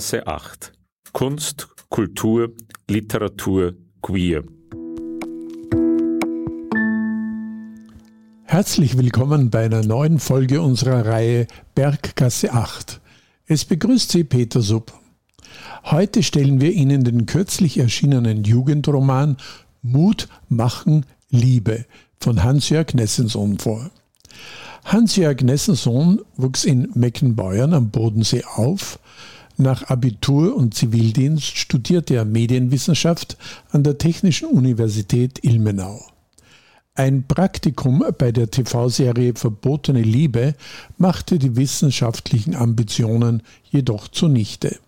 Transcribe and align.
Berggasse 0.00 0.26
8. 0.26 0.72
Kunst, 1.12 1.68
Kultur, 1.90 2.54
Literatur, 2.88 3.74
Queer. 4.00 4.44
Herzlich 8.44 8.96
willkommen 8.96 9.50
bei 9.50 9.66
einer 9.66 9.84
neuen 9.84 10.18
Folge 10.18 10.62
unserer 10.62 11.04
Reihe 11.04 11.46
Berggasse 11.74 12.54
8. 12.54 12.98
Es 13.44 13.66
begrüßt 13.66 14.10
Sie 14.12 14.24
Peter 14.24 14.62
Sub. 14.62 14.90
Heute 15.84 16.22
stellen 16.22 16.62
wir 16.62 16.72
Ihnen 16.72 17.04
den 17.04 17.26
kürzlich 17.26 17.76
erschienenen 17.76 18.44
Jugendroman 18.44 19.36
Mut 19.82 20.28
machen 20.48 21.04
Liebe 21.28 21.84
von 22.18 22.42
Hans-Jörg 22.42 22.94
Nessensohn 22.94 23.58
vor. 23.58 23.90
Hans-Jörg 24.86 25.42
Nessensohn 25.42 26.22
wuchs 26.38 26.64
in 26.64 26.90
Meckenbeuern 26.94 27.74
am 27.74 27.90
Bodensee 27.90 28.44
auf. 28.44 28.98
Nach 29.60 29.90
Abitur 29.90 30.56
und 30.56 30.72
Zivildienst 30.72 31.58
studierte 31.58 32.14
er 32.14 32.24
Medienwissenschaft 32.24 33.36
an 33.72 33.82
der 33.82 33.98
Technischen 33.98 34.48
Universität 34.48 35.44
Ilmenau. 35.44 36.02
Ein 36.94 37.24
Praktikum 37.28 38.02
bei 38.16 38.32
der 38.32 38.50
TV-Serie 38.50 39.34
Verbotene 39.34 40.00
Liebe 40.00 40.54
machte 40.96 41.38
die 41.38 41.56
wissenschaftlichen 41.56 42.56
Ambitionen 42.56 43.42
jedoch 43.70 44.08
zunichte. 44.08 44.78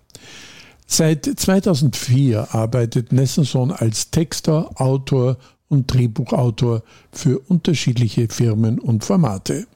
Seit 0.87 1.27
2004 1.27 2.55
arbeitet 2.55 3.13
Nessensohn 3.13 3.73
als 3.73 4.11
Texter, 4.11 4.71
Autor 4.81 5.37
und 5.69 5.93
Drehbuchautor 5.93 6.83
für 7.13 7.41
unterschiedliche 7.41 8.27
Firmen 8.29 8.79
und 8.79 9.05
Formate. 9.05 9.67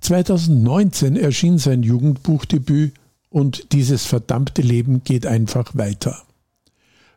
2019 0.00 1.16
erschien 1.16 1.58
sein 1.58 1.82
Jugendbuchdebüt 1.82 2.92
und 3.32 3.72
dieses 3.72 4.06
verdammte 4.06 4.62
Leben 4.62 5.02
geht 5.04 5.26
einfach 5.26 5.72
weiter. 5.74 6.22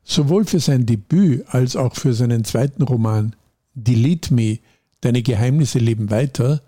Sowohl 0.03 0.45
für 0.45 0.59
sein 0.59 0.85
Debüt 0.85 1.45
als 1.47 1.75
auch 1.75 1.95
für 1.95 2.13
seinen 2.13 2.43
zweiten 2.45 2.83
Roman 2.83 3.35
Delete 3.73 4.33
Me, 4.33 4.59
Deine 5.01 5.21
Geheimnisse 5.21 5.77
leben 5.77 6.09
weiter, 6.09 6.63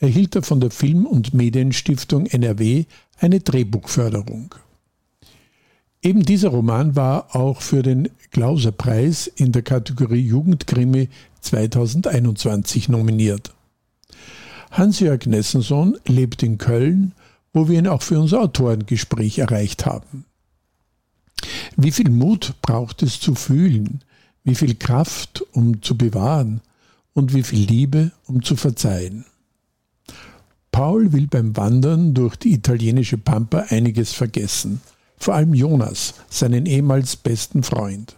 erhielt 0.00 0.34
er 0.34 0.42
von 0.42 0.58
der 0.58 0.72
Film- 0.72 1.06
und 1.06 1.32
Medienstiftung 1.32 2.26
NRW 2.26 2.86
eine 3.18 3.38
Drehbuchförderung. 3.38 4.54
Eben 6.02 6.24
dieser 6.24 6.48
Roman 6.48 6.96
war 6.96 7.36
auch 7.36 7.60
für 7.60 7.84
den 7.84 8.08
Glauser-Preis 8.32 9.28
in 9.28 9.52
der 9.52 9.62
Kategorie 9.62 10.26
Jugendkrimi 10.26 11.08
2021 11.40 12.88
nominiert. 12.88 13.52
Hans-Jörg 14.72 15.26
Nessensohn 15.26 15.98
lebt 16.06 16.42
in 16.42 16.58
Köln, 16.58 17.12
wo 17.58 17.68
wir 17.68 17.78
ihn 17.78 17.86
auch 17.86 18.02
für 18.02 18.18
unser 18.18 18.40
Autorengespräch 18.40 19.38
erreicht 19.38 19.86
haben. 19.86 20.24
Wie 21.76 21.92
viel 21.92 22.10
Mut 22.10 22.54
braucht 22.62 23.02
es 23.02 23.20
zu 23.20 23.34
fühlen? 23.34 24.02
Wie 24.44 24.54
viel 24.54 24.74
Kraft, 24.74 25.44
um 25.52 25.82
zu 25.82 25.96
bewahren? 25.96 26.60
Und 27.14 27.34
wie 27.34 27.42
viel 27.42 27.66
Liebe, 27.66 28.12
um 28.26 28.42
zu 28.42 28.56
verzeihen? 28.56 29.24
Paul 30.72 31.12
will 31.12 31.26
beim 31.26 31.56
Wandern 31.56 32.14
durch 32.14 32.36
die 32.36 32.52
italienische 32.52 33.18
Pampa 33.18 33.66
einiges 33.68 34.12
vergessen– 34.12 34.80
vor 35.18 35.34
allem 35.34 35.52
Jonas, 35.52 36.14
seinen 36.30 36.66
ehemals 36.66 37.16
besten 37.16 37.62
Freund. 37.62 38.16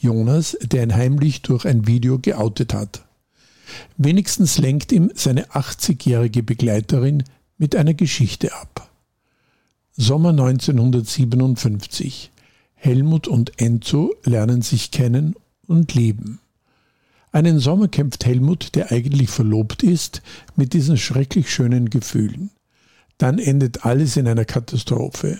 Jonas, 0.00 0.56
der 0.60 0.82
ihn 0.82 0.94
heimlich 0.94 1.42
durch 1.42 1.64
ein 1.66 1.86
Video 1.86 2.18
geoutet 2.18 2.74
hat. 2.74 3.02
Wenigstens 3.96 4.58
lenkt 4.58 4.90
ihm 4.90 5.12
seine 5.14 5.46
80-jährige 5.50 6.42
Begleiterin 6.42 7.22
mit 7.60 7.76
einer 7.76 7.94
Geschichte 7.94 8.52
ab. 8.54 8.90
Sommer 9.92 10.30
1957. 10.30 12.32
Helmut 12.74 13.28
und 13.28 13.60
Enzo 13.60 14.14
lernen 14.24 14.62
sich 14.62 14.90
kennen 14.90 15.36
und 15.66 15.94
lieben. 15.94 16.40
Einen 17.32 17.60
Sommer 17.60 17.88
kämpft 17.88 18.24
Helmut, 18.24 18.74
der 18.74 18.90
eigentlich 18.90 19.28
verlobt 19.28 19.82
ist, 19.82 20.22
mit 20.56 20.72
diesen 20.72 20.96
schrecklich 20.96 21.52
schönen 21.52 21.90
Gefühlen. 21.90 22.48
Dann 23.18 23.38
endet 23.38 23.84
alles 23.84 24.16
in 24.16 24.26
einer 24.26 24.46
Katastrophe. 24.46 25.38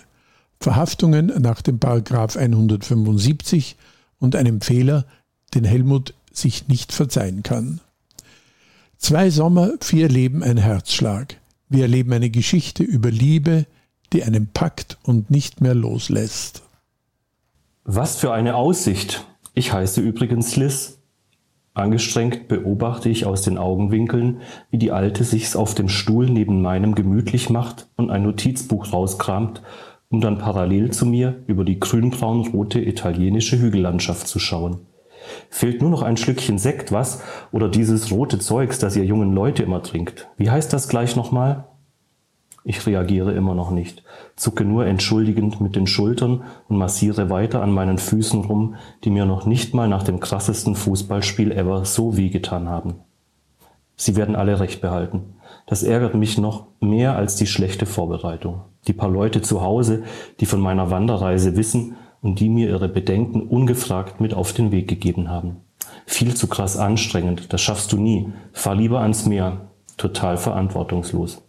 Verhaftungen 0.61 1.33
nach 1.41 1.63
dem 1.63 1.79
Paragraph 1.79 2.37
175 2.37 3.77
und 4.19 4.37
einem 4.37 4.61
Fehler, 4.61 5.07
den 5.55 5.65
Helmut 5.65 6.13
sich 6.31 6.69
nicht 6.69 6.93
verzeihen 6.93 7.43
kann. 7.43 7.81
Zwei 8.99 9.31
Sommer, 9.31 9.73
vier 9.81 10.11
Leben, 10.11 10.43
ein 10.43 10.59
Herzschlag. 10.59 11.40
Wir 11.71 11.83
erleben 11.83 12.13
eine 12.13 12.29
Geschichte 12.29 12.83
über 12.83 13.11
Liebe, 13.11 13.65
die 14.13 14.23
einen 14.25 14.49
packt 14.49 14.99
und 15.03 15.31
nicht 15.31 15.63
mehr 15.63 15.75
loslässt. 15.75 16.63
Was 17.85 18.17
für 18.17 18.33
eine 18.33 18.57
Aussicht! 18.57 19.27
Ich 19.55 19.73
heiße 19.73 20.03
übrigens 20.03 20.57
Liz. 20.57 20.99
Angestrengt 21.73 22.49
beobachte 22.49 23.09
ich 23.09 23.25
aus 23.25 23.43
den 23.43 23.57
Augenwinkeln, 23.57 24.43
wie 24.71 24.79
die 24.79 24.93
Alte 24.93 25.25
sich's 25.25 25.57
auf 25.57 25.75
dem 25.75 25.89
Stuhl 25.89 26.29
neben 26.29 26.61
meinem 26.61 26.95
gemütlich 26.95 27.49
macht 27.49 27.89
und 27.97 28.11
ein 28.11 28.25
Notizbuch 28.25 28.93
rauskramt 28.93 29.63
um 30.11 30.21
dann 30.21 30.39
parallel 30.39 30.91
zu 30.91 31.07
mir 31.07 31.43
über 31.47 31.65
die 31.65 31.79
grünbraun-rote 31.79 32.81
italienische 32.81 33.59
Hügellandschaft 33.59 34.27
zu 34.27 34.39
schauen. 34.39 34.81
Fehlt 35.49 35.81
nur 35.81 35.91
noch 35.91 36.03
ein 36.03 36.17
Schlückchen 36.17 36.59
Sekt, 36.59 36.93
was? 36.93 37.23
Oder 37.53 37.69
dieses 37.69 38.11
rote 38.11 38.39
Zeugs, 38.39 38.79
das 38.79 38.97
ihr 38.97 39.05
jungen 39.05 39.35
Leute 39.35 39.63
immer 39.63 39.83
trinkt. 39.83 40.29
Wie 40.37 40.51
heißt 40.51 40.73
das 40.73 40.89
gleich 40.89 41.17
nochmal? 41.17 41.65
Ich 42.63 42.87
reagiere 42.87 43.33
immer 43.33 43.55
noch 43.55 43.71
nicht, 43.71 44.03
zucke 44.37 44.65
nur 44.65 44.85
entschuldigend 44.85 45.63
mit 45.63 45.77
den 45.77 45.87
Schultern 45.87 46.43
und 46.69 46.77
massiere 46.77 47.31
weiter 47.31 47.63
an 47.63 47.73
meinen 47.73 47.97
Füßen 47.97 48.45
rum, 48.45 48.75
die 49.03 49.11
mir 49.11 49.25
noch 49.25 49.47
nicht 49.47 49.73
mal 49.73 49.89
nach 49.89 50.03
dem 50.03 50.21
krassesten 50.21 50.75
Fußballspiel 50.75 51.53
ever 51.53 51.87
so 51.87 52.19
wehgetan 52.19 52.69
haben. 52.69 52.97
Sie 53.97 54.17
werden 54.17 54.37
alle 54.37 54.61
recht 54.61 54.81
behalten. 54.81 55.35
Das 55.67 55.83
ärgert 55.83 56.15
mich 56.15 56.37
noch 56.39 56.67
mehr 56.81 57.17
als 57.17 57.37
die 57.37 57.47
schlechte 57.47 57.87
Vorbereitung. 57.87 58.63
Die 58.87 58.93
paar 58.93 59.11
Leute 59.11 59.43
zu 59.43 59.63
Hause, 59.63 60.05
die 60.41 60.47
von 60.47 60.61
meiner 60.61 60.91
Wanderreise 60.91 61.57
wissen 61.57 61.97
und 62.23 62.41
die 62.41 62.49
mir 62.49 62.69
ihre 62.69 62.89
Bedenken 62.89 63.43
ungefragt 63.43 64.21
mit 64.21 64.35
auf 64.35 64.53
den 64.53 64.73
Weg 64.73 64.89
gegeben 64.89 65.29
haben. 65.29 65.57
Viel 66.07 66.35
zu 66.35 66.47
krass 66.47 66.77
anstrengend, 66.77 67.53
das 67.53 67.61
schaffst 67.61 67.93
du 67.93 67.97
nie. 67.97 68.33
Fahr 68.53 68.75
lieber 68.75 69.01
ans 69.01 69.27
Meer. 69.27 69.69
Total 69.97 70.37
verantwortungslos. 70.37 71.43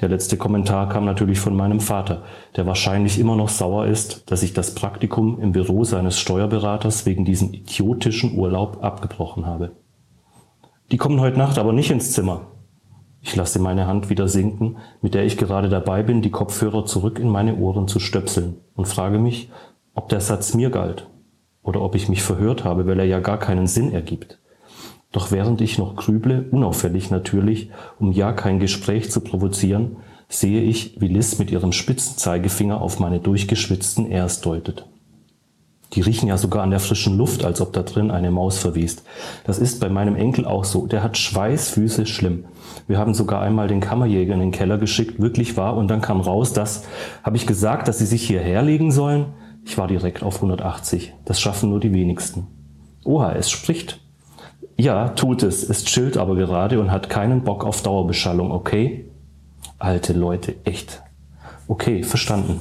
Der 0.00 0.08
letzte 0.08 0.38
Kommentar 0.38 0.88
kam 0.88 1.04
natürlich 1.04 1.38
von 1.38 1.54
meinem 1.54 1.80
Vater, 1.80 2.22
der 2.56 2.66
wahrscheinlich 2.66 3.18
immer 3.18 3.36
noch 3.36 3.50
sauer 3.50 3.86
ist, 3.86 4.30
dass 4.30 4.42
ich 4.42 4.54
das 4.54 4.74
Praktikum 4.74 5.38
im 5.40 5.52
Büro 5.52 5.84
seines 5.84 6.18
Steuerberaters 6.18 7.04
wegen 7.04 7.26
diesem 7.26 7.52
idiotischen 7.52 8.38
Urlaub 8.38 8.82
abgebrochen 8.82 9.44
habe. 9.44 9.72
Die 10.90 10.96
kommen 10.96 11.20
heute 11.20 11.38
Nacht 11.38 11.58
aber 11.58 11.74
nicht 11.74 11.90
ins 11.90 12.12
Zimmer, 12.12 12.46
ich 13.22 13.36
lasse 13.36 13.58
meine 13.58 13.86
Hand 13.86 14.08
wieder 14.08 14.28
sinken, 14.28 14.78
mit 15.02 15.14
der 15.14 15.24
ich 15.24 15.36
gerade 15.36 15.68
dabei 15.68 16.02
bin, 16.02 16.22
die 16.22 16.30
Kopfhörer 16.30 16.86
zurück 16.86 17.18
in 17.18 17.28
meine 17.28 17.56
Ohren 17.56 17.86
zu 17.86 18.00
stöpseln 18.00 18.56
und 18.74 18.88
frage 18.88 19.18
mich, 19.18 19.50
ob 19.94 20.08
der 20.08 20.20
Satz 20.20 20.54
mir 20.54 20.70
galt 20.70 21.08
oder 21.62 21.82
ob 21.82 21.94
ich 21.94 22.08
mich 22.08 22.22
verhört 22.22 22.64
habe, 22.64 22.86
weil 22.86 22.98
er 22.98 23.06
ja 23.06 23.20
gar 23.20 23.38
keinen 23.38 23.66
Sinn 23.66 23.92
ergibt. 23.92 24.38
Doch 25.12 25.32
während 25.32 25.60
ich 25.60 25.78
noch 25.78 25.96
grüble, 25.96 26.46
unauffällig 26.50 27.10
natürlich, 27.10 27.70
um 27.98 28.12
ja 28.12 28.32
kein 28.32 28.60
Gespräch 28.60 29.10
zu 29.10 29.20
provozieren, 29.20 29.96
sehe 30.28 30.62
ich, 30.62 31.00
wie 31.00 31.08
Liz 31.08 31.38
mit 31.38 31.50
ihrem 31.50 31.72
spitzen 31.72 32.16
Zeigefinger 32.16 32.80
auf 32.80 33.00
meine 33.00 33.18
durchgeschwitzten 33.18 34.12
Rs 34.12 34.40
deutet. 34.40 34.86
Die 35.94 36.02
riechen 36.02 36.28
ja 36.28 36.36
sogar 36.36 36.62
an 36.62 36.70
der 36.70 36.78
frischen 36.78 37.18
Luft, 37.18 37.44
als 37.44 37.60
ob 37.60 37.72
da 37.72 37.82
drin 37.82 38.12
eine 38.12 38.30
Maus 38.30 38.58
verwiest. 38.58 39.02
Das 39.44 39.58
ist 39.58 39.80
bei 39.80 39.88
meinem 39.88 40.14
Enkel 40.14 40.44
auch 40.44 40.64
so. 40.64 40.86
Der 40.86 41.02
hat 41.02 41.18
Schweißfüße 41.18 42.06
schlimm. 42.06 42.44
Wir 42.86 42.98
haben 42.98 43.12
sogar 43.12 43.42
einmal 43.42 43.66
den 43.66 43.80
Kammerjäger 43.80 44.34
in 44.34 44.40
den 44.40 44.52
Keller 44.52 44.78
geschickt, 44.78 45.20
wirklich 45.20 45.56
wahr, 45.56 45.76
und 45.76 45.88
dann 45.88 46.00
kam 46.00 46.20
raus, 46.20 46.52
dass, 46.52 46.84
habe 47.24 47.36
ich 47.36 47.46
gesagt, 47.46 47.88
dass 47.88 47.98
sie 47.98 48.06
sich 48.06 48.24
hierher 48.24 48.62
legen 48.62 48.92
sollen? 48.92 49.26
Ich 49.64 49.78
war 49.78 49.86
direkt 49.86 50.22
auf 50.22 50.36
180. 50.36 51.14
Das 51.24 51.40
schaffen 51.40 51.70
nur 51.70 51.80
die 51.80 51.92
wenigsten. 51.92 52.46
Oha, 53.04 53.32
es 53.32 53.50
spricht. 53.50 54.00
Ja, 54.76 55.10
tut 55.10 55.42
es. 55.42 55.68
Es 55.68 55.84
chillt 55.84 56.16
aber 56.16 56.34
gerade 56.36 56.80
und 56.80 56.90
hat 56.90 57.10
keinen 57.10 57.44
Bock 57.44 57.64
auf 57.64 57.82
Dauerbeschallung, 57.82 58.50
okay? 58.50 59.10
Alte 59.78 60.12
Leute, 60.12 60.54
echt. 60.64 61.02
Okay, 61.68 62.02
verstanden. 62.02 62.60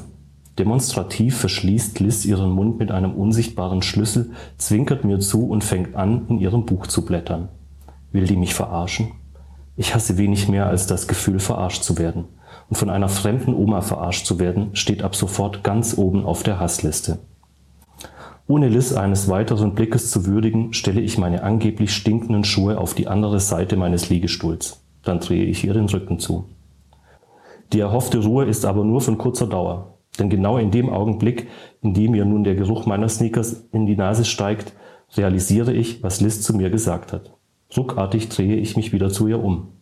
Demonstrativ 0.57 1.38
verschließt 1.38 2.01
Liz 2.01 2.25
ihren 2.25 2.51
Mund 2.51 2.80
mit 2.80 2.92
einem 2.92 3.13
unsichtbaren 3.13 3.81
Schlüssel, 3.81 4.31
zwinkert 4.57 5.06
mir 5.06 5.19
zu 5.19 5.48
und 5.48 5.63
fängt 5.63 5.96
an, 5.96 6.28
in 6.28 6.40
ihrem 6.40 6.66
Buch 6.66 6.88
zu 6.88 7.06
blättern. 7.06 7.48
Will 8.12 8.25
die 8.25 8.36
mich 8.36 8.54
verarschen? 8.54 9.13
Ich 9.78 9.96
hasse 9.96 10.18
wenig 10.18 10.50
mehr 10.50 10.68
als 10.68 10.88
das 10.88 11.07
Gefühl, 11.07 11.40
verarscht 11.40 11.84
zu 11.84 11.98
werden. 11.98 12.25
Und 12.69 12.75
von 12.75 12.89
einer 12.89 13.10
fremden 13.10 13.54
Oma 13.54 13.81
verarscht 13.81 14.25
zu 14.25 14.39
werden, 14.39 14.69
steht 14.74 15.04
ab 15.04 15.16
sofort 15.16 15.63
ganz 15.63 15.98
oben 15.98 16.24
auf 16.24 16.44
der 16.44 16.60
Hassliste. 16.60 17.19
Ohne 18.48 18.68
Liz 18.68 18.94
eines 18.94 19.27
weiteren 19.27 19.75
Blickes 19.75 20.10
zu 20.10 20.25
würdigen, 20.25 20.74
stelle 20.74 21.01
ich 21.01 21.18
meine 21.18 21.44
angeblich 21.44 21.94
stinkenden 21.94 22.44
Schuhe 22.44 22.77
auf 22.77 22.94
die 22.94 23.07
andere 23.07 23.39
Seite 23.39 23.75
meines 23.75 24.10
Liegestuhls. 24.10 24.83
Dann 25.04 25.19
drehe 25.19 25.45
ich 25.45 25.63
ihr 25.63 25.74
den 25.74 25.86
Rücken 25.86 26.19
zu. 26.19 26.45
Die 27.74 27.80
erhoffte 27.80 28.24
Ruhe 28.24 28.45
ist 28.45 28.66
aber 28.66 28.83
nur 28.83 29.01
von 29.01 29.18
kurzer 29.18 29.48
Dauer. 29.48 30.00
Denn 30.18 30.30
genau 30.30 30.57
in 30.57 30.72
dem 30.72 30.89
Augenblick, 30.89 31.48
in 31.81 31.94
dem 31.94 32.12
mir 32.12 32.25
nun 32.25 32.44
der 32.44 32.56
Geruch 32.56 32.86
meiner 32.86 33.07
Sneakers 33.07 33.68
in 33.72 33.86
die 33.86 33.95
Nase 33.95 34.25
steigt, 34.25 34.74
realisiere 35.15 35.74
ich, 35.74 36.04
was 36.04 36.19
Liz 36.19 36.42
zu 36.42 36.56
mir 36.56 36.69
gesagt 36.69 37.13
hat. 37.13 37.33
Ruckartig 37.77 38.30
drehe 38.30 38.56
ich 38.56 38.75
mich 38.75 38.92
wieder 38.92 39.10
zu 39.10 39.27
ihr 39.27 39.44
um. 39.44 39.74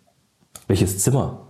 Welches 0.67 0.99
Zimmer? 0.99 1.46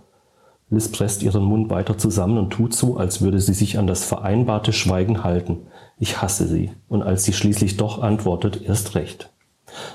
Liz 0.70 0.88
presst 0.90 1.22
ihren 1.22 1.44
Mund 1.44 1.70
weiter 1.70 1.96
zusammen 1.96 2.36
und 2.36 2.50
tut 2.50 2.74
so, 2.74 2.96
als 2.96 3.22
würde 3.22 3.40
sie 3.40 3.54
sich 3.54 3.78
an 3.78 3.86
das 3.86 4.04
vereinbarte 4.04 4.72
Schweigen 4.72 5.24
halten. 5.24 5.66
Ich 5.98 6.20
hasse 6.20 6.46
sie. 6.46 6.72
Und 6.88 7.02
als 7.02 7.24
sie 7.24 7.32
schließlich 7.32 7.76
doch 7.78 8.02
antwortet, 8.02 8.62
erst 8.62 8.94
recht. 8.94 9.30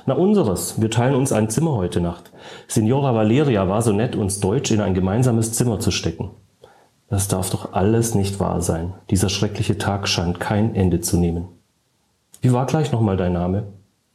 Na 0.06 0.16
unseres, 0.16 0.82
wir 0.82 0.90
teilen 0.90 1.16
uns 1.16 1.32
ein 1.32 1.50
Zimmer 1.50 1.74
heute 1.74 2.02
Nacht. 2.02 2.32
Signora 2.68 3.14
Valeria 3.14 3.68
war 3.68 3.82
so 3.82 3.92
nett, 3.92 4.16
uns 4.16 4.40
Deutsch 4.40 4.72
in 4.72 4.82
ein 4.82 4.94
gemeinsames 4.94 5.54
Zimmer 5.54 5.80
zu 5.80 5.92
stecken. 5.92 6.32
Das 7.10 7.28
darf 7.28 7.52
doch 7.52 7.74
alles 7.74 8.16
nicht 8.16 8.40
wahr 8.40 8.62
sein. 8.62 8.94
Dieser 9.10 9.30
schreckliche 9.30 9.78
Tag 9.78 10.08
scheint 10.08 10.40
kein 10.40 10.74
Ende 10.74 11.02
zu 11.02 11.18
nehmen. 11.18 11.48
Wie 12.42 12.52
war 12.52 12.66
gleich 12.66 12.92
nochmal 12.92 13.18
dein 13.18 13.34
Name? 13.34 13.68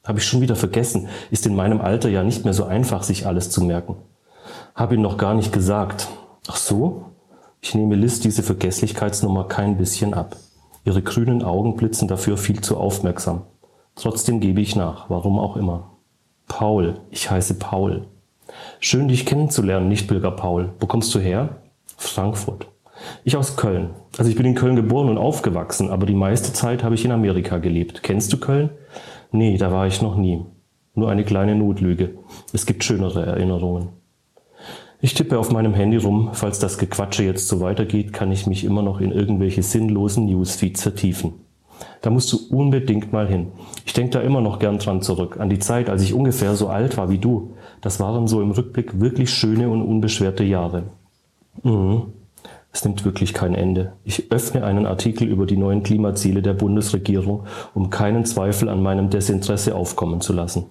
Habe 0.05 0.19
ich 0.19 0.27
schon 0.27 0.41
wieder 0.41 0.57
vergessen. 0.57 1.09
Ist 1.31 1.47
in 1.47 1.55
meinem 1.55 1.81
Alter 1.81 2.09
ja 2.09 2.25
nicht 2.25 2.45
mehr 2.45 2.55
so 2.55 2.65
einfach, 2.65 3.03
sich 3.05 3.27
alles 3.27 3.51
zu 3.51 3.63
merken. 3.63 3.97
Hab 4.75 4.93
ihn 4.93 5.03
noch 5.03 5.17
gar 5.17 5.35
nicht 5.35 5.53
gesagt. 5.53 6.09
Ach 6.49 6.57
so? 6.57 7.05
Ich 7.61 7.75
nehme 7.75 7.95
Liz 7.95 8.21
diese 8.21 8.43
Vergesslichkeitsnummer 8.43 9.45
kein 9.45 9.77
bisschen 9.77 10.15
ab. 10.15 10.37
Ihre 10.85 11.03
grünen 11.03 11.43
Augen 11.43 11.77
blitzen 11.77 12.09
dafür 12.09 12.39
viel 12.39 12.63
zu 12.63 12.79
aufmerksam. 12.79 13.43
Trotzdem 13.95 14.41
gebe 14.41 14.63
ich 14.63 14.75
nach, 14.75 15.11
warum 15.11 15.39
auch 15.39 15.57
immer. 15.57 15.91
Paul, 16.47 17.01
ich 17.11 17.31
heiße 17.31 17.59
Paul. 17.59 18.07
Schön, 18.81 19.09
dich 19.09 19.27
kennenzulernen, 19.27 19.89
nicht 19.89 20.09
Pilger 20.09 20.31
Paul. 20.31 20.71
Wo 20.81 20.87
kommst 20.87 21.15
du 21.15 21.19
her? 21.19 21.59
Frankfurt. 21.99 22.67
Ich 23.25 23.37
aus 23.37 23.57
Köln. 23.57 23.91
Also 24.17 24.31
ich 24.31 24.37
bin 24.37 24.47
in 24.47 24.55
Köln 24.55 24.77
geboren 24.77 25.11
und 25.11 25.19
aufgewachsen, 25.19 25.91
aber 25.91 26.07
die 26.07 26.15
meiste 26.15 26.55
Zeit 26.55 26.83
habe 26.83 26.95
ich 26.95 27.05
in 27.05 27.13
Amerika 27.13 27.59
gelebt. 27.59 28.03
Kennst 28.03 28.33
du 28.33 28.39
Köln? 28.39 28.71
Nee, 29.33 29.59
da 29.59 29.71
war 29.71 29.87
ich 29.87 30.01
noch 30.01 30.17
nie. 30.17 30.47
Nur 30.95 31.11
eine 31.11 31.25
kleine 31.25 31.55
Notlüge. 31.55 32.15
Es 32.55 32.65
gibt 32.65 32.85
schönere 32.85 33.27
Erinnerungen. 33.27 33.98
Ich 35.01 35.15
tippe 35.15 35.39
auf 35.39 35.53
meinem 35.53 35.75
Handy 35.75 35.97
rum. 35.97 36.31
Falls 36.33 36.59
das 36.59 36.77
Gequatsche 36.77 37.23
jetzt 37.23 37.47
so 37.47 37.61
weitergeht, 37.61 38.13
kann 38.13 38.33
ich 38.33 38.49
mich 38.49 38.65
immer 38.65 38.83
noch 38.83 39.01
in 39.01 39.13
irgendwelche 39.13 39.63
sinnlosen 39.63 40.27
Newsfeeds 40.27 40.83
vertiefen. 40.83 41.35
Da 42.03 42.11
musst 42.11 42.33
du 42.33 42.39
unbedingt 42.51 43.13
mal 43.13 43.29
hin. 43.29 43.49
Ich 43.87 43.93
denke 43.93 44.11
da 44.11 44.21
immer 44.21 44.41
noch 44.41 44.59
gern 44.59 44.79
dran 44.79 45.01
zurück, 45.01 45.39
an 45.39 45.51
die 45.51 45.61
Zeit, 45.61 45.89
als 45.89 46.03
ich 46.03 46.15
ungefähr 46.15 46.57
so 46.57 46.69
alt 46.69 46.97
war 46.97 47.11
wie 47.11 47.19
du. 47.19 47.55
Das 47.81 48.01
waren 48.01 48.27
so 48.27 48.43
im 48.43 48.51
Rückblick 48.51 49.01
wirklich 49.01 49.31
schöne 49.31 49.69
und 49.69 49.83
unbeschwerte 49.83 50.43
Jahre. 50.43 50.85
Mhm. 51.63 52.03
Es 52.73 52.85
nimmt 52.85 53.05
wirklich 53.05 53.35
kein 53.35 53.55
Ende. 53.55 53.93
Ich 54.05 54.33
öffne 54.33 54.65
einen 54.65 54.87
Artikel 54.87 55.29
über 55.29 55.47
die 55.47 55.57
neuen 55.57 55.85
Klimaziele 55.85 56.43
der 56.43 56.55
Bundesregierung, 56.55 57.45
um 57.73 57.91
keinen 57.91 58.25
Zweifel 58.25 58.69
an 58.69 58.83
meinem 58.83 59.11
Desinteresse 59.11 59.77
aufkommen 59.77 60.21
zu 60.21 60.33
lassen 60.33 60.67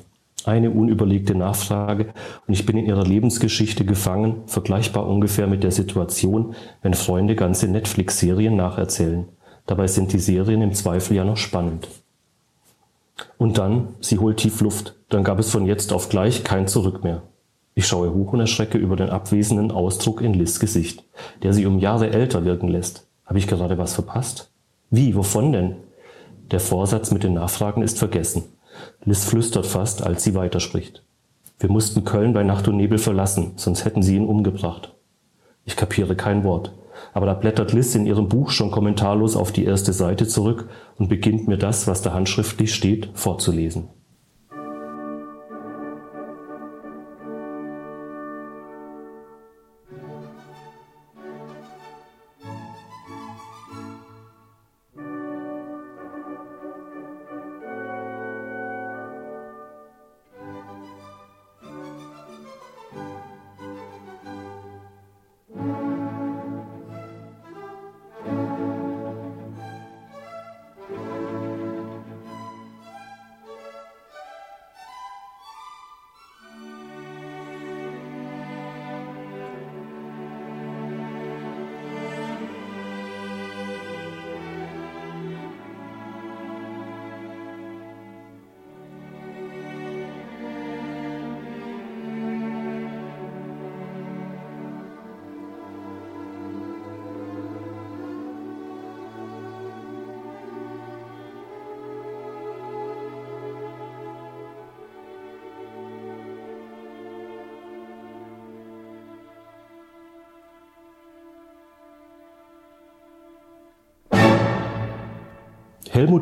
eine 0.45 0.71
unüberlegte 0.71 1.35
Nachfrage 1.35 2.13
und 2.47 2.53
ich 2.53 2.65
bin 2.65 2.77
in 2.77 2.85
ihrer 2.85 3.03
Lebensgeschichte 3.03 3.85
gefangen, 3.85 4.43
vergleichbar 4.45 5.07
ungefähr 5.07 5.47
mit 5.47 5.63
der 5.63 5.71
Situation, 5.71 6.55
wenn 6.81 6.93
Freunde 6.93 7.35
ganze 7.35 7.67
Netflix-Serien 7.67 8.55
nacherzählen. 8.55 9.27
Dabei 9.65 9.87
sind 9.87 10.13
die 10.13 10.19
Serien 10.19 10.61
im 10.61 10.73
Zweifel 10.73 11.17
ja 11.17 11.25
noch 11.25 11.37
spannend. 11.37 11.87
Und 13.37 13.57
dann, 13.57 13.95
sie 13.99 14.19
holt 14.19 14.37
tief 14.37 14.61
Luft, 14.61 14.95
dann 15.09 15.23
gab 15.23 15.39
es 15.39 15.49
von 15.49 15.65
jetzt 15.65 15.91
auf 15.91 16.09
gleich 16.09 16.43
kein 16.43 16.67
Zurück 16.67 17.03
mehr. 17.03 17.23
Ich 17.75 17.87
schaue 17.87 18.13
hoch 18.13 18.33
und 18.33 18.39
erschrecke 18.39 18.77
über 18.77 18.95
den 18.95 19.09
abwesenden 19.09 19.71
Ausdruck 19.71 20.21
in 20.21 20.33
Liz 20.33 20.59
Gesicht, 20.59 21.03
der 21.43 21.53
sie 21.53 21.65
um 21.65 21.79
Jahre 21.79 22.09
älter 22.09 22.43
wirken 22.45 22.69
lässt. 22.69 23.07
Habe 23.25 23.39
ich 23.39 23.47
gerade 23.47 23.77
was 23.77 23.93
verpasst? 23.93 24.51
Wie, 24.89 25.15
wovon 25.15 25.51
denn? 25.51 25.75
Der 26.49 26.59
Vorsatz 26.59 27.11
mit 27.11 27.23
den 27.23 27.33
Nachfragen 27.33 27.81
ist 27.81 27.99
vergessen. 27.99 28.45
Liz 29.03 29.25
flüstert 29.25 29.65
fast, 29.65 30.03
als 30.03 30.23
sie 30.23 30.35
weiterspricht. 30.35 31.03
Wir 31.59 31.71
mussten 31.71 32.03
Köln 32.03 32.33
bei 32.33 32.43
Nacht 32.43 32.67
und 32.67 32.77
Nebel 32.77 32.97
verlassen, 32.97 33.53
sonst 33.55 33.85
hätten 33.85 34.03
sie 34.03 34.15
ihn 34.15 34.27
umgebracht. 34.27 34.93
Ich 35.65 35.75
kapiere 35.75 36.15
kein 36.15 36.43
Wort. 36.43 36.73
Aber 37.13 37.25
da 37.25 37.33
blättert 37.33 37.73
Liz 37.73 37.95
in 37.95 38.05
ihrem 38.05 38.27
Buch 38.27 38.49
schon 38.51 38.71
kommentarlos 38.71 39.35
auf 39.35 39.51
die 39.51 39.65
erste 39.65 39.93
Seite 39.93 40.27
zurück 40.27 40.69
und 40.97 41.09
beginnt 41.09 41.47
mir 41.47 41.57
das, 41.57 41.87
was 41.87 42.01
da 42.01 42.13
handschriftlich 42.13 42.73
steht, 42.73 43.09
vorzulesen. 43.13 43.89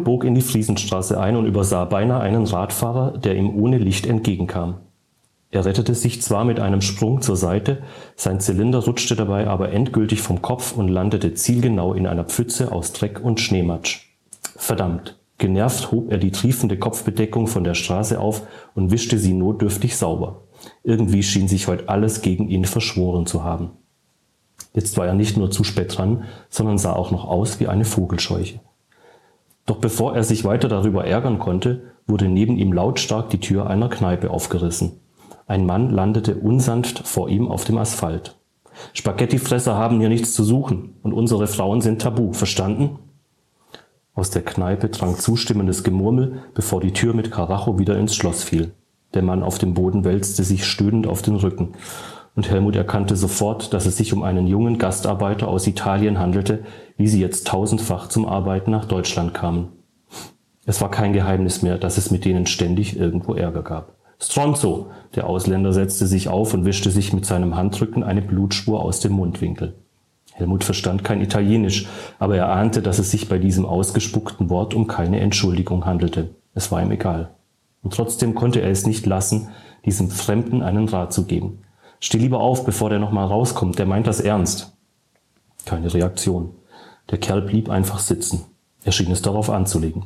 Bog 0.06 0.24
in 0.24 0.36
die 0.36 0.42
Friesenstraße 0.42 1.20
ein 1.20 1.36
und 1.36 1.46
übersah 1.46 1.84
beinahe 1.84 2.22
einen 2.22 2.46
Radfahrer, 2.46 3.18
der 3.18 3.36
ihm 3.36 3.54
ohne 3.54 3.78
Licht 3.78 4.08
entgegenkam. 4.08 4.76
Er 5.52 5.66
rettete 5.66 5.94
sich 5.96 6.22
zwar 6.22 6.46
mit 6.46 6.62
einem 6.62 6.82
Sprung 6.82 7.22
zur 7.22 7.36
Seite, 7.36 7.82
sein 8.16 8.40
Zylinder 8.40 8.80
rutschte 8.80 9.18
dabei 9.18 9.48
aber 9.48 9.74
endgültig 9.74 10.22
vom 10.22 10.42
Kopf 10.42 10.72
und 10.78 10.88
landete 10.88 11.34
zielgenau 11.34 11.94
in 11.94 12.08
einer 12.08 12.24
Pfütze 12.24 12.72
aus 12.72 12.94
Dreck 12.94 13.20
und 13.22 13.42
Schneematsch. 13.42 14.10
Verdammt! 14.56 15.20
Genervt 15.38 15.92
hob 15.92 16.12
er 16.12 16.18
die 16.18 16.32
triefende 16.32 16.80
Kopfbedeckung 16.80 17.48
von 17.48 17.66
der 17.66 17.74
Straße 17.74 18.20
auf 18.20 18.44
und 18.74 18.92
wischte 18.92 19.18
sie 19.18 19.34
notdürftig 19.34 19.98
sauber. 19.98 20.44
Irgendwie 20.84 21.24
schien 21.24 21.50
sich 21.50 21.68
heute 21.68 21.90
alles 21.90 22.22
gegen 22.22 22.48
ihn 22.48 22.64
verschworen 22.64 23.26
zu 23.26 23.44
haben. 23.44 23.72
Jetzt 24.74 24.98
war 24.98 25.08
er 25.08 25.14
nicht 25.14 25.36
nur 25.36 25.52
zu 25.52 25.64
spät 25.64 25.98
dran, 25.98 26.24
sondern 26.50 26.78
sah 26.78 26.94
auch 26.94 27.12
noch 27.12 27.26
aus 27.26 27.60
wie 27.60 27.68
eine 27.68 27.86
Vogelscheuche. 27.86 28.62
Doch 29.66 29.78
bevor 29.78 30.16
er 30.16 30.24
sich 30.24 30.46
weiter 30.46 30.68
darüber 30.68 31.06
ärgern 31.06 31.40
konnte, 31.40 31.84
wurde 32.08 32.28
neben 32.28 32.58
ihm 32.58 32.72
lautstark 32.72 33.30
die 33.30 33.40
Tür 33.40 33.68
einer 33.68 33.90
Kneipe 33.90 34.30
aufgerissen. 34.30 35.00
Ein 35.48 35.66
Mann 35.66 35.90
landete 35.90 36.36
unsanft 36.36 37.08
vor 37.08 37.30
ihm 37.30 37.50
auf 37.50 37.66
dem 37.66 37.78
Asphalt. 37.78 38.36
Spaghettifresser 38.94 39.76
haben 39.76 40.00
hier 40.00 40.10
nichts 40.10 40.34
zu 40.34 40.44
suchen 40.44 40.96
und 41.02 41.14
unsere 41.14 41.48
Frauen 41.48 41.82
sind 41.82 42.02
tabu, 42.02 42.34
verstanden? 42.34 43.00
Aus 44.14 44.30
der 44.30 44.44
Kneipe 44.44 44.90
drang 44.90 45.18
zustimmendes 45.18 45.84
Gemurmel, 45.84 46.44
bevor 46.54 46.82
die 46.82 46.94
Tür 46.94 47.14
mit 47.14 47.32
Karacho 47.32 47.80
wieder 47.80 47.98
ins 47.98 48.16
Schloss 48.16 48.44
fiel. 48.44 48.72
Der 49.14 49.24
Mann 49.24 49.44
auf 49.44 49.58
dem 49.58 49.74
Boden 49.74 50.04
wälzte 50.04 50.44
sich 50.44 50.66
stöhnend 50.66 51.08
auf 51.08 51.22
den 51.22 51.36
Rücken 51.36 51.74
und 52.36 52.50
Helmut 52.50 52.76
erkannte 52.76 53.16
sofort, 53.16 53.74
dass 53.74 53.86
es 53.86 53.98
sich 53.98 54.14
um 54.14 54.24
einen 54.24 54.46
jungen 54.46 54.78
Gastarbeiter 54.78 55.48
aus 55.48 55.68
Italien 55.68 56.20
handelte, 56.20 56.66
wie 56.98 57.08
sie 57.08 57.22
jetzt 57.22 57.48
tausendfach 57.48 58.10
zum 58.10 58.26
Arbeiten 58.28 58.72
nach 58.72 58.86
Deutschland 58.86 59.34
kamen. 59.34 59.70
Es 60.66 60.82
war 60.82 60.92
kein 60.92 61.14
Geheimnis 61.14 61.62
mehr, 61.62 61.78
dass 61.78 61.98
es 61.98 62.12
mit 62.12 62.26
denen 62.26 62.46
ständig 62.46 62.98
irgendwo 62.98 63.36
Ärger 63.36 63.64
gab. 63.64 63.96
Stronzo! 64.20 64.88
Der 65.16 65.28
Ausländer 65.28 65.72
setzte 65.72 66.08
sich 66.08 66.28
auf 66.28 66.54
und 66.54 66.66
wischte 66.66 66.92
sich 66.92 67.14
mit 67.14 67.26
seinem 67.26 67.56
Handrücken 67.56 68.04
eine 68.04 68.22
Blutspur 68.22 68.82
aus 68.82 69.00
dem 69.00 69.14
Mundwinkel. 69.14 69.76
Helmut 70.34 70.66
verstand 70.66 71.06
kein 71.06 71.22
Italienisch, 71.22 71.88
aber 72.20 72.36
er 72.36 72.50
ahnte, 72.50 72.82
dass 72.82 73.00
es 73.00 73.12
sich 73.12 73.30
bei 73.30 73.38
diesem 73.38 73.66
ausgespuckten 73.66 74.50
Wort 74.50 74.74
um 74.74 74.88
keine 74.88 75.22
Entschuldigung 75.22 75.86
handelte. 75.86 76.32
Es 76.54 76.72
war 76.72 76.82
ihm 76.82 76.92
egal. 76.92 77.30
Und 77.84 77.94
trotzdem 77.94 78.36
konnte 78.36 78.62
er 78.62 78.72
es 78.72 78.86
nicht 78.86 79.06
lassen, 79.06 79.50
diesem 79.86 80.10
Fremden 80.10 80.62
einen 80.62 80.90
Rat 80.90 81.14
zu 81.14 81.26
geben. 81.26 81.60
Steh 82.06 82.20
lieber 82.20 82.40
auf, 82.40 82.66
bevor 82.66 82.92
der 82.92 83.00
nochmal 83.00 83.26
rauskommt, 83.26 83.80
der 83.80 83.88
meint 83.88 84.06
das 84.06 84.20
ernst. 84.20 84.78
Keine 85.66 85.92
Reaktion. 85.92 86.52
Der 87.10 87.18
Kerl 87.18 87.42
blieb 87.42 87.68
einfach 87.68 87.98
sitzen. 87.98 88.46
Er 88.84 88.92
schien 88.92 89.12
es 89.12 89.24
darauf 89.24 89.50
anzulegen. 89.50 90.06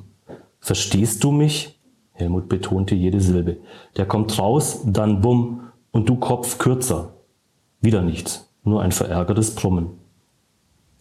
Verstehst 0.61 1.25
du 1.25 1.31
mich? 1.31 1.77
Helmut 2.13 2.47
betonte 2.47 2.95
jede 2.95 3.19
Silbe. 3.19 3.57
Der 3.97 4.05
kommt 4.05 4.39
raus, 4.39 4.79
dann 4.85 5.19
bumm, 5.19 5.71
und 5.91 6.07
du 6.07 6.15
Kopf 6.15 6.57
kürzer. 6.57 7.15
Wieder 7.81 8.01
nichts, 8.01 8.49
nur 8.63 8.81
ein 8.81 8.93
verärgertes 8.93 9.55
Brummen. 9.55 9.89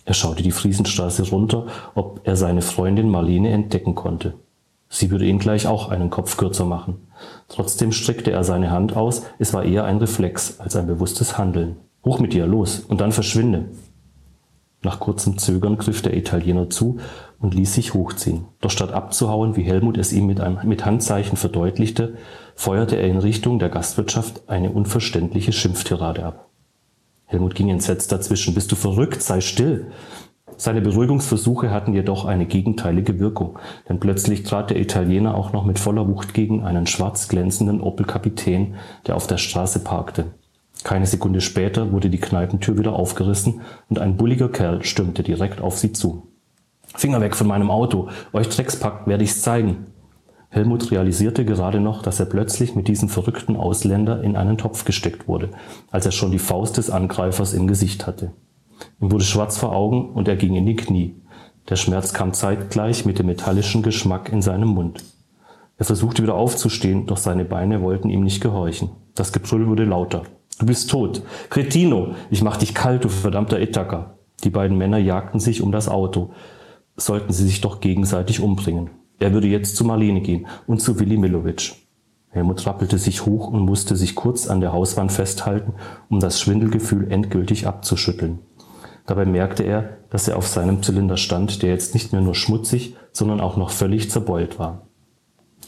Er 0.04 0.14
schaute 0.14 0.42
die 0.42 0.50
Friesenstraße 0.50 1.30
runter, 1.30 1.68
ob 1.94 2.22
er 2.24 2.34
seine 2.34 2.60
Freundin 2.60 3.08
Marlene 3.08 3.50
entdecken 3.50 3.94
konnte. 3.94 4.34
Sie 4.88 5.10
würde 5.10 5.26
ihn 5.26 5.38
gleich 5.38 5.66
auch 5.66 5.90
einen 5.90 6.10
Kopf 6.10 6.36
kürzer 6.36 6.64
machen. 6.64 7.08
Trotzdem 7.48 7.92
streckte 7.92 8.30
er 8.30 8.44
seine 8.44 8.70
Hand 8.70 8.96
aus, 8.96 9.22
es 9.38 9.52
war 9.52 9.64
eher 9.64 9.84
ein 9.84 9.98
Reflex 9.98 10.60
als 10.60 10.76
ein 10.76 10.86
bewusstes 10.86 11.36
Handeln. 11.36 11.76
Hoch 12.04 12.20
mit 12.20 12.32
dir, 12.32 12.46
los, 12.46 12.80
und 12.80 13.00
dann 13.00 13.12
verschwinde. 13.12 13.66
Nach 14.82 15.00
kurzem 15.00 15.38
Zögern 15.38 15.76
griff 15.76 16.02
der 16.02 16.16
Italiener 16.16 16.70
zu 16.70 16.98
und 17.40 17.52
ließ 17.52 17.74
sich 17.74 17.94
hochziehen. 17.94 18.44
Doch 18.60 18.70
statt 18.70 18.92
abzuhauen, 18.92 19.56
wie 19.56 19.62
Helmut 19.62 19.98
es 19.98 20.12
ihm 20.12 20.26
mit, 20.26 20.40
einem, 20.40 20.60
mit 20.64 20.84
Handzeichen 20.84 21.36
verdeutlichte, 21.36 22.14
feuerte 22.54 22.96
er 22.96 23.08
in 23.08 23.18
Richtung 23.18 23.58
der 23.58 23.70
Gastwirtschaft 23.70 24.48
eine 24.48 24.70
unverständliche 24.70 25.52
Schimpftirade 25.52 26.24
ab. 26.24 26.48
Helmut 27.26 27.56
ging 27.56 27.68
entsetzt 27.68 28.12
dazwischen. 28.12 28.54
Bist 28.54 28.70
du 28.70 28.76
verrückt? 28.76 29.20
Sei 29.20 29.40
still. 29.40 29.90
Seine 30.60 30.80
Beruhigungsversuche 30.80 31.70
hatten 31.70 31.94
jedoch 31.94 32.24
eine 32.24 32.44
gegenteilige 32.44 33.20
Wirkung, 33.20 33.60
denn 33.88 34.00
plötzlich 34.00 34.42
trat 34.42 34.70
der 34.70 34.80
Italiener 34.80 35.36
auch 35.36 35.52
noch 35.52 35.64
mit 35.64 35.78
voller 35.78 36.08
Wucht 36.08 36.34
gegen 36.34 36.64
einen 36.64 36.88
schwarz 36.88 37.28
glänzenden 37.28 37.80
Opel 37.80 38.04
Kapitän, 38.04 38.74
der 39.06 39.14
auf 39.14 39.28
der 39.28 39.36
Straße 39.36 39.84
parkte. 39.84 40.32
Keine 40.82 41.06
Sekunde 41.06 41.40
später 41.40 41.92
wurde 41.92 42.10
die 42.10 42.18
Kneipentür 42.18 42.76
wieder 42.76 42.94
aufgerissen 42.94 43.60
und 43.88 44.00
ein 44.00 44.16
bulliger 44.16 44.48
Kerl 44.48 44.82
stürmte 44.82 45.22
direkt 45.22 45.60
auf 45.60 45.78
sie 45.78 45.92
zu. 45.92 46.26
Finger 46.96 47.20
weg 47.20 47.36
von 47.36 47.46
meinem 47.46 47.70
Auto, 47.70 48.08
euch 48.32 48.48
Dreckspackt 48.48 49.06
werde 49.06 49.22
ich's 49.22 49.42
zeigen. 49.42 49.86
Helmut 50.48 50.90
realisierte 50.90 51.44
gerade 51.44 51.78
noch, 51.78 52.02
dass 52.02 52.18
er 52.18 52.26
plötzlich 52.26 52.74
mit 52.74 52.88
diesem 52.88 53.08
verrückten 53.08 53.54
Ausländer 53.54 54.24
in 54.24 54.34
einen 54.34 54.58
Topf 54.58 54.84
gesteckt 54.84 55.28
wurde, 55.28 55.50
als 55.92 56.04
er 56.04 56.12
schon 56.12 56.32
die 56.32 56.40
Faust 56.40 56.78
des 56.78 56.90
Angreifers 56.90 57.52
im 57.52 57.68
Gesicht 57.68 58.08
hatte. 58.08 58.32
Ihm 59.00 59.10
wurde 59.10 59.24
schwarz 59.24 59.58
vor 59.58 59.74
Augen 59.74 60.10
und 60.10 60.28
er 60.28 60.36
ging 60.36 60.54
in 60.54 60.66
die 60.66 60.76
Knie. 60.76 61.14
Der 61.68 61.76
Schmerz 61.76 62.12
kam 62.12 62.32
zeitgleich 62.32 63.04
mit 63.04 63.18
dem 63.18 63.26
metallischen 63.26 63.82
Geschmack 63.82 64.32
in 64.32 64.42
seinem 64.42 64.68
Mund. 64.68 65.04
Er 65.76 65.84
versuchte 65.84 66.22
wieder 66.22 66.34
aufzustehen, 66.34 67.06
doch 67.06 67.18
seine 67.18 67.44
Beine 67.44 67.82
wollten 67.82 68.10
ihm 68.10 68.22
nicht 68.22 68.40
gehorchen. 68.40 68.90
Das 69.14 69.32
Gebrüll 69.32 69.68
wurde 69.68 69.84
lauter. 69.84 70.22
Du 70.58 70.66
bist 70.66 70.90
tot. 70.90 71.22
Cretino, 71.50 72.14
ich 72.30 72.42
mach 72.42 72.56
dich 72.56 72.74
kalt, 72.74 73.04
du 73.04 73.08
verdammter 73.08 73.60
Ithaka. 73.60 74.14
Die 74.42 74.50
beiden 74.50 74.76
Männer 74.76 74.98
jagten 74.98 75.40
sich 75.40 75.62
um 75.62 75.70
das 75.70 75.88
Auto. 75.88 76.30
Sollten 76.96 77.32
sie 77.32 77.44
sich 77.44 77.60
doch 77.60 77.80
gegenseitig 77.80 78.40
umbringen. 78.40 78.90
Er 79.20 79.32
würde 79.32 79.46
jetzt 79.46 79.76
zu 79.76 79.84
Marlene 79.84 80.20
gehen 80.20 80.46
und 80.66 80.80
zu 80.80 80.98
Willi 80.98 81.16
Milovic. 81.16 81.74
Helmut 82.30 82.66
rappelte 82.66 82.98
sich 82.98 83.24
hoch 83.24 83.48
und 83.48 83.60
musste 83.60 83.96
sich 83.96 84.14
kurz 84.14 84.48
an 84.48 84.60
der 84.60 84.72
Hauswand 84.72 85.12
festhalten, 85.12 85.74
um 86.08 86.20
das 86.20 86.40
Schwindelgefühl 86.40 87.10
endgültig 87.10 87.66
abzuschütteln. 87.66 88.40
Dabei 89.08 89.24
merkte 89.24 89.62
er, 89.64 89.96
dass 90.10 90.28
er 90.28 90.36
auf 90.36 90.46
seinem 90.46 90.82
Zylinder 90.82 91.16
stand, 91.16 91.62
der 91.62 91.70
jetzt 91.70 91.94
nicht 91.94 92.12
mehr 92.12 92.20
nur 92.20 92.34
schmutzig, 92.34 92.94
sondern 93.10 93.40
auch 93.40 93.56
noch 93.56 93.70
völlig 93.70 94.10
zerbeult 94.10 94.58
war. 94.58 94.82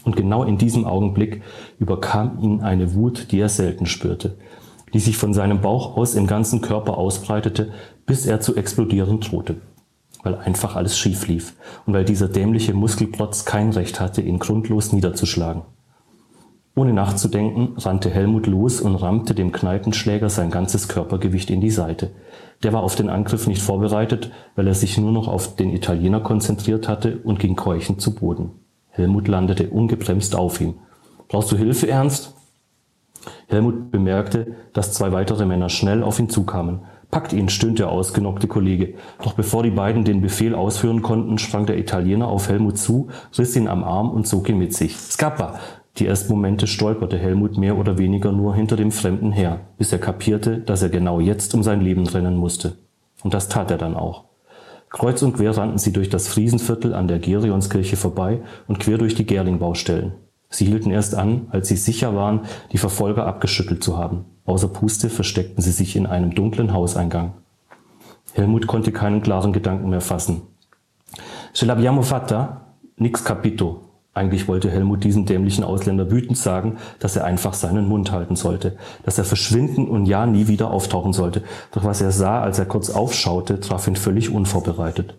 Und 0.04 0.14
genau 0.14 0.44
in 0.44 0.58
diesem 0.58 0.84
Augenblick 0.84 1.42
überkam 1.78 2.38
ihn 2.40 2.60
eine 2.60 2.94
Wut, 2.94 3.32
die 3.32 3.40
er 3.40 3.48
selten 3.48 3.86
spürte, 3.86 4.36
die 4.92 5.00
sich 5.00 5.16
von 5.16 5.34
seinem 5.34 5.62
Bauch 5.62 5.96
aus 5.96 6.14
im 6.14 6.26
ganzen 6.26 6.60
Körper 6.60 6.98
ausbreitete, 6.98 7.72
bis 8.04 8.26
er 8.26 8.40
zu 8.40 8.56
explodieren 8.56 9.20
drohte 9.20 9.56
weil 10.22 10.34
einfach 10.36 10.76
alles 10.76 10.98
schief 10.98 11.26
lief 11.28 11.54
und 11.86 11.94
weil 11.94 12.04
dieser 12.04 12.28
dämliche 12.28 12.74
Muskelprotz 12.74 13.46
kein 13.46 13.70
Recht 13.70 14.00
hatte, 14.00 14.20
ihn 14.20 14.38
grundlos 14.38 14.92
niederzuschlagen. 14.92 15.62
Ohne 16.76 16.92
nachzudenken, 16.92 17.74
rannte 17.76 18.10
Helmut 18.10 18.46
los 18.46 18.80
und 18.80 18.96
rammte 18.96 19.34
dem 19.34 19.52
Kneipenschläger 19.52 20.30
sein 20.30 20.50
ganzes 20.50 20.88
Körpergewicht 20.88 21.50
in 21.50 21.60
die 21.60 21.70
Seite. 21.70 22.10
Der 22.62 22.72
war 22.72 22.82
auf 22.82 22.94
den 22.94 23.08
Angriff 23.08 23.46
nicht 23.46 23.62
vorbereitet, 23.62 24.30
weil 24.54 24.66
er 24.66 24.74
sich 24.74 24.98
nur 24.98 25.12
noch 25.12 25.28
auf 25.28 25.56
den 25.56 25.70
Italiener 25.70 26.20
konzentriert 26.20 26.88
hatte 26.88 27.18
und 27.24 27.38
ging 27.38 27.56
keuchend 27.56 28.00
zu 28.00 28.14
Boden. 28.14 28.50
Helmut 28.90 29.28
landete 29.28 29.70
ungebremst 29.70 30.36
auf 30.36 30.60
ihm. 30.60 30.74
Brauchst 31.28 31.50
du 31.52 31.56
Hilfe, 31.56 31.88
Ernst? 31.88 32.34
Helmut 33.48 33.90
bemerkte, 33.90 34.56
dass 34.72 34.92
zwei 34.92 35.12
weitere 35.12 35.46
Männer 35.46 35.68
schnell 35.68 36.02
auf 36.02 36.18
ihn 36.18 36.28
zukamen. 36.28 36.80
Packt 37.10 37.32
ihn, 37.32 37.48
stöhnte 37.48 37.82
der 37.82 37.90
ausgenockte 37.90 38.46
Kollege. 38.46 38.94
Doch 39.22 39.32
bevor 39.32 39.62
die 39.62 39.70
beiden 39.70 40.04
den 40.04 40.20
Befehl 40.20 40.54
ausführen 40.54 41.02
konnten, 41.02 41.38
sprang 41.38 41.66
der 41.66 41.78
Italiener 41.78 42.28
auf 42.28 42.48
Helmut 42.48 42.78
zu, 42.78 43.08
riss 43.36 43.56
ihn 43.56 43.68
am 43.68 43.82
Arm 43.82 44.10
und 44.10 44.28
zog 44.28 44.48
ihn 44.48 44.58
mit 44.58 44.74
sich. 44.74 44.96
Scappa! 44.96 45.58
Die 46.00 46.06
ersten 46.06 46.32
Momente 46.32 46.66
stolperte 46.66 47.18
Helmut 47.18 47.58
mehr 47.58 47.76
oder 47.76 47.98
weniger 47.98 48.32
nur 48.32 48.54
hinter 48.54 48.76
dem 48.76 48.90
Fremden 48.90 49.32
her, 49.32 49.60
bis 49.76 49.92
er 49.92 49.98
kapierte, 49.98 50.56
dass 50.56 50.80
er 50.80 50.88
genau 50.88 51.20
jetzt 51.20 51.54
um 51.54 51.62
sein 51.62 51.82
Leben 51.82 52.06
rennen 52.06 52.36
musste. 52.36 52.78
Und 53.22 53.34
das 53.34 53.50
tat 53.50 53.70
er 53.70 53.76
dann 53.76 53.94
auch. 53.94 54.24
Kreuz 54.88 55.20
und 55.20 55.34
quer 55.34 55.54
rannten 55.54 55.76
sie 55.76 55.92
durch 55.92 56.08
das 56.08 56.26
Friesenviertel 56.26 56.94
an 56.94 57.06
der 57.06 57.18
Gerionskirche 57.18 57.98
vorbei 57.98 58.40
und 58.66 58.80
quer 58.80 58.96
durch 58.96 59.14
die 59.14 59.26
Gerlingbaustellen. 59.26 60.14
Sie 60.48 60.64
hielten 60.64 60.90
erst 60.90 61.14
an, 61.14 61.48
als 61.50 61.68
sie 61.68 61.76
sicher 61.76 62.16
waren, 62.16 62.40
die 62.72 62.78
Verfolger 62.78 63.26
abgeschüttelt 63.26 63.84
zu 63.84 63.98
haben. 63.98 64.24
Außer 64.46 64.68
Puste 64.68 65.10
versteckten 65.10 65.62
sie 65.62 65.70
sich 65.70 65.96
in 65.96 66.06
einem 66.06 66.34
dunklen 66.34 66.72
Hauseingang. 66.72 67.34
Helmut 68.32 68.66
konnte 68.66 68.90
keinen 68.90 69.20
klaren 69.20 69.52
Gedanken 69.52 69.90
mehr 69.90 70.00
fassen. 70.00 70.40
Ce 71.52 71.66
l'abbiamo 71.66 72.00
fatta? 72.00 72.72
Nix 72.96 73.22
capito. 73.22 73.89
Eigentlich 74.20 74.48
wollte 74.48 74.70
Helmut 74.70 75.02
diesem 75.02 75.24
dämlichen 75.24 75.64
Ausländer 75.64 76.10
wütend 76.10 76.36
sagen, 76.36 76.76
dass 76.98 77.16
er 77.16 77.24
einfach 77.24 77.54
seinen 77.54 77.88
Mund 77.88 78.12
halten 78.12 78.36
sollte, 78.36 78.76
dass 79.02 79.16
er 79.16 79.24
verschwinden 79.24 79.88
und 79.88 80.04
ja 80.04 80.26
nie 80.26 80.46
wieder 80.46 80.70
auftauchen 80.72 81.14
sollte. 81.14 81.42
Doch 81.72 81.84
was 81.84 82.02
er 82.02 82.10
sah, 82.10 82.42
als 82.42 82.58
er 82.58 82.66
kurz 82.66 82.90
aufschaute, 82.90 83.60
traf 83.60 83.88
ihn 83.88 83.96
völlig 83.96 84.30
unvorbereitet. 84.30 85.14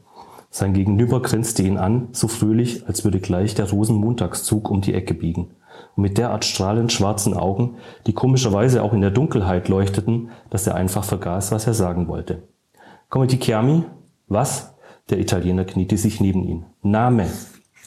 Sein 0.52 0.74
Gegenüber 0.74 1.20
grinste 1.24 1.64
ihn 1.64 1.80
an, 1.80 2.10
so 2.12 2.28
fröhlich, 2.28 2.88
als 2.88 3.04
würde 3.04 3.20
gleich 3.20 3.56
der 3.56 3.72
Rosenmontagszug 3.72 4.70
um 4.70 4.82
die 4.82 4.94
Ecke 4.94 5.16
biegen 5.16 5.48
und 5.96 6.04
mit 6.04 6.20
derart 6.20 6.46
strahlend 6.46 6.92
schwarzen 6.92 7.34
Augen, 7.34 7.78
die 8.06 8.14
komischerweise 8.14 8.84
auch 8.84 8.94
in 8.94 9.02
der 9.02 9.10
Dunkelheit 9.10 9.68
leuchteten, 9.68 10.30
dass 10.52 10.68
er 10.68 10.76
einfach 10.76 11.04
vergaß, 11.04 11.52
was 11.52 11.66
er 11.66 11.74
sagen 11.74 12.08
wollte. 12.08 12.44
Come 13.10 13.26
ti 13.26 13.40
chiami? 13.40 13.82
Was? 14.28 14.76
Der 15.10 15.20
Italiener 15.20 15.66
kniete 15.66 15.98
sich 15.98 16.22
neben 16.22 16.44
ihn. 16.44 16.66
Name. 16.84 17.26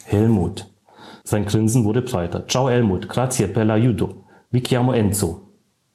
Helmut. 0.06 0.73
Sein 1.24 1.46
Grinsen 1.46 1.84
wurde 1.84 2.02
breiter. 2.02 2.46
Ciao 2.46 2.68
Helmut, 2.68 3.08
grazie 3.08 3.48
per 3.48 3.64
l'aiuto. 3.64 4.24
Vi 4.50 4.60
chiamo 4.60 4.92
Enzo. 4.92 5.40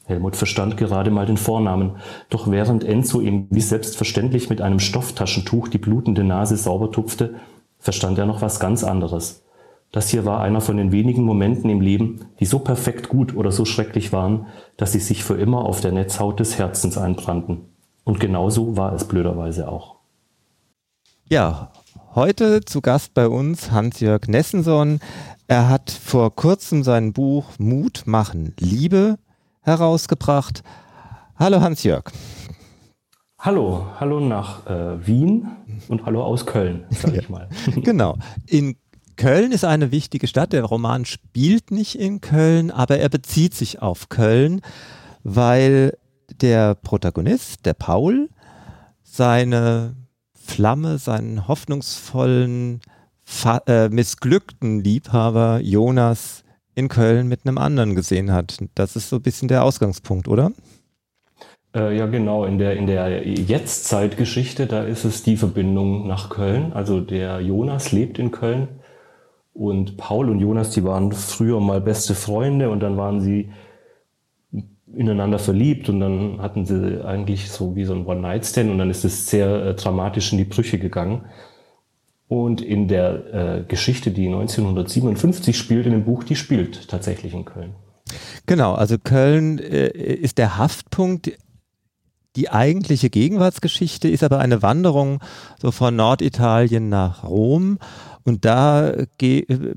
Helmut 0.06 0.36
verstand 0.36 0.76
gerade 0.76 1.12
mal 1.12 1.28
den 1.28 1.38
Vornamen, 1.38 1.98
doch 2.32 2.50
während 2.50 2.84
Enzo 2.84 3.22
ihm 3.22 3.46
wie 3.52 3.62
selbstverständlich 3.62 4.50
mit 4.50 4.60
einem 4.60 4.80
Stofftaschentuch 4.80 5.68
die 5.68 5.78
blutende 5.78 6.24
Nase 6.24 6.58
sauber 6.58 6.92
tupfte, 6.92 7.36
verstand 7.78 8.18
er 8.18 8.26
noch 8.26 8.42
was 8.42 8.60
ganz 8.60 8.84
anderes. 8.84 9.46
Das 9.92 10.10
hier 10.10 10.26
war 10.26 10.42
einer 10.42 10.62
von 10.62 10.78
den 10.78 10.92
wenigen 10.92 11.24
Momenten 11.24 11.70
im 11.70 11.82
Leben, 11.82 12.26
die 12.40 12.46
so 12.46 12.58
perfekt 12.60 13.08
gut 13.08 13.36
oder 13.36 13.52
so 13.52 13.66
schrecklich 13.66 14.12
waren, 14.12 14.48
dass 14.78 14.94
sie 14.94 15.00
sich 15.00 15.24
für 15.24 15.36
immer 15.36 15.64
auf 15.64 15.80
der 15.80 15.92
Netzhaut 15.92 16.40
des 16.40 16.58
Herzens 16.58 16.98
einbrannten. 16.98 17.66
Und 18.04 18.20
genauso 18.20 18.78
war 18.78 18.94
es 18.94 19.08
blöderweise 19.08 19.70
auch. 19.70 19.96
Ja, 21.28 21.72
heute 22.16 22.62
zu 22.62 22.82
Gast 22.82 23.14
bei 23.14 23.28
uns 23.28 23.72
Hans-Jörg 23.72 24.28
Nessenson. 24.28 25.00
Er 25.48 25.70
hat 25.70 25.92
vor 25.92 26.36
kurzem 26.36 26.84
sein 26.84 27.14
Buch 27.14 27.46
Mut 27.60 28.04
machen 28.06 28.54
Liebe 28.60 29.18
herausgebracht. 29.62 30.64
Hallo 31.36 31.62
Hans-Jörg. 31.62 32.12
Hallo, 33.38 33.86
hallo 34.00 34.20
nach 34.20 34.66
äh, 34.68 35.06
Wien 35.08 35.48
und 35.88 36.06
hallo 36.06 36.24
aus 36.24 36.46
Köln, 36.46 36.86
sag 36.90 37.16
ich 37.16 37.30
mal. 37.30 37.48
genau. 37.76 38.18
In 38.48 38.76
Köln 39.16 39.52
ist 39.52 39.64
eine 39.64 39.92
wichtige 39.92 40.28
Stadt. 40.28 40.52
Der 40.52 40.64
Roman 40.64 41.06
spielt 41.06 41.72
nicht 41.72 41.96
in 41.98 42.22
Köln, 42.22 42.72
aber 42.72 42.98
er 42.98 43.10
bezieht 43.10 43.54
sich 43.54 43.82
auf 43.82 44.10
Köln, 44.10 44.62
weil 45.24 45.98
der 46.42 46.76
Protagonist, 46.76 47.66
der 47.66 47.74
Paul, 47.74 48.30
seine 49.04 49.96
Flamme, 50.50 50.98
seinen 50.98 51.48
hoffnungsvollen, 51.48 52.82
äh, 53.68 53.90
missglückten 53.90 54.84
Liebhaber 54.84 55.60
Jonas 55.62 56.44
in 56.76 56.88
Köln 56.88 57.28
mit 57.28 57.46
einem 57.46 57.58
anderen 57.58 57.96
gesehen 57.96 58.32
hat. 58.32 58.58
Das 58.76 58.96
ist 58.96 59.10
so 59.10 59.18
ein 59.18 59.22
bisschen 59.22 59.48
der 59.48 59.64
Ausgangspunkt, 59.64 60.28
oder? 60.28 60.52
Äh, 61.76 61.96
ja, 61.98 62.08
genau. 62.08 62.46
In 62.46 62.58
der, 62.58 62.76
in 62.76 62.88
der 62.88 63.28
Jetztzeitgeschichte, 63.28 64.66
da 64.66 64.84
ist 64.84 65.06
es 65.06 65.24
die 65.24 65.38
Verbindung 65.38 66.08
nach 66.08 66.30
Köln. 66.30 66.74
Also 66.74 67.00
der 67.00 67.42
Jonas 67.42 67.92
lebt 67.92 68.18
in 68.18 68.32
Köln 68.32 68.68
und 69.54 69.98
Paul 69.98 70.30
und 70.30 70.40
Jonas, 70.40 70.72
die 70.72 70.84
waren 70.84 71.12
früher 71.12 71.60
mal 71.60 71.82
beste 71.82 72.16
Freunde 72.16 72.70
und 72.70 72.80
dann 72.80 72.98
waren 72.98 73.22
sie 73.22 73.52
ineinander 74.96 75.40
verliebt 75.40 75.90
und 75.90 76.00
dann 76.00 76.42
hatten 76.42 76.66
sie 76.66 77.04
eigentlich 77.06 77.50
so 77.52 77.76
wie 77.76 77.86
so 77.86 77.94
ein 77.94 78.06
One-Night-Stand 78.06 78.70
und 78.70 78.78
dann 78.78 78.90
ist 78.90 79.06
es 79.06 79.30
sehr 79.30 79.66
äh, 79.66 79.76
dramatisch 79.76 80.32
in 80.32 80.38
die 80.38 80.46
Brüche 80.46 80.80
gegangen. 80.80 81.26
Und 82.28 82.62
in 82.62 82.88
der 82.88 83.34
äh, 83.34 83.64
Geschichte, 83.68 84.12
die 84.12 84.28
1957 84.28 85.58
spielt, 85.58 85.88
in 85.88 85.94
dem 85.94 86.06
Buch, 86.06 86.24
die 86.24 86.36
spielt 86.36 86.88
tatsächlich 86.88 87.34
in 87.34 87.44
Köln. 87.44 87.74
Genau, 88.46 88.74
also 88.74 88.98
Köln 89.00 89.58
äh, 89.58 89.88
ist 89.88 90.38
der 90.38 90.58
Haftpunkt. 90.58 91.32
Die 92.36 92.52
eigentliche 92.52 93.10
Gegenwartsgeschichte 93.10 94.08
ist 94.08 94.24
aber 94.24 94.38
eine 94.38 94.62
Wanderung 94.62 95.20
so 95.60 95.72
von 95.72 95.96
Norditalien 95.96 96.88
nach 96.88 97.24
Rom. 97.24 97.80
Und 98.24 98.46
da 98.46 98.94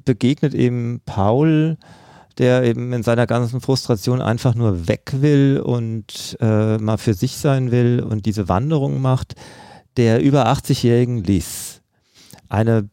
begegnet 0.04 0.52
eben 0.52 1.00
Paul 1.06 1.78
der 2.38 2.64
eben 2.64 2.92
in 2.92 3.02
seiner 3.02 3.26
ganzen 3.26 3.60
Frustration 3.60 4.20
einfach 4.20 4.54
nur 4.54 4.88
weg 4.88 5.12
will 5.20 5.60
und 5.64 6.36
äh, 6.40 6.78
mal 6.78 6.98
für 6.98 7.14
sich 7.14 7.36
sein 7.36 7.70
will 7.70 8.00
und 8.00 8.26
diese 8.26 8.48
Wanderung 8.48 9.00
macht, 9.00 9.34
der 9.96 10.22
über 10.22 10.48
80-jährigen 10.48 11.22
Liz. 11.22 11.80
Eine 12.48 12.88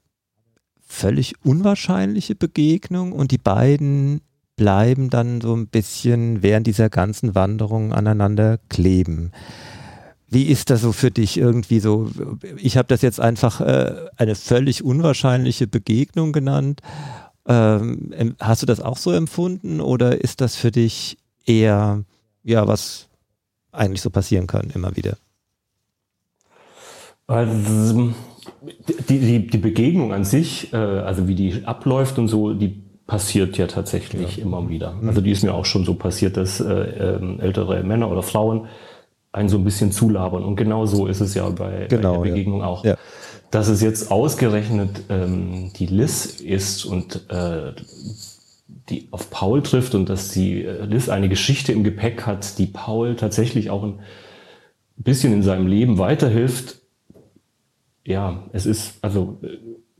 völlig 0.85 1.35
unwahrscheinliche 1.43 2.35
Begegnung 2.35 3.13
und 3.13 3.31
die 3.31 3.37
beiden 3.37 4.21
bleiben 4.55 5.09
dann 5.09 5.39
so 5.39 5.55
ein 5.55 5.67
bisschen 5.67 6.43
während 6.43 6.67
dieser 6.67 6.89
ganzen 6.89 7.35
Wanderung 7.35 7.93
aneinander 7.93 8.59
kleben. 8.67 9.31
Wie 10.27 10.43
ist 10.43 10.69
das 10.69 10.81
so 10.81 10.91
für 10.91 11.09
dich 11.09 11.37
irgendwie 11.37 11.79
so? 11.79 12.11
Ich 12.57 12.77
habe 12.77 12.87
das 12.87 13.01
jetzt 13.01 13.19
einfach 13.19 13.61
äh, 13.61 14.09
eine 14.17 14.35
völlig 14.35 14.83
unwahrscheinliche 14.83 15.65
Begegnung 15.65 16.33
genannt 16.33 16.81
ähm, 17.49 18.35
hast 18.39 18.61
du 18.61 18.65
das 18.67 18.79
auch 18.79 18.97
so 18.97 19.11
empfunden 19.11 19.81
oder 19.81 20.21
ist 20.21 20.39
das 20.39 20.55
für 20.55 20.71
dich 20.71 21.17
eher, 21.45 22.03
ja, 22.43 22.67
was 22.67 23.09
eigentlich 23.71 24.01
so 24.01 24.11
passieren 24.11 24.45
kann, 24.45 24.69
immer 24.73 24.95
wieder? 24.95 25.17
Also, 27.25 28.13
die, 29.09 29.19
die, 29.19 29.47
die 29.47 29.57
Begegnung 29.57 30.13
an 30.13 30.23
sich, 30.23 30.71
äh, 30.73 30.77
also 30.77 31.27
wie 31.27 31.35
die 31.35 31.65
abläuft 31.65 32.19
und 32.19 32.27
so, 32.27 32.53
die 32.53 32.83
passiert 33.07 33.57
ja 33.57 33.65
tatsächlich 33.65 34.37
ja. 34.37 34.43
immer 34.43 34.69
wieder. 34.69 34.93
Mhm. 34.93 35.09
Also 35.09 35.21
die 35.21 35.31
ist 35.31 35.43
mir 35.43 35.53
auch 35.53 35.65
schon 35.65 35.85
so 35.85 35.95
passiert, 35.95 36.37
dass 36.37 36.59
äh, 36.59 36.71
äh, 36.71 37.39
ältere 37.39 37.81
Männer 37.83 38.11
oder 38.11 38.21
Frauen 38.21 38.67
einen 39.31 39.49
so 39.49 39.57
ein 39.57 39.63
bisschen 39.63 39.91
zulabern. 39.91 40.43
Und 40.43 40.55
genau 40.55 40.85
so 40.85 41.07
ist 41.07 41.19
es 41.19 41.33
ja 41.33 41.49
bei, 41.49 41.87
genau, 41.89 42.19
bei 42.19 42.25
der 42.25 42.31
Begegnung 42.31 42.59
ja. 42.59 42.65
auch. 42.67 42.85
Ja 42.85 42.95
dass 43.51 43.67
es 43.67 43.81
jetzt 43.81 44.11
ausgerechnet 44.11 45.03
ähm, 45.09 45.71
die 45.75 45.87
Liz 45.87 46.39
ist 46.39 46.85
und 46.85 47.29
äh, 47.29 47.73
die 48.89 49.07
auf 49.11 49.29
Paul 49.29 49.61
trifft 49.61 49.95
und 49.95 50.09
dass 50.09 50.29
die 50.29 50.63
äh, 50.63 50.85
Liz 50.85 51.09
eine 51.09 51.29
Geschichte 51.29 51.71
im 51.71 51.83
Gepäck 51.83 52.25
hat, 52.25 52.57
die 52.57 52.67
Paul 52.67 53.15
tatsächlich 53.15 53.69
auch 53.69 53.83
ein 53.83 53.99
bisschen 54.97 55.33
in 55.33 55.43
seinem 55.43 55.67
Leben 55.67 55.97
weiterhilft. 55.97 56.79
Ja, 58.05 58.43
es 58.53 58.65
ist, 58.65 58.95
also 59.01 59.39
äh, 59.41 59.57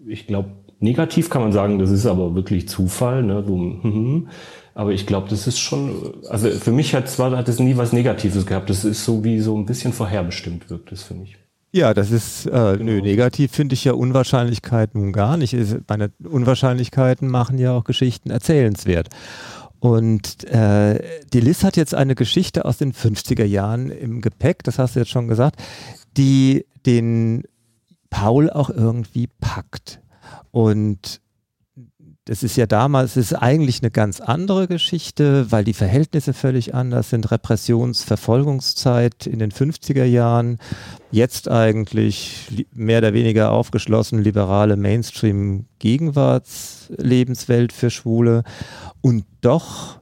ich 0.07 0.27
glaube, 0.27 0.51
negativ 0.79 1.29
kann 1.29 1.41
man 1.41 1.51
sagen, 1.51 1.79
das 1.79 1.91
ist 1.91 2.05
aber 2.05 2.35
wirklich 2.35 2.67
Zufall. 2.67 3.23
Ne? 3.23 3.43
So, 3.45 3.55
mhm. 3.57 4.29
aber 4.75 4.91
ich 4.91 5.07
glaube, 5.07 5.27
das 5.29 5.47
ist 5.47 5.59
schon, 5.59 6.13
also 6.29 6.49
für 6.49 6.71
mich 6.71 6.93
hat 6.93 7.09
zwar 7.09 7.35
hat 7.35 7.49
es 7.49 7.59
nie 7.59 7.77
was 7.77 7.93
Negatives 7.93 8.45
gehabt. 8.45 8.69
Das 8.69 8.85
ist 8.85 9.05
so 9.05 9.23
wie 9.23 9.39
so 9.39 9.57
ein 9.57 9.65
bisschen 9.65 9.93
vorherbestimmt 9.93 10.69
wirkt 10.69 10.91
es 10.91 11.03
für 11.03 11.15
mich. 11.15 11.37
Ja, 11.71 11.93
das 11.93 12.09
ist, 12.09 12.47
äh, 12.47 12.49
genau. 12.49 12.83
nö, 12.83 13.01
negativ 13.01 13.51
finde 13.51 13.73
ich 13.73 13.83
ja 13.83 13.93
Unwahrscheinlichkeit 13.93 14.95
nun 14.95 15.13
gar 15.13 15.37
nicht. 15.37 15.55
Meine 15.87 16.11
Unwahrscheinlichkeiten 16.23 17.27
machen 17.27 17.59
ja 17.59 17.73
auch 17.73 17.83
Geschichten 17.83 18.31
erzählenswert. 18.31 19.09
Und 19.79 20.43
äh, 20.45 20.99
die 21.31 21.39
Liz 21.39 21.63
hat 21.63 21.77
jetzt 21.77 21.93
eine 21.95 22.15
Geschichte 22.15 22.65
aus 22.65 22.77
den 22.77 22.91
50er 22.91 23.45
Jahren 23.45 23.89
im 23.89 24.21
Gepäck, 24.21 24.63
das 24.63 24.77
hast 24.77 24.95
du 24.95 24.99
jetzt 24.99 25.11
schon 25.11 25.27
gesagt, 25.27 25.61
die 26.17 26.65
den 26.85 27.43
Paul 28.09 28.49
auch 28.49 28.69
irgendwie 28.69 29.27
packt. 29.39 30.01
Und 30.51 31.21
das 32.29 32.43
ist 32.43 32.55
ja 32.57 32.67
damals, 32.67 33.17
ist 33.17 33.33
eigentlich 33.33 33.81
eine 33.81 33.89
ganz 33.89 34.21
andere 34.21 34.67
Geschichte, 34.67 35.51
weil 35.51 35.63
die 35.63 35.73
Verhältnisse 35.73 36.33
völlig 36.33 36.75
anders 36.75 37.09
sind. 37.09 37.31
Repressionsverfolgungszeit 37.31 39.25
in 39.25 39.39
den 39.39 39.51
50er 39.51 40.03
Jahren, 40.03 40.59
jetzt 41.09 41.49
eigentlich 41.49 42.67
mehr 42.71 42.99
oder 42.99 43.15
weniger 43.15 43.51
aufgeschlossen, 43.51 44.21
liberale 44.21 44.77
Mainstream-Gegenwartslebenswelt 44.77 47.73
für 47.73 47.89
Schwule. 47.89 48.43
Und 49.01 49.25
doch 49.41 49.99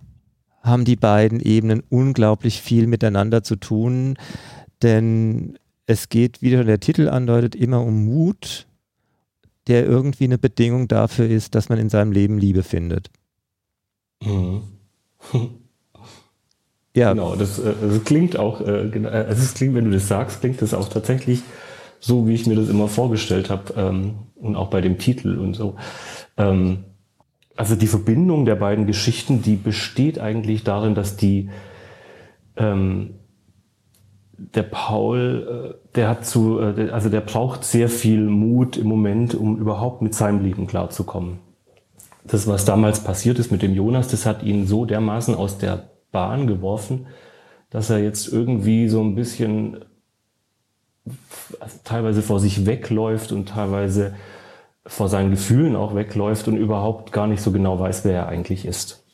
haben 0.62 0.84
die 0.84 0.98
beiden 0.98 1.40
Ebenen 1.40 1.82
unglaublich 1.88 2.62
viel 2.62 2.88
miteinander 2.88 3.42
zu 3.42 3.56
tun, 3.56 4.18
denn 4.82 5.58
es 5.86 6.10
geht, 6.10 6.42
wie 6.42 6.50
der 6.50 6.82
Titel 6.82 7.08
andeutet, 7.08 7.56
immer 7.56 7.82
um 7.82 8.04
Mut, 8.04 8.68
der 9.68 9.86
irgendwie 9.86 10.26
eine 10.26 10.38
Bedingung 10.38 10.88
dafür 10.88 11.28
ist, 11.28 11.56
dass 11.56 11.70
man 11.70 11.78
in 11.78 11.90
seinem 11.90 12.12
Leben 12.12 12.38
Liebe 12.38 12.64
findet. 12.64 13.10
Mhm. 14.24 14.62
ja. 16.96 17.14
Genau, 17.14 17.36
das, 17.36 17.60
äh, 17.60 17.74
das 17.82 18.04
klingt 18.04 18.38
auch, 18.38 18.62
äh, 18.62 18.88
äh, 18.88 19.08
also 19.08 19.44
es 19.44 19.54
klingt, 19.54 19.76
wenn 19.76 19.86
du 19.86 19.92
das 19.92 20.08
sagst, 20.08 20.42
klingt 20.42 20.62
das 20.62 20.74
auch 20.74 20.90
tatsächlich 20.90 21.42
so, 22.00 22.28
wie 22.28 22.34
ich 22.34 22.46
mir 22.46 22.56
das 22.56 22.70
immer 22.70 22.88
vorgestellt 22.88 23.50
habe 23.50 23.74
ähm, 23.76 24.16
und 24.36 24.56
auch 24.56 24.70
bei 24.70 24.82
dem 24.82 24.98
Titel 24.98 25.38
und 25.38 25.56
so. 25.56 25.76
Ähm, 26.38 26.86
also 27.56 27.76
die 27.76 27.88
Verbindung 27.88 28.46
der 28.46 28.56
beiden 28.56 28.86
Geschichten, 28.86 29.42
die 29.42 29.56
besteht 29.56 30.20
eigentlich 30.20 30.64
darin, 30.64 30.94
dass 30.94 31.18
die 31.18 31.50
ähm, 32.56 33.16
der 34.38 34.64
Paul, 34.64 35.76
äh, 35.76 35.96
der 35.96 36.10
hat 36.10 36.26
zu, 36.26 36.60
äh, 36.60 36.90
also 36.92 37.10
der 37.10 37.22
braucht 37.22 37.64
sehr 37.64 37.90
viel 37.90 38.22
Mut 38.22 38.78
im 38.78 38.88
Moment, 38.88 39.36
um 39.36 39.58
überhaupt 39.58 40.02
mit 40.02 40.14
seinem 40.14 40.44
Leben 40.44 40.68
klarzukommen. 40.68 41.40
Das, 42.24 42.48
was 42.48 42.66
damals 42.66 43.04
passiert 43.04 43.40
ist 43.40 43.52
mit 43.52 43.62
dem 43.62 43.74
Jonas, 43.74 44.10
das 44.10 44.26
hat 44.26 44.44
ihn 44.44 44.68
so 44.68 44.86
dermaßen 44.86 45.34
aus 45.34 45.58
der 45.58 45.90
Bahn 46.12 46.46
geworfen, 46.48 47.08
dass 47.70 47.90
er 47.90 48.00
jetzt 48.00 48.32
irgendwie 48.32 48.90
so 48.90 49.02
ein 49.02 49.16
bisschen 49.16 49.86
teilweise 51.84 52.22
vor 52.22 52.40
sich 52.40 52.66
wegläuft 52.66 53.32
und 53.32 53.50
teilweise 53.50 54.14
vor 54.86 55.10
seinen 55.10 55.32
Gefühlen 55.32 55.76
auch 55.76 55.96
wegläuft 55.96 56.48
und 56.48 56.58
überhaupt 56.58 57.12
gar 57.12 57.28
nicht 57.28 57.42
so 57.42 57.52
genau 57.52 57.80
weiß, 57.80 58.06
wer 58.06 58.14
er 58.14 58.28
eigentlich 58.28 58.66
ist. 58.66 59.06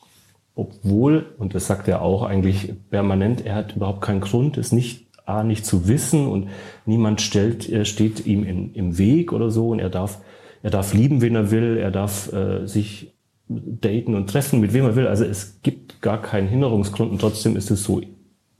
Obwohl, 0.56 1.34
und 1.38 1.54
das 1.54 1.66
sagt 1.66 1.88
er 1.88 2.02
auch 2.02 2.22
eigentlich 2.22 2.74
permanent, 2.90 3.44
er 3.44 3.56
hat 3.56 3.74
überhaupt 3.74 4.02
keinen 4.02 4.20
Grund, 4.20 4.56
es 4.56 4.70
nicht 4.70 5.03
A, 5.26 5.42
nicht 5.42 5.64
zu 5.64 5.88
wissen 5.88 6.26
und 6.26 6.48
niemand 6.84 7.20
stellt, 7.20 7.68
er 7.68 7.84
steht 7.84 8.26
ihm 8.26 8.44
in, 8.44 8.74
im 8.74 8.98
Weg 8.98 9.32
oder 9.32 9.50
so 9.50 9.70
und 9.70 9.78
er 9.78 9.90
darf, 9.90 10.20
er 10.62 10.70
darf 10.70 10.92
lieben, 10.92 11.22
wen 11.22 11.34
er 11.34 11.50
will, 11.50 11.78
er 11.78 11.90
darf 11.90 12.32
äh, 12.32 12.66
sich 12.66 13.14
daten 13.48 14.14
und 14.14 14.28
treffen, 14.28 14.60
mit 14.60 14.72
wem 14.72 14.84
er 14.84 14.96
will. 14.96 15.06
Also 15.06 15.24
es 15.24 15.60
gibt 15.62 16.02
gar 16.02 16.20
keinen 16.20 16.48
Hinderungsgrund 16.48 17.10
und 17.10 17.20
trotzdem 17.20 17.56
ist 17.56 17.70
es 17.70 17.84
so 17.84 18.00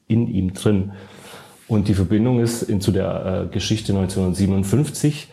in 0.08 0.28
ihm 0.28 0.54
drin. 0.54 0.92
Und 1.68 1.88
die 1.88 1.94
Verbindung 1.94 2.40
ist 2.40 2.62
in, 2.62 2.80
zu 2.80 2.92
der 2.92 3.46
äh, 3.46 3.52
Geschichte 3.52 3.92
1957, 3.92 5.32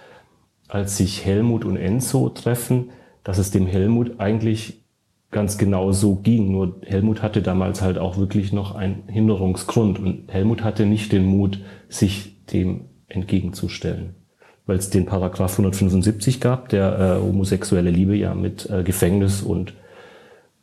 als 0.68 0.98
sich 0.98 1.26
Helmut 1.26 1.66
und 1.66 1.76
Enzo 1.78 2.30
treffen, 2.30 2.90
dass 3.24 3.38
es 3.38 3.52
dem 3.52 3.68
Helmut 3.68 4.20
eigentlich 4.20 4.81
ganz 5.32 5.58
genau 5.58 5.92
so 5.92 6.16
ging. 6.16 6.52
Nur 6.52 6.82
Helmut 6.86 7.22
hatte 7.22 7.42
damals 7.42 7.82
halt 7.82 7.98
auch 7.98 8.18
wirklich 8.18 8.54
noch 8.54 8.76
einen 8.76 9.04
Hinderungsgrund 9.08 9.98
und 10.00 10.32
Helmut 10.32 10.64
hatte 10.64 10.86
nicht 10.86 11.12
den 11.12 11.26
Mut, 11.26 11.60
sich 11.90 12.46
dem 12.48 12.86
entgegenzustellen. 13.08 14.16
Weil 14.66 14.78
es 14.78 14.90
den 14.90 15.06
Paragraph 15.06 15.54
175 15.54 16.40
gab, 16.40 16.70
der 16.70 17.00
äh, 17.00 17.22
homosexuelle 17.22 17.90
Liebe 17.90 18.16
ja 18.16 18.36
mit 18.36 18.70
äh, 18.70 18.84
Gefängnis 18.84 19.42
und 19.42 19.74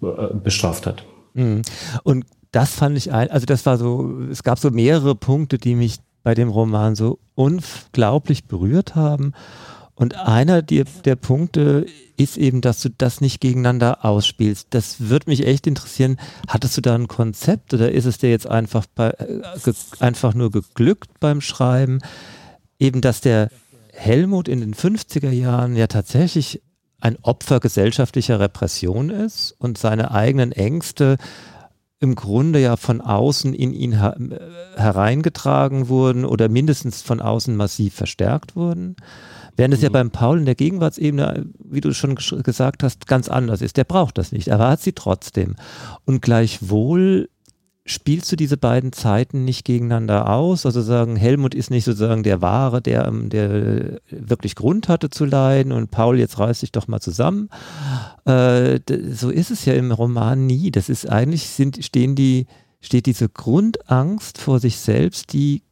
äh, 0.02 0.34
bestraft 0.34 0.86
hat. 0.86 1.04
Mhm. 1.34 1.62
Und 2.04 2.24
das 2.52 2.74
fand 2.74 2.96
ich 2.96 3.12
ein, 3.12 3.30
also 3.30 3.46
das 3.46 3.66
war 3.66 3.76
so, 3.76 4.20
es 4.30 4.42
gab 4.42 4.58
so 4.58 4.70
mehrere 4.70 5.14
Punkte, 5.14 5.58
die 5.58 5.74
mich 5.74 5.98
bei 6.22 6.34
dem 6.34 6.48
Roman 6.48 6.94
so 6.94 7.18
unglaublich 7.34 8.44
berührt 8.44 8.94
haben. 8.94 9.32
Und 9.98 10.16
einer 10.16 10.62
der, 10.62 10.84
der 11.04 11.16
Punkte 11.16 11.84
ist 12.16 12.36
eben, 12.36 12.60
dass 12.60 12.80
du 12.80 12.88
das 12.88 13.20
nicht 13.20 13.40
gegeneinander 13.40 14.04
ausspielst. 14.04 14.68
Das 14.70 15.08
würde 15.08 15.28
mich 15.28 15.44
echt 15.44 15.66
interessieren. 15.66 16.18
Hattest 16.46 16.76
du 16.76 16.80
da 16.80 16.94
ein 16.94 17.08
Konzept 17.08 17.74
oder 17.74 17.90
ist 17.90 18.04
es 18.04 18.18
dir 18.18 18.30
jetzt 18.30 18.46
einfach, 18.46 18.86
bei, 18.94 19.10
äh, 19.10 19.42
einfach 19.98 20.34
nur 20.34 20.52
geglückt 20.52 21.10
beim 21.18 21.40
Schreiben? 21.40 21.98
Eben, 22.78 23.00
dass 23.00 23.20
der 23.20 23.50
Helmut 23.92 24.46
in 24.46 24.60
den 24.60 24.72
50er 24.72 25.30
Jahren 25.30 25.74
ja 25.74 25.88
tatsächlich 25.88 26.62
ein 27.00 27.16
Opfer 27.22 27.58
gesellschaftlicher 27.58 28.38
Repression 28.38 29.10
ist 29.10 29.52
und 29.58 29.78
seine 29.78 30.12
eigenen 30.12 30.52
Ängste 30.52 31.16
im 31.98 32.14
Grunde 32.14 32.60
ja 32.60 32.76
von 32.76 33.00
außen 33.00 33.52
in 33.52 33.72
ihn 33.72 33.98
her 33.98 34.16
hereingetragen 34.76 35.88
wurden 35.88 36.24
oder 36.24 36.48
mindestens 36.48 37.02
von 37.02 37.20
außen 37.20 37.56
massiv 37.56 37.94
verstärkt 37.94 38.54
wurden. 38.54 38.94
Während 39.58 39.74
es 39.74 39.82
ja 39.82 39.88
mhm. 39.88 39.94
beim 39.94 40.10
Paul 40.12 40.38
in 40.38 40.44
der 40.44 40.54
Gegenwartsebene, 40.54 41.46
wie 41.58 41.80
du 41.80 41.92
schon 41.92 42.14
gesagt 42.14 42.84
hast, 42.84 43.08
ganz 43.08 43.28
anders 43.28 43.60
ist. 43.60 43.76
Der 43.76 43.82
braucht 43.82 44.16
das 44.16 44.30
nicht, 44.30 44.50
aber 44.52 44.66
er 44.66 44.70
hat 44.70 44.80
sie 44.80 44.92
trotzdem. 44.92 45.56
Und 46.04 46.22
gleichwohl 46.22 47.28
spielst 47.84 48.30
du 48.30 48.36
diese 48.36 48.56
beiden 48.56 48.92
Zeiten 48.92 49.44
nicht 49.44 49.64
gegeneinander 49.64 50.30
aus? 50.30 50.64
Also 50.64 50.80
sagen, 50.80 51.16
Helmut 51.16 51.56
ist 51.56 51.70
nicht 51.70 51.84
sozusagen 51.84 52.22
der 52.22 52.40
Wahre, 52.40 52.80
der, 52.80 53.06
ähm, 53.06 53.30
der 53.30 54.00
wirklich 54.10 54.54
Grund 54.54 54.88
hatte 54.88 55.10
zu 55.10 55.24
leiden 55.24 55.72
und 55.72 55.90
Paul, 55.90 56.20
jetzt 56.20 56.38
reiß 56.38 56.60
dich 56.60 56.70
doch 56.70 56.86
mal 56.86 57.00
zusammen. 57.00 57.48
Äh, 58.26 58.78
so 59.10 59.28
ist 59.28 59.50
es 59.50 59.64
ja 59.64 59.74
im 59.74 59.90
Roman 59.90 60.46
nie. 60.46 60.70
Das 60.70 60.88
ist 60.88 61.10
eigentlich, 61.10 61.48
sind, 61.48 61.84
stehen 61.84 62.14
die, 62.14 62.46
steht 62.80 63.06
diese 63.06 63.28
Grundangst 63.28 64.38
vor 64.38 64.60
sich 64.60 64.76
selbst, 64.76 65.32
die 65.32 65.62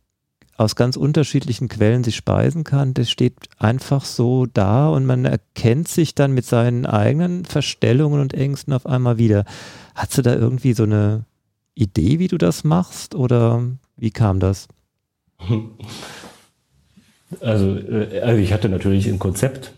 aus 0.57 0.77
ganz 0.77 0.97
unterschiedlichen 0.97 1.69
Quellen 1.69 2.05
sich 2.05 2.16
speisen 2.16 2.64
kann, 2.64 2.95
das 2.95 3.11
steht 3.11 3.35
einfach 3.59 4.05
so 4.05 4.47
da 4.47 4.88
und 4.88 5.07
man 5.07 5.25
erkennt 5.25 5.88
sich 5.88 6.14
dann 6.14 6.33
mit 6.33 6.47
seinen 6.47 6.87
eigenen 6.87 7.45
Verstellungen 7.45 8.21
und 8.21 8.35
Ängsten 8.35 8.73
auf 8.73 8.87
einmal 8.87 9.19
wieder. 9.19 9.45
Hast 9.95 10.16
du 10.16 10.23
da 10.23 10.35
irgendwie 10.35 10.73
so 10.73 10.85
eine 10.85 11.25
Idee, 11.75 12.19
wie 12.19 12.29
du 12.29 12.38
das 12.38 12.64
machst 12.64 13.14
oder 13.14 13.62
wie 13.97 14.11
kam 14.11 14.40
das? 14.40 14.69
Also, 17.40 17.77
äh, 17.77 18.21
also 18.21 18.40
ich 18.40 18.53
hatte 18.53 18.69
natürlich 18.69 19.09
ein 19.09 19.19
Konzept. 19.19 19.73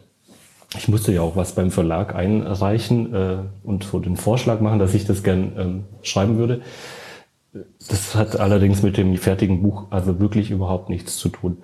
Ich 0.77 0.87
musste 0.87 1.13
ja 1.13 1.23
auch 1.23 1.35
was 1.35 1.55
beim 1.55 1.71
Verlag 1.71 2.15
einreichen 2.15 3.15
äh, 3.15 3.39
und 3.63 3.85
so 3.85 4.01
den 4.01 4.17
Vorschlag 4.17 4.61
machen, 4.61 4.79
dass 4.79 4.93
ich 4.93 5.07
das 5.07 5.23
gern 5.23 5.53
ähm, 5.57 5.85
schreiben 6.03 6.37
würde. 6.37 6.61
Das 7.89 8.15
hat 8.15 8.39
allerdings 8.39 8.83
mit 8.83 8.97
dem 8.97 9.17
fertigen 9.17 9.63
Buch 9.63 9.87
also 9.91 10.21
wirklich 10.21 10.51
überhaupt 10.51 10.89
nichts 10.89 11.17
zu 11.17 11.29
tun. 11.29 11.59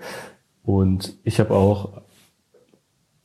Und 0.62 1.14
ich 1.24 1.40
habe 1.40 1.54
auch 1.54 2.02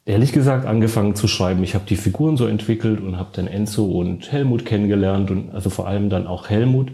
ehrlich 0.05 0.31
gesagt 0.31 0.65
angefangen 0.65 1.15
zu 1.15 1.27
schreiben. 1.27 1.63
Ich 1.63 1.75
habe 1.75 1.85
die 1.87 1.95
Figuren 1.95 2.35
so 2.35 2.47
entwickelt 2.47 2.99
und 2.99 3.17
habe 3.17 3.29
dann 3.33 3.47
Enzo 3.47 3.85
und 3.85 4.31
Helmut 4.31 4.65
kennengelernt 4.65 5.31
und 5.31 5.51
also 5.51 5.69
vor 5.69 5.87
allem 5.87 6.09
dann 6.09 6.27
auch 6.27 6.49
Helmut 6.49 6.91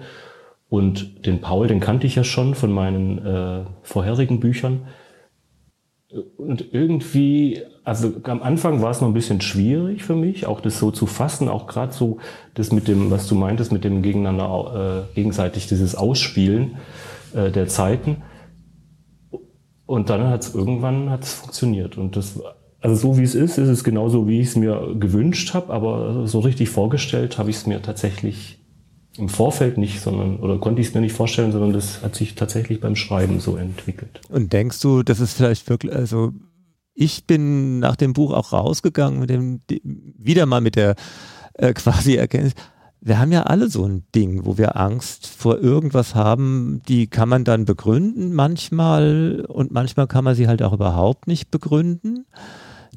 und 0.70 1.26
den 1.26 1.42
Paul, 1.42 1.68
den 1.68 1.80
kannte 1.80 2.08
ich 2.08 2.16
ja 2.16 2.24
schon 2.24 2.56
von 2.56 2.72
meinen 2.72 3.26
äh, 3.26 3.66
vorherigen 3.84 4.40
Büchern. 4.40 4.88
Und 6.38 6.74
irgendwie, 6.74 7.62
also 7.86 8.14
am 8.24 8.42
Anfang 8.42 8.82
war 8.82 8.92
es 8.92 9.00
noch 9.00 9.08
ein 9.08 9.14
bisschen 9.14 9.42
schwierig 9.42 10.04
für 10.04 10.16
mich, 10.16 10.48
auch 10.48 10.60
das 10.60 10.80
so 10.80 10.92
zu 10.92 11.06
fassen, 11.06 11.48
auch 11.48 11.68
gerade 11.68 11.94
so 11.94 12.18
das 12.56 12.72
mit 12.72 12.88
dem, 12.88 13.12
was 13.12 13.28
du 13.28 13.36
meintest, 13.36 13.72
mit 13.72 13.84
dem 13.84 14.02
gegeneinander 14.02 15.08
äh, 15.12 15.16
gegenseitig 15.16 15.68
dieses 15.68 15.96
Ausspielen 15.96 16.78
äh, 17.34 17.52
der 17.52 17.68
Zeiten. 17.68 18.24
Und 19.86 20.10
dann 20.10 20.28
hat 20.28 20.42
es 20.42 20.56
irgendwann 20.56 21.12
hat's 21.12 21.34
funktioniert. 21.36 21.98
Und 21.98 22.18
das 22.18 22.42
also 22.82 22.96
so 22.96 23.18
wie 23.18 23.24
es 23.24 23.34
ist, 23.34 23.58
ist 23.58 23.70
es 23.70 23.84
genauso, 23.84 24.28
wie 24.28 24.42
ich 24.42 24.50
es 24.50 24.56
mir 24.56 24.96
gewünscht 25.00 25.56
habe, 25.56 25.74
aber 25.74 26.28
so 26.28 26.40
richtig 26.40 26.70
vorgestellt 26.70 27.40
habe 27.40 27.50
ich 27.50 27.56
es 27.56 27.66
mir 27.66 27.82
tatsächlich 27.82 28.60
im 29.18 29.28
Vorfeld 29.28 29.78
nicht, 29.80 30.02
sondern 30.02 30.38
oder 30.38 30.60
konnte 30.60 30.82
ich 30.82 30.90
es 30.90 30.94
mir 30.94 31.02
nicht 31.02 31.16
vorstellen, 31.16 31.52
sondern 31.52 31.74
das 31.74 32.04
hat 32.04 32.16
sich 32.16 32.36
tatsächlich 32.36 32.82
beim 32.82 32.96
Schreiben 32.96 33.40
so 33.40 33.56
entwickelt. 33.56 34.22
Und 34.30 34.54
denkst 34.54 34.80
du, 34.82 35.02
das 35.02 35.20
ist 35.20 35.34
vielleicht 35.34 35.68
wirklich, 35.70 35.94
also 35.94 36.34
ich 36.96 37.28
bin 37.28 37.80
nach 37.80 37.96
dem 37.96 38.14
Buch 38.14 38.34
auch 38.34 38.54
rausgegangen 38.54 39.20
mit 39.20 39.30
dem 39.30 39.62
wieder 40.18 40.46
mal 40.46 40.62
mit 40.62 40.76
der 40.76 40.96
äh, 41.54 41.74
quasi 41.74 42.16
Erkenntnis, 42.16 42.54
wir 43.02 43.20
haben 43.20 43.32
ja 43.32 43.44
alle 43.44 43.70
so 43.70 43.86
ein 43.86 44.04
Ding, 44.16 44.46
wo 44.46 44.58
wir 44.58 44.78
Angst 44.78 45.28
vor 45.28 45.60
irgendwas 45.60 46.16
haben, 46.16 46.82
die 46.88 47.06
kann 47.06 47.30
man 47.30 47.44
dann 47.44 47.66
begründen 47.66 48.34
manchmal 48.34 49.46
und 49.48 49.72
manchmal 49.72 50.08
kann 50.08 50.24
man 50.24 50.34
sie 50.34 50.48
halt 50.48 50.64
auch 50.64 50.74
überhaupt 50.74 51.28
nicht 51.28 51.52
begründen 51.52 52.26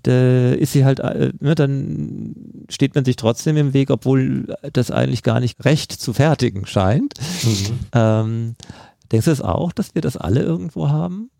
da 0.03 0.53
ist 0.53 0.73
sie 0.73 0.85
halt, 0.85 1.01
äh, 1.01 1.33
ne, 1.41 1.55
dann 1.55 2.35
steht 2.69 2.95
man 2.95 3.05
sich 3.05 3.17
trotzdem 3.17 3.57
im 3.57 3.73
Weg, 3.73 3.91
obwohl 3.91 4.55
das 4.73 4.91
eigentlich 4.91 5.23
gar 5.23 5.41
nicht 5.41 5.65
recht 5.65 5.93
zu 5.93 6.13
fertigen 6.13 6.67
scheint. 6.67 7.15
Mhm. 7.43 7.79
Ähm, 7.93 8.55
denkst 9.11 9.27
du 9.27 9.31
es 9.31 9.41
auch, 9.41 9.73
dass 9.73 9.95
wir 9.95 10.03
das 10.03 10.17
alle 10.17 10.43
irgendwo 10.43 10.89
haben? 10.89 11.31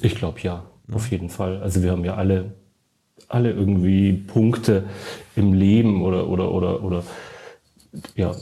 Ich 0.00 0.14
glaube 0.14 0.40
ja, 0.40 0.64
auf 0.92 1.10
jeden 1.10 1.28
Fall. 1.28 1.60
Also 1.62 1.82
wir 1.82 1.90
haben 1.90 2.04
ja 2.04 2.14
alle, 2.14 2.52
alle 3.28 3.52
irgendwie 3.52 4.12
Punkte 4.12 4.84
im 5.36 5.52
Leben 5.52 6.02
oder, 6.02 6.28
oder, 6.28 6.52
oder, 6.52 6.82
oder, 6.82 7.02
ja, 8.14 8.34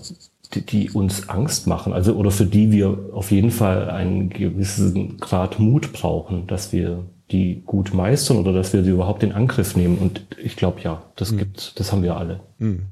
die, 0.54 0.60
die, 0.60 0.90
uns 0.90 1.28
Angst 1.28 1.66
machen, 1.66 1.92
also 1.92 2.14
oder 2.14 2.30
für 2.30 2.46
die 2.46 2.70
wir 2.70 3.10
auf 3.12 3.30
jeden 3.30 3.50
Fall 3.50 3.90
einen 3.90 4.30
gewissen 4.30 5.18
Grad 5.18 5.58
Mut 5.58 5.92
brauchen, 5.92 6.46
dass 6.46 6.72
wir 6.72 7.04
die 7.30 7.62
gut 7.66 7.92
meistern 7.92 8.36
oder 8.36 8.52
dass 8.52 8.72
wir 8.72 8.84
sie 8.84 8.90
überhaupt 8.90 9.22
in 9.22 9.32
Angriff 9.32 9.74
nehmen. 9.74 9.98
Und 9.98 10.24
ich 10.42 10.56
glaube 10.56 10.80
ja, 10.82 11.02
das 11.16 11.32
mhm. 11.32 11.38
gibt, 11.38 11.80
das 11.80 11.90
haben 11.90 12.02
wir 12.02 12.16
alle. 12.16 12.40
Mhm. 12.58 12.86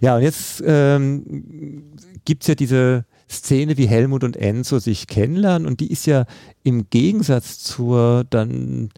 Ja, 0.00 0.16
und 0.16 0.22
jetzt 0.22 0.62
ähm, 0.66 1.92
gibt 2.24 2.42
es 2.42 2.48
ja 2.48 2.56
diese 2.56 3.04
Szene, 3.32 3.76
wie 3.76 3.86
Helmut 3.86 4.24
und 4.24 4.36
Enzo 4.36 4.78
sich 4.78 5.06
kennenlernen 5.06 5.66
und 5.66 5.80
die 5.80 5.90
ist 5.90 6.06
ja 6.06 6.26
im 6.62 6.88
Gegensatz 6.90 7.58
zur 7.58 8.24
dann 8.28 8.90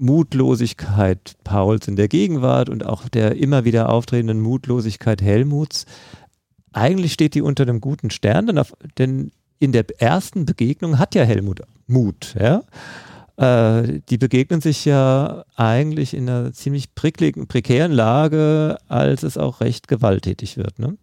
Mutlosigkeit 0.00 1.34
Pauls 1.44 1.86
in 1.86 1.96
der 1.96 2.08
Gegenwart 2.08 2.70
und 2.70 2.86
auch 2.86 3.08
der 3.08 3.36
immer 3.36 3.64
wieder 3.64 3.90
auftretenden 3.90 4.40
Mutlosigkeit 4.40 5.20
Helmuts. 5.20 5.84
Eigentlich 6.72 7.12
steht 7.12 7.34
die 7.34 7.42
unter 7.42 7.64
einem 7.64 7.80
guten 7.80 8.10
Stern, 8.10 8.46
denn, 8.46 8.58
auf, 8.58 8.72
denn 8.96 9.30
in 9.58 9.72
der 9.72 9.84
ersten 10.00 10.46
Begegnung 10.46 10.98
hat 10.98 11.14
ja 11.14 11.24
Helmut 11.24 11.62
Mut, 11.86 12.34
ja. 12.38 12.62
Äh, 13.36 14.00
die 14.08 14.18
begegnen 14.18 14.60
sich 14.60 14.84
ja 14.84 15.44
eigentlich 15.56 16.14
in 16.14 16.28
einer 16.28 16.52
ziemlich 16.52 16.94
prickligen, 16.94 17.46
prekären 17.46 17.92
Lage, 17.92 18.78
als 18.88 19.22
es 19.22 19.36
auch 19.36 19.60
recht 19.60 19.88
gewalttätig 19.88 20.56
wird. 20.56 20.78
Ne? 20.78 20.96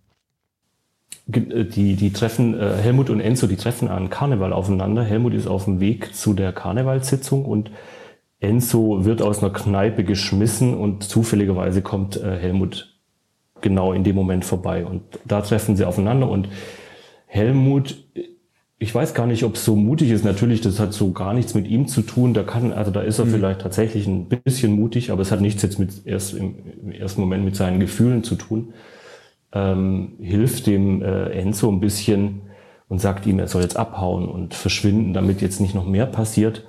Äh, 1.31 1.65
die, 1.65 1.95
die 1.95 2.11
treffen, 2.13 2.59
äh, 2.59 2.75
Helmut 2.77 3.09
und 3.09 3.19
Enzo, 3.19 3.47
die 3.47 3.57
treffen 3.57 3.87
an 3.87 4.09
Karneval 4.09 4.53
aufeinander. 4.53 5.03
Helmut 5.03 5.33
ist 5.33 5.47
auf 5.47 5.65
dem 5.65 5.79
Weg 5.79 6.15
zu 6.15 6.33
der 6.33 6.53
Karnevalssitzung 6.53 7.45
und 7.45 7.71
Enzo 8.39 9.05
wird 9.05 9.21
aus 9.21 9.41
einer 9.41 9.51
Kneipe 9.51 10.03
geschmissen 10.03 10.75
und 10.75 11.03
zufälligerweise 11.03 11.81
kommt 11.81 12.17
äh, 12.17 12.37
Helmut 12.37 12.95
genau 13.61 13.93
in 13.93 14.03
dem 14.03 14.15
Moment 14.15 14.45
vorbei. 14.45 14.85
Und 14.85 15.01
da 15.25 15.41
treffen 15.41 15.75
sie 15.75 15.85
aufeinander 15.85 16.29
und 16.29 16.49
Helmut 17.25 18.03
ich 18.79 18.93
weiß 18.93 19.15
gar 19.15 19.25
nicht, 19.25 19.43
ob 19.43 19.55
es 19.55 19.65
so 19.65 19.75
mutig 19.75 20.11
ist. 20.11 20.23
Natürlich, 20.23 20.61
das 20.61 20.79
hat 20.79 20.93
so 20.93 21.11
gar 21.11 21.33
nichts 21.33 21.55
mit 21.55 21.67
ihm 21.67 21.87
zu 21.87 22.03
tun. 22.03 22.35
Da 22.35 22.43
kann, 22.43 22.73
also 22.73 22.91
da 22.91 23.01
ist 23.01 23.17
er 23.17 23.25
mhm. 23.25 23.31
vielleicht 23.31 23.61
tatsächlich 23.61 24.05
ein 24.05 24.27
bisschen 24.27 24.73
mutig, 24.73 25.09
aber 25.09 25.23
es 25.23 25.31
hat 25.31 25.41
nichts 25.41 25.63
jetzt 25.63 25.79
mit 25.79 26.05
erst 26.05 26.35
im, 26.35 26.55
im 26.83 26.91
ersten 26.91 27.21
Moment 27.21 27.43
mit 27.43 27.55
seinen 27.55 27.79
Gefühlen 27.79 28.23
zu 28.23 28.35
tun. 28.35 28.73
Ähm, 29.53 30.13
hilft 30.19 30.67
dem 30.67 31.01
äh, 31.01 31.29
Enzo 31.29 31.71
ein 31.71 31.79
bisschen 31.79 32.41
und 32.89 32.99
sagt 32.99 33.25
ihm, 33.25 33.39
er 33.39 33.47
soll 33.47 33.62
jetzt 33.62 33.77
abhauen 33.77 34.27
und 34.27 34.53
verschwinden, 34.53 35.13
damit 35.13 35.41
jetzt 35.41 35.62
nicht 35.62 35.75
noch 35.75 35.86
mehr 35.86 36.05
passiert. 36.05 36.65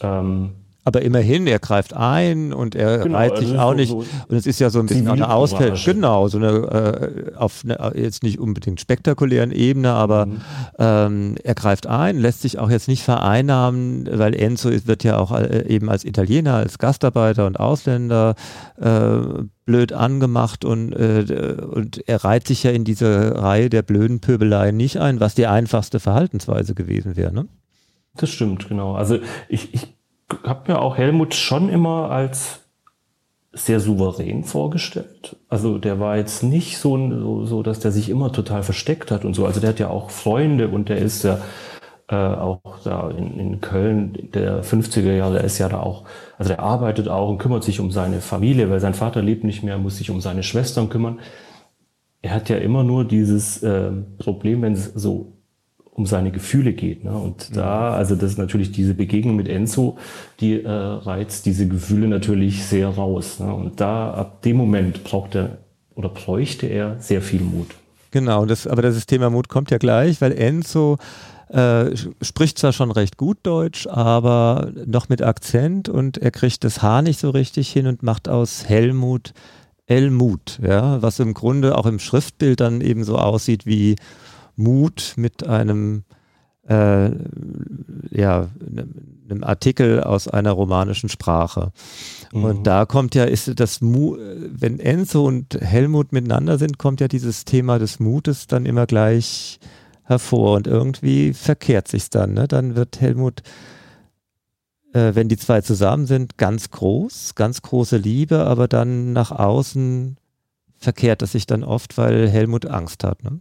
Ähm, 0.00 0.52
aber 0.84 1.02
immerhin, 1.02 1.46
er 1.46 1.58
greift 1.58 1.94
ein 1.94 2.52
und 2.52 2.74
er 2.74 2.98
genau, 2.98 3.16
reiht 3.16 3.38
sich 3.38 3.58
auch 3.58 3.70
so, 3.70 3.74
nicht. 3.74 3.88
So 3.88 4.04
und 4.28 4.36
es 4.36 4.46
ist 4.46 4.60
ja 4.60 4.68
so 4.68 4.80
ein 4.80 4.86
bisschen 4.86 5.08
eine 5.08 5.30
Ausfälle. 5.30 5.76
Genau, 5.82 6.28
so 6.28 6.36
eine, 6.36 6.48
äh, 6.48 7.36
auf 7.36 7.62
eine, 7.64 7.92
jetzt 7.96 8.22
nicht 8.22 8.38
unbedingt 8.38 8.80
spektakulären 8.80 9.50
Ebene, 9.50 9.92
aber 9.92 10.26
mhm. 10.26 10.40
ähm, 10.78 11.34
er 11.42 11.54
greift 11.54 11.86
ein, 11.86 12.18
lässt 12.18 12.42
sich 12.42 12.58
auch 12.58 12.70
jetzt 12.70 12.88
nicht 12.88 13.02
vereinnahmen, 13.02 14.06
weil 14.12 14.34
Enzo 14.34 14.70
wird 14.70 15.04
ja 15.04 15.18
auch 15.18 15.32
äh, 15.32 15.66
eben 15.66 15.88
als 15.88 16.04
Italiener, 16.04 16.54
als 16.54 16.78
Gastarbeiter 16.78 17.46
und 17.46 17.58
Ausländer 17.58 18.34
äh, 18.78 19.20
blöd 19.64 19.94
angemacht 19.94 20.66
und, 20.66 20.92
äh, 20.92 21.56
und 21.62 22.06
er 22.06 22.24
reiht 22.24 22.46
sich 22.46 22.62
ja 22.62 22.70
in 22.70 22.84
diese 22.84 23.40
Reihe 23.40 23.70
der 23.70 23.82
blöden 23.82 24.20
Pöbeleien 24.20 24.76
nicht 24.76 24.98
ein, 24.98 25.20
was 25.20 25.34
die 25.34 25.46
einfachste 25.46 25.98
Verhaltensweise 25.98 26.74
gewesen 26.74 27.16
wäre. 27.16 27.32
Ne? 27.32 27.48
Das 28.16 28.28
stimmt, 28.28 28.68
genau. 28.68 28.94
Also 28.94 29.18
ich, 29.48 29.72
ich 29.72 29.94
habe 30.44 30.72
mir 30.72 30.80
auch 30.80 30.96
Helmut 30.96 31.34
schon 31.34 31.68
immer 31.68 32.10
als 32.10 32.60
sehr 33.52 33.78
souverän 33.78 34.44
vorgestellt. 34.44 35.36
Also 35.48 35.78
der 35.78 36.00
war 36.00 36.16
jetzt 36.16 36.42
nicht 36.42 36.78
so, 36.78 36.96
so, 36.96 37.46
so, 37.46 37.62
dass 37.62 37.78
der 37.78 37.92
sich 37.92 38.08
immer 38.08 38.32
total 38.32 38.62
versteckt 38.62 39.10
hat 39.10 39.24
und 39.24 39.34
so. 39.34 39.46
Also 39.46 39.60
der 39.60 39.70
hat 39.70 39.78
ja 39.78 39.88
auch 39.90 40.10
Freunde 40.10 40.68
und 40.68 40.88
der 40.88 40.98
ist 40.98 41.22
ja 41.22 41.38
äh, 42.08 42.16
auch 42.16 42.60
da 42.82 43.10
in, 43.10 43.38
in 43.38 43.60
Köln 43.60 44.30
der 44.34 44.64
50er 44.64 45.12
Jahre, 45.12 45.34
der 45.34 45.44
ist 45.44 45.58
ja 45.58 45.68
da 45.68 45.80
auch, 45.80 46.04
also 46.36 46.48
der 46.48 46.60
arbeitet 46.60 47.08
auch 47.08 47.28
und 47.28 47.38
kümmert 47.38 47.64
sich 47.64 47.80
um 47.80 47.90
seine 47.92 48.20
Familie, 48.20 48.68
weil 48.70 48.80
sein 48.80 48.94
Vater 48.94 49.22
lebt 49.22 49.44
nicht 49.44 49.62
mehr, 49.62 49.78
muss 49.78 49.98
sich 49.98 50.10
um 50.10 50.20
seine 50.20 50.42
Schwestern 50.42 50.88
kümmern. 50.88 51.20
Er 52.22 52.34
hat 52.34 52.48
ja 52.48 52.56
immer 52.56 52.82
nur 52.82 53.04
dieses 53.04 53.62
äh, 53.62 53.90
Problem, 54.18 54.62
wenn 54.62 54.72
es 54.72 54.86
so 54.94 55.33
um 55.94 56.06
seine 56.06 56.32
Gefühle 56.32 56.72
geht. 56.72 57.04
Ne? 57.04 57.12
Und 57.12 57.50
mhm. 57.50 57.54
da, 57.54 57.94
also 57.94 58.16
das 58.16 58.32
ist 58.32 58.38
natürlich 58.38 58.72
diese 58.72 58.94
Begegnung 58.94 59.36
mit 59.36 59.48
Enzo, 59.48 59.96
die 60.40 60.62
äh, 60.62 60.68
reizt 60.68 61.46
diese 61.46 61.66
Gefühle 61.68 62.08
natürlich 62.08 62.64
sehr 62.64 62.88
raus. 62.88 63.40
Ne? 63.40 63.52
Und 63.52 63.80
da, 63.80 64.12
ab 64.12 64.42
dem 64.42 64.56
Moment 64.56 65.04
braucht 65.04 65.36
er 65.36 65.58
oder 65.94 66.08
bräuchte 66.08 66.66
er 66.66 66.96
sehr 66.98 67.22
viel 67.22 67.40
Mut. 67.40 67.68
Genau, 68.10 68.44
das, 68.46 68.66
aber 68.66 68.82
das 68.82 69.06
Thema 69.06 69.30
Mut 69.30 69.48
kommt 69.48 69.70
ja 69.70 69.78
gleich, 69.78 70.20
weil 70.20 70.32
Enzo 70.32 70.98
äh, 71.48 71.96
spricht 72.20 72.58
zwar 72.58 72.72
schon 72.72 72.90
recht 72.90 73.16
gut 73.16 73.38
Deutsch, 73.44 73.86
aber 73.86 74.72
noch 74.86 75.08
mit 75.08 75.22
Akzent 75.22 75.88
und 75.88 76.18
er 76.18 76.32
kriegt 76.32 76.64
das 76.64 76.82
Haar 76.82 77.02
nicht 77.02 77.20
so 77.20 77.30
richtig 77.30 77.70
hin 77.70 77.86
und 77.86 78.02
macht 78.02 78.28
aus 78.28 78.68
Helmut 78.68 79.32
Elmut, 79.86 80.60
ja, 80.62 81.02
was 81.02 81.20
im 81.20 81.34
Grunde 81.34 81.76
auch 81.76 81.84
im 81.86 81.98
Schriftbild 81.98 82.60
dann 82.60 82.80
eben 82.80 83.04
so 83.04 83.18
aussieht 83.18 83.66
wie 83.66 83.96
Mut 84.56 85.14
mit 85.16 85.46
einem 85.46 86.04
äh, 86.68 87.10
ja, 88.10 88.48
einem 89.28 89.44
Artikel 89.44 90.02
aus 90.02 90.28
einer 90.28 90.52
romanischen 90.52 91.08
Sprache. 91.08 91.72
Mhm. 92.32 92.44
Und 92.44 92.66
da 92.66 92.86
kommt 92.86 93.14
ja, 93.14 93.24
ist 93.24 93.58
das 93.60 93.80
Mu 93.80 94.16
wenn 94.16 94.78
Enzo 94.78 95.26
und 95.26 95.58
Helmut 95.60 96.12
miteinander 96.12 96.58
sind, 96.58 96.78
kommt 96.78 97.00
ja 97.00 97.08
dieses 97.08 97.44
Thema 97.44 97.78
des 97.78 98.00
Mutes 98.00 98.46
dann 98.46 98.66
immer 98.66 98.86
gleich 98.86 99.58
hervor 100.04 100.56
und 100.56 100.66
irgendwie 100.66 101.32
verkehrt 101.32 101.88
sich's 101.88 102.10
dann. 102.10 102.34
Ne? 102.34 102.46
Dann 102.46 102.76
wird 102.76 103.00
Helmut, 103.00 103.42
äh, 104.92 105.14
wenn 105.14 105.28
die 105.28 105.38
zwei 105.38 105.62
zusammen 105.62 106.06
sind, 106.06 106.36
ganz 106.36 106.70
groß, 106.70 107.34
ganz 107.34 107.62
große 107.62 107.96
Liebe, 107.96 108.44
aber 108.44 108.68
dann 108.68 109.12
nach 109.12 109.30
außen 109.30 110.16
verkehrt 110.76 111.22
es 111.22 111.32
sich 111.32 111.46
dann 111.46 111.64
oft, 111.64 111.96
weil 111.96 112.28
Helmut 112.28 112.66
Angst 112.66 113.04
hat. 113.04 113.24
Ne? 113.24 113.40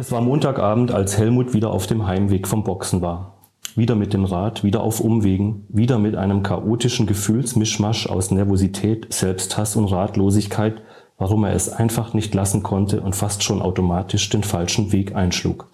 Es 0.00 0.10
war 0.10 0.22
Montagabend, 0.22 0.92
als 0.92 1.18
Helmut 1.18 1.52
wieder 1.52 1.70
auf 1.70 1.86
dem 1.86 2.06
Heimweg 2.06 2.48
vom 2.48 2.64
Boxen 2.64 3.02
war. 3.02 3.34
Wieder 3.76 3.96
mit 3.96 4.14
dem 4.14 4.24
Rad, 4.24 4.64
wieder 4.64 4.82
auf 4.82 5.00
Umwegen, 5.00 5.66
wieder 5.68 5.98
mit 5.98 6.16
einem 6.16 6.42
chaotischen 6.42 7.04
Gefühlsmischmasch 7.04 8.06
aus 8.06 8.30
Nervosität, 8.30 9.12
Selbsthass 9.12 9.76
und 9.76 9.84
Ratlosigkeit, 9.92 10.80
warum 11.18 11.44
er 11.44 11.52
es 11.52 11.68
einfach 11.68 12.14
nicht 12.14 12.34
lassen 12.34 12.62
konnte 12.62 13.02
und 13.02 13.14
fast 13.14 13.42
schon 13.42 13.60
automatisch 13.60 14.30
den 14.30 14.42
falschen 14.42 14.90
Weg 14.90 15.14
einschlug. 15.14 15.68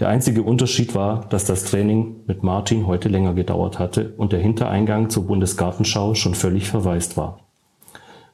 Der 0.00 0.08
einzige 0.08 0.44
Unterschied 0.44 0.94
war, 0.94 1.26
dass 1.28 1.44
das 1.44 1.64
Training 1.64 2.22
mit 2.26 2.42
Martin 2.42 2.86
heute 2.86 3.10
länger 3.10 3.34
gedauert 3.34 3.78
hatte 3.78 4.14
und 4.16 4.32
der 4.32 4.40
Hintereingang 4.40 5.10
zur 5.10 5.26
Bundesgartenschau 5.26 6.14
schon 6.14 6.34
völlig 6.34 6.70
verwaist 6.70 7.18
war. 7.18 7.51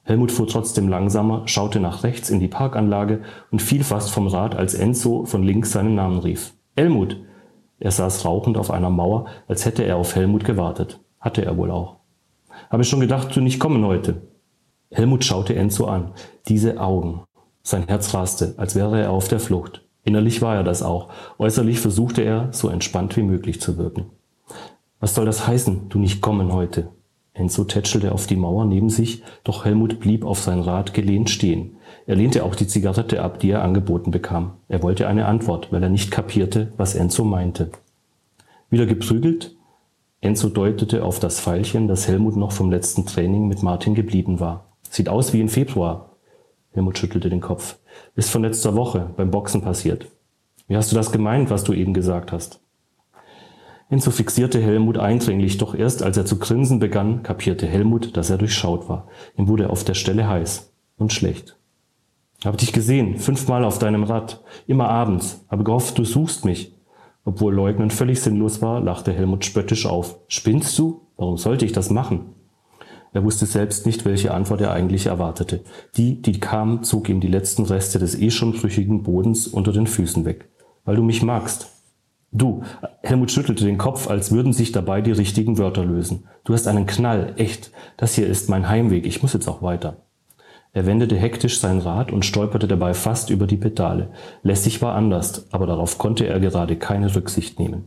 Helmut 0.08 0.32
fuhr 0.32 0.46
trotzdem 0.46 0.88
langsamer, 0.88 1.42
schaute 1.44 1.80
nach 1.80 2.02
rechts 2.02 2.30
in 2.30 2.40
die 2.40 2.48
Parkanlage 2.48 3.20
und 3.50 3.60
fiel 3.60 3.84
fast 3.84 4.10
vom 4.10 4.26
Rad, 4.26 4.56
als 4.56 4.72
Enzo 4.72 5.26
von 5.26 5.42
links 5.42 5.72
seinen 5.72 5.94
Namen 5.94 6.20
rief. 6.20 6.54
Helmut! 6.78 7.20
Er 7.78 7.90
saß 7.90 8.24
rauchend 8.24 8.56
auf 8.56 8.70
einer 8.70 8.88
Mauer, 8.88 9.26
als 9.48 9.66
hätte 9.66 9.82
er 9.82 9.96
auf 9.96 10.16
Helmut 10.16 10.46
gewartet. 10.46 10.98
Hatte 11.20 11.44
er 11.44 11.58
wohl 11.58 11.70
auch. 11.70 11.96
Habe 12.70 12.84
schon 12.84 13.00
gedacht, 13.00 13.36
du 13.36 13.42
nicht 13.42 13.60
kommen 13.60 13.84
heute. 13.84 14.22
Helmut 14.90 15.26
schaute 15.26 15.54
Enzo 15.54 15.84
an. 15.84 16.12
Diese 16.48 16.80
Augen. 16.80 17.24
Sein 17.62 17.86
Herz 17.86 18.14
raste, 18.14 18.54
als 18.56 18.74
wäre 18.74 18.98
er 18.98 19.10
auf 19.10 19.28
der 19.28 19.40
Flucht. 19.40 19.84
Innerlich 20.04 20.40
war 20.40 20.54
er 20.56 20.64
das 20.64 20.82
auch. 20.82 21.10
Äußerlich 21.38 21.80
versuchte 21.80 22.22
er, 22.22 22.48
so 22.50 22.70
entspannt 22.70 23.14
wie 23.18 23.22
möglich 23.22 23.60
zu 23.60 23.76
wirken. 23.76 24.06
Was 25.00 25.14
soll 25.14 25.26
das 25.26 25.46
heißen, 25.46 25.90
du 25.90 25.98
nicht 25.98 26.22
kommen 26.22 26.50
heute? 26.54 26.88
Enzo 27.38 27.64
tätschelte 27.64 28.12
auf 28.12 28.27
die 28.27 28.37
Mauer 28.37 28.64
neben 28.64 28.90
sich, 28.90 29.22
doch 29.44 29.64
Helmut 29.64 30.01
blieb 30.01 30.24
auf 30.24 30.40
sein 30.40 30.61
Rad 30.61 30.92
gelehnt 30.92 31.31
stehen. 31.31 31.77
Er 32.07 32.16
lehnte 32.16 32.44
auch 32.44 32.55
die 32.55 32.66
Zigarette 32.66 33.22
ab, 33.22 33.38
die 33.38 33.51
er 33.51 33.62
angeboten 33.62 34.11
bekam. 34.11 34.55
Er 34.68 34.83
wollte 34.83 35.07
eine 35.07 35.27
Antwort, 35.27 35.72
weil 35.72 35.83
er 35.83 35.88
nicht 35.88 36.11
kapierte, 36.11 36.72
was 36.77 36.94
Enzo 36.94 37.24
meinte. 37.24 37.70
Wieder 38.70 38.87
geprügelt? 38.87 39.55
Enzo 40.20 40.48
deutete 40.48 41.05
auf 41.05 41.20
das 41.20 41.40
Pfeilchen, 41.40 41.87
das 41.87 42.09
Helmut 42.09 42.37
noch 42.37 42.51
vom 42.51 42.70
letzten 42.70 43.07
Training 43.07 43.46
mit 43.46 43.62
Martin 43.62 43.94
geblieben 43.94 44.40
war. 44.40 44.72
Sieht 44.90 45.09
aus 45.09 45.33
wie 45.33 45.40
im 45.40 45.48
Februar. 45.48 46.16
Helmut 46.72 46.98
schüttelte 46.98 47.31
den 47.31 47.40
Kopf. 47.40 47.79
Ist 48.16 48.31
von 48.31 48.42
letzter 48.42 48.74
Woche 48.74 49.11
beim 49.16 49.31
Boxen 49.31 49.62
passiert. 49.62 50.07
Wie 50.66 50.77
hast 50.77 50.90
du 50.90 50.96
das 50.96 51.12
gemeint, 51.12 51.51
was 51.51 51.62
du 51.62 51.72
eben 51.72 51.94
gesagt 51.94 52.33
hast? 52.33 52.61
Enzo 53.90 54.11
fixierte 54.11 54.61
Helmut 54.61 54.98
eindringlich, 54.98 55.57
doch 55.57 55.74
erst 55.74 56.03
als 56.03 56.18
er 56.18 56.27
zu 56.27 56.38
grinsen 56.38 56.79
begann, 56.79 57.22
kapierte 57.22 57.66
Helmut, 57.66 58.16
dass 58.16 58.29
er 58.29 58.37
durchschaut 58.37 58.88
war. 58.88 59.09
Ihm 59.37 59.48
wurde 59.48 59.70
auf 59.70 59.83
der 59.83 59.94
Stelle 59.94 60.29
heiß 60.29 60.70
und 60.98 61.12
schlecht. 61.12 61.57
Hab 62.44 62.59
dich 62.59 62.72
gesehen, 62.72 63.16
fünfmal 63.16 63.64
auf 63.64 63.79
deinem 63.79 64.05
Rad, 64.05 64.42
immer 64.66 64.88
abends, 64.88 65.44
habe 65.51 65.64
gehofft, 65.64 65.96
du 65.98 66.05
suchst 66.05 66.44
mich. 66.44 66.74
Obwohl 67.24 67.55
Leugnen 67.55 67.90
völlig 67.90 68.20
sinnlos 68.20 68.62
war, 68.62 68.81
lachte 68.81 69.12
Helmut 69.12 69.44
spöttisch 69.44 69.87
auf. 69.87 70.18
Spinnst 70.29 70.79
du? 70.79 71.01
Warum 71.16 71.37
sollte 71.37 71.64
ich 71.64 71.72
das 71.72 71.90
machen? 71.90 72.35
Er 73.12 73.24
wusste 73.24 73.46
selbst 73.46 73.87
nicht, 73.87 74.05
welche 74.05 74.33
Antwort 74.33 74.61
er 74.61 74.72
eigentlich 74.72 75.07
erwartete. 75.07 75.64
Die, 75.96 76.20
die 76.20 76.40
kam, 76.40 76.83
zog 76.83 77.09
ihm 77.09 77.20
die 77.20 77.29
letzten 77.29 77.64
Reste 77.64 77.98
des 77.98 78.18
eh 78.18 78.31
schon 78.31 78.53
brüchigen 78.53 79.03
Bodens 79.03 79.46
unter 79.46 79.72
den 79.72 79.87
Füßen 79.87 80.24
weg. 80.24 80.48
Weil 80.85 80.96
du 80.96 81.03
mich 81.03 81.22
magst, 81.22 81.77
Du, 82.30 82.62
Helmut 83.02 83.30
schüttelte 83.30 83.64
den 83.64 83.78
Kopf, 83.78 84.08
als 84.08 84.32
würden 84.32 84.52
sich 84.52 84.70
dabei 84.70 85.00
die 85.00 85.12
richtigen 85.12 85.56
Wörter 85.56 85.84
lösen. 85.84 86.24
Du 86.44 86.52
hast 86.52 86.68
einen 86.68 86.84
Knall, 86.84 87.32
echt. 87.36 87.72
Das 87.96 88.14
hier 88.14 88.26
ist 88.26 88.50
mein 88.50 88.68
Heimweg, 88.68 89.06
ich 89.06 89.22
muss 89.22 89.32
jetzt 89.32 89.48
auch 89.48 89.62
weiter. 89.62 89.96
Er 90.74 90.84
wendete 90.84 91.16
hektisch 91.16 91.58
sein 91.58 91.78
Rad 91.78 92.12
und 92.12 92.26
stolperte 92.26 92.68
dabei 92.68 92.92
fast 92.92 93.30
über 93.30 93.46
die 93.46 93.56
Pedale. 93.56 94.10
Lässig 94.42 94.82
war 94.82 94.94
anders, 94.94 95.46
aber 95.52 95.66
darauf 95.66 95.96
konnte 95.96 96.26
er 96.26 96.38
gerade 96.38 96.76
keine 96.76 97.14
Rücksicht 97.14 97.58
nehmen. 97.58 97.84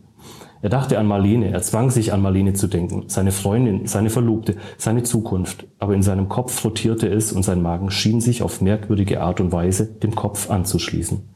Er 0.63 0.69
dachte 0.69 0.97
an 0.97 1.06
Marlene, 1.06 1.51
er 1.51 1.62
zwang 1.62 1.91
sich 1.91 2.12
an 2.12 2.21
Marlene 2.21 2.54
zu 2.54 2.67
denken, 2.67 3.06
seine 3.08 3.32
Freundin, 3.32 3.86
seine 3.86 4.10
Verlobte, 4.10 4.56
seine 4.77 5.04
Zukunft, 5.04 5.67
aber 5.77 5.93
in 5.93 6.04
seinem 6.04 6.30
Kopf 6.30 6.63
rotierte 6.65 7.08
es 7.08 7.32
und 7.32 7.43
sein 7.43 7.62
Magen 7.62 7.91
schien 7.91 8.21
sich 8.21 8.41
auf 8.41 8.62
merkwürdige 8.62 9.21
Art 9.21 9.39
und 9.39 9.51
Weise 9.51 9.86
dem 9.86 10.15
Kopf 10.15 10.49
anzuschließen. 10.49 11.30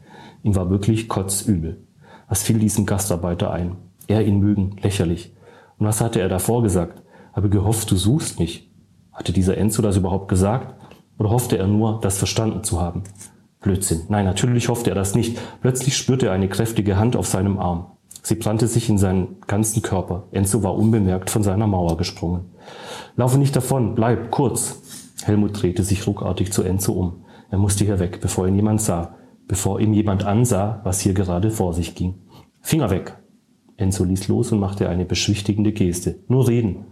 Ihm 0.44 0.56
war 0.56 0.70
wirklich 0.70 1.08
kotzübel. 1.08 1.86
Was 2.28 2.44
fiel 2.44 2.60
diesem 2.60 2.86
Gastarbeiter 2.86 3.52
ein? 3.52 3.78
Er 4.08 4.26
ihn 4.26 4.40
mögen, 4.40 4.78
lächerlich. 4.82 5.34
Und 5.78 5.88
was 5.88 6.02
hatte 6.02 6.20
er 6.20 6.30
davor 6.30 6.64
gesagt? 6.64 7.04
Habe 7.34 7.50
gehofft, 7.50 7.92
du 7.92 7.96
suchst 7.96 8.40
mich. 8.40 8.72
Hatte 9.12 9.34
dieser 9.34 9.58
Enzo 9.58 9.82
das 9.82 9.98
überhaupt 9.98 10.28
gesagt? 10.28 10.76
Oder 11.18 11.30
hoffte 11.30 11.58
er 11.58 11.68
nur, 11.68 12.00
das 12.02 12.18
verstanden 12.18 12.64
zu 12.64 12.82
haben? 12.82 13.04
Blödsinn. 13.62 14.02
Nein, 14.10 14.26
natürlich 14.26 14.70
hoffte 14.70 14.92
er 14.92 14.96
das 14.96 15.16
nicht. 15.16 15.38
Plötzlich 15.62 15.98
spürte 15.98 16.28
er 16.28 16.34
eine 16.34 16.50
kräftige 16.50 16.98
Hand 16.98 17.16
auf 17.16 17.28
seinem 17.28 17.58
Arm. 17.58 17.88
Sie 18.22 18.36
plante 18.36 18.68
sich 18.68 18.90
in 18.90 18.98
seinen 18.98 19.38
ganzen 19.48 19.82
Körper. 19.82 20.24
Enzo 20.32 20.64
war 20.64 20.76
unbemerkt 20.76 21.30
von 21.30 21.44
seiner 21.44 21.68
Mauer 21.68 21.98
gesprungen. 21.98 22.52
Laufe 23.16 23.38
nicht 23.38 23.56
davon, 23.56 23.96
bleib, 23.96 24.32
kurz. 24.32 24.82
Helmut 25.24 25.62
drehte 25.62 25.84
sich 25.84 26.06
ruckartig 26.06 26.52
zu 26.52 26.64
Enzo 26.64 26.94
um. 26.94 27.26
Er 27.50 27.58
musste 27.58 27.86
hier 27.86 28.00
weg, 28.00 28.20
bevor 28.22 28.48
ihn 28.48 28.56
jemand 28.56 28.82
sah 28.82 29.16
bevor 29.48 29.80
ihm 29.80 29.94
jemand 29.94 30.26
ansah, 30.26 30.82
was 30.84 31.00
hier 31.00 31.14
gerade 31.14 31.52
vor 31.52 31.74
sich 31.74 31.96
ging. 31.96 32.16
Finger 32.62 32.90
weg! 32.90 33.18
Enzo 33.78 34.04
ließ 34.04 34.28
los 34.28 34.52
und 34.52 34.60
machte 34.60 34.90
eine 34.90 35.06
beschwichtigende 35.06 35.72
Geste. 35.72 36.20
Nur 36.28 36.48
reden. 36.48 36.86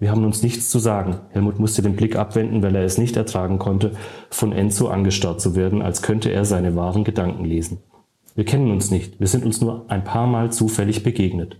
Wir 0.00 0.10
haben 0.10 0.24
uns 0.24 0.42
nichts 0.42 0.70
zu 0.70 0.78
sagen. 0.78 1.18
Helmut 1.30 1.58
musste 1.58 1.82
den 1.82 1.96
Blick 1.96 2.16
abwenden, 2.16 2.62
weil 2.62 2.74
er 2.76 2.84
es 2.84 2.98
nicht 2.98 3.16
ertragen 3.16 3.58
konnte, 3.58 3.92
von 4.30 4.52
Enzo 4.52 4.88
angestarrt 4.88 5.40
zu 5.40 5.56
werden, 5.56 5.82
als 5.82 6.02
könnte 6.02 6.30
er 6.30 6.44
seine 6.44 6.76
wahren 6.76 7.04
Gedanken 7.04 7.44
lesen. 7.44 7.78
Wir 8.34 8.44
kennen 8.44 8.70
uns 8.70 8.92
nicht. 8.92 9.18
Wir 9.18 9.26
sind 9.26 9.44
uns 9.44 9.60
nur 9.60 9.90
ein 9.90 10.04
paar 10.04 10.28
Mal 10.28 10.52
zufällig 10.52 11.02
begegnet. 11.02 11.56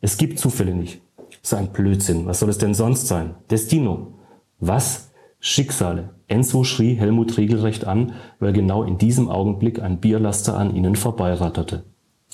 Es 0.00 0.16
gibt 0.16 0.40
Zufälle 0.40 0.74
nicht. 0.74 1.00
So 1.42 1.54
ein 1.54 1.68
Blödsinn. 1.68 2.26
Was 2.26 2.40
soll 2.40 2.48
es 2.48 2.58
denn 2.58 2.74
sonst 2.74 3.06
sein? 3.06 3.36
Destino. 3.50 4.14
Was? 4.58 5.05
Schicksale. 5.38 6.10
Enzo 6.28 6.64
schrie 6.64 6.94
Helmut 6.94 7.36
regelrecht 7.36 7.86
an, 7.86 8.12
weil 8.40 8.52
genau 8.52 8.82
in 8.82 8.98
diesem 8.98 9.28
Augenblick 9.28 9.80
ein 9.80 10.00
Bierlaster 10.00 10.56
an 10.56 10.74
ihnen 10.74 10.96
vorbeiratterte. 10.96 11.84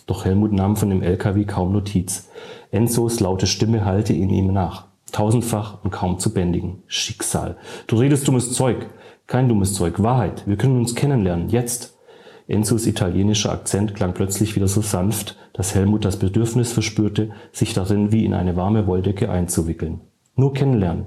Doch 0.06 0.24
Helmut 0.24 0.52
nahm 0.52 0.76
von 0.76 0.90
dem 0.90 1.02
LKW 1.02 1.44
kaum 1.44 1.72
Notiz. 1.72 2.28
Enzos 2.70 3.20
laute 3.20 3.46
Stimme 3.46 3.84
hallte 3.84 4.12
in 4.12 4.30
ihm 4.30 4.52
nach. 4.52 4.86
Tausendfach 5.12 5.84
und 5.84 5.90
kaum 5.90 6.18
zu 6.18 6.32
bändigen. 6.32 6.82
Schicksal. 6.86 7.56
Du 7.86 7.96
redest 7.96 8.26
dummes 8.26 8.52
Zeug. 8.52 8.86
Kein 9.26 9.48
dummes 9.48 9.74
Zeug. 9.74 10.02
Wahrheit. 10.02 10.46
Wir 10.46 10.56
können 10.56 10.78
uns 10.78 10.94
kennenlernen. 10.94 11.50
Jetzt. 11.50 11.98
Enzos 12.48 12.86
italienischer 12.86 13.52
Akzent 13.52 13.94
klang 13.94 14.14
plötzlich 14.14 14.56
wieder 14.56 14.68
so 14.68 14.80
sanft, 14.80 15.36
dass 15.52 15.74
Helmut 15.74 16.04
das 16.04 16.18
Bedürfnis 16.18 16.72
verspürte, 16.72 17.30
sich 17.52 17.72
darin 17.72 18.10
wie 18.10 18.24
in 18.24 18.34
eine 18.34 18.56
warme 18.56 18.86
Wolldecke 18.86 19.30
einzuwickeln. 19.30 20.00
Nur 20.34 20.52
kennenlernen. 20.54 21.06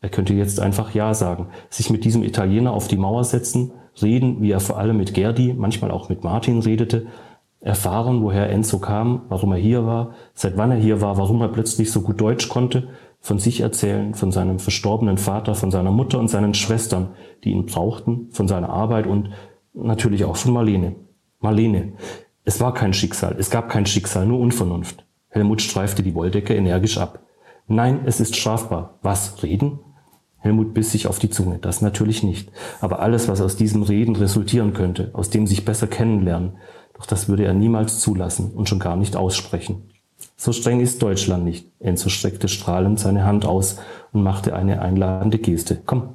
Er 0.00 0.08
könnte 0.08 0.34
jetzt 0.34 0.60
einfach 0.60 0.94
Ja 0.94 1.12
sagen, 1.14 1.48
sich 1.70 1.90
mit 1.90 2.04
diesem 2.04 2.22
Italiener 2.22 2.72
auf 2.72 2.88
die 2.88 2.96
Mauer 2.96 3.24
setzen, 3.24 3.72
reden, 4.00 4.40
wie 4.40 4.52
er 4.52 4.60
vor 4.60 4.78
allem 4.78 4.96
mit 4.96 5.14
Gerdi, 5.14 5.54
manchmal 5.56 5.90
auch 5.90 6.08
mit 6.08 6.22
Martin 6.22 6.60
redete, 6.60 7.06
erfahren, 7.60 8.22
woher 8.22 8.50
Enzo 8.50 8.78
kam, 8.78 9.22
warum 9.28 9.52
er 9.52 9.58
hier 9.58 9.84
war, 9.84 10.14
seit 10.34 10.56
wann 10.56 10.70
er 10.70 10.76
hier 10.76 11.00
war, 11.00 11.18
warum 11.18 11.40
er 11.40 11.48
plötzlich 11.48 11.90
so 11.90 12.02
gut 12.02 12.20
Deutsch 12.20 12.48
konnte, 12.48 12.88
von 13.20 13.40
sich 13.40 13.60
erzählen, 13.60 14.14
von 14.14 14.30
seinem 14.30 14.60
verstorbenen 14.60 15.18
Vater, 15.18 15.56
von 15.56 15.72
seiner 15.72 15.90
Mutter 15.90 16.20
und 16.20 16.28
seinen 16.28 16.54
Schwestern, 16.54 17.10
die 17.42 17.50
ihn 17.50 17.66
brauchten, 17.66 18.28
von 18.30 18.46
seiner 18.46 18.70
Arbeit 18.70 19.08
und 19.08 19.30
natürlich 19.74 20.24
auch 20.24 20.36
von 20.36 20.52
Marlene. 20.52 20.94
Marlene, 21.40 21.94
es 22.44 22.60
war 22.60 22.74
kein 22.74 22.92
Schicksal, 22.92 23.34
es 23.38 23.50
gab 23.50 23.68
kein 23.68 23.86
Schicksal, 23.86 24.26
nur 24.26 24.38
Unvernunft. 24.38 25.04
Helmut 25.28 25.60
streifte 25.60 26.02
die 26.02 26.14
Wolldecke 26.14 26.54
energisch 26.54 26.96
ab. 26.98 27.20
Nein, 27.66 28.00
es 28.06 28.18
ist 28.18 28.36
strafbar. 28.36 28.98
Was, 29.02 29.42
reden? 29.42 29.80
Helmut 30.38 30.72
biss 30.74 30.92
sich 30.92 31.06
auf 31.06 31.18
die 31.18 31.30
Zunge. 31.30 31.58
Das 31.58 31.82
natürlich 31.82 32.22
nicht. 32.22 32.50
Aber 32.80 33.00
alles, 33.00 33.28
was 33.28 33.40
aus 33.40 33.56
diesem 33.56 33.82
Reden 33.82 34.16
resultieren 34.16 34.72
könnte, 34.72 35.10
aus 35.12 35.30
dem 35.30 35.46
sich 35.46 35.64
besser 35.64 35.86
kennenlernen, 35.86 36.52
doch 36.96 37.06
das 37.06 37.28
würde 37.28 37.44
er 37.44 37.54
niemals 37.54 38.00
zulassen 38.00 38.52
und 38.54 38.68
schon 38.68 38.78
gar 38.78 38.96
nicht 38.96 39.16
aussprechen. 39.16 39.90
So 40.36 40.52
streng 40.52 40.80
ist 40.80 41.02
Deutschland 41.02 41.44
nicht. 41.44 41.66
Enzo 41.80 42.08
streckte 42.08 42.48
strahlend 42.48 42.98
seine 42.98 43.24
Hand 43.24 43.44
aus 43.44 43.78
und 44.12 44.22
machte 44.22 44.54
eine 44.54 44.82
einladende 44.82 45.38
Geste. 45.38 45.80
Komm. 45.84 46.14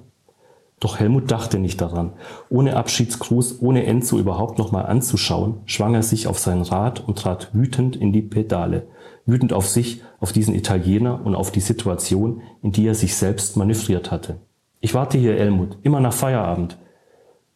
Doch 0.79 0.99
Helmut 0.99 1.31
dachte 1.31 1.59
nicht 1.59 1.79
daran. 1.79 2.13
Ohne 2.49 2.75
Abschiedsgruß, 2.75 3.61
ohne 3.61 3.85
Enzo 3.85 4.19
überhaupt 4.19 4.57
noch 4.57 4.73
mal 4.73 4.81
anzuschauen, 4.81 5.61
schwang 5.65 5.95
er 5.95 6.03
sich 6.03 6.27
auf 6.27 6.39
sein 6.39 6.61
Rad 6.61 6.99
und 7.07 7.17
trat 7.17 7.49
wütend 7.53 7.95
in 7.95 8.11
die 8.11 8.21
Pedale. 8.21 8.87
Wütend 9.25 9.53
auf 9.53 9.67
sich, 9.67 10.01
auf 10.19 10.33
diesen 10.33 10.53
Italiener 10.53 11.21
und 11.23 11.35
auf 11.35 11.51
die 11.51 11.61
Situation, 11.61 12.41
in 12.61 12.71
die 12.71 12.85
er 12.85 12.95
sich 12.95 13.15
selbst 13.15 13.55
manövriert 13.55 14.11
hatte. 14.11 14.37
Ich 14.81 14.93
warte 14.93 15.17
hier, 15.17 15.35
Helmut, 15.35 15.77
immer 15.81 16.01
nach 16.01 16.11
Feierabend. 16.11 16.77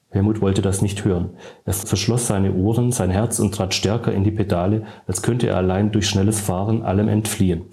Helmut 0.10 0.40
wollte 0.40 0.62
das 0.62 0.82
nicht 0.82 1.04
hören. 1.04 1.32
Er 1.66 1.74
verschloss 1.74 2.28
seine 2.28 2.54
Ohren, 2.54 2.94
sein 2.94 3.12
Herz 3.12 3.40
und 3.40 3.54
trat 3.54 3.74
stärker 3.74 4.14
in 4.14 4.24
die 4.24 4.32
Pedale, 4.32 4.86
als 5.06 5.22
könnte 5.22 5.48
er 5.48 5.58
allein 5.58 5.92
durch 5.92 6.08
schnelles 6.08 6.40
Fahren 6.40 6.84
allem 6.84 7.10
entfliehen. 7.10 7.64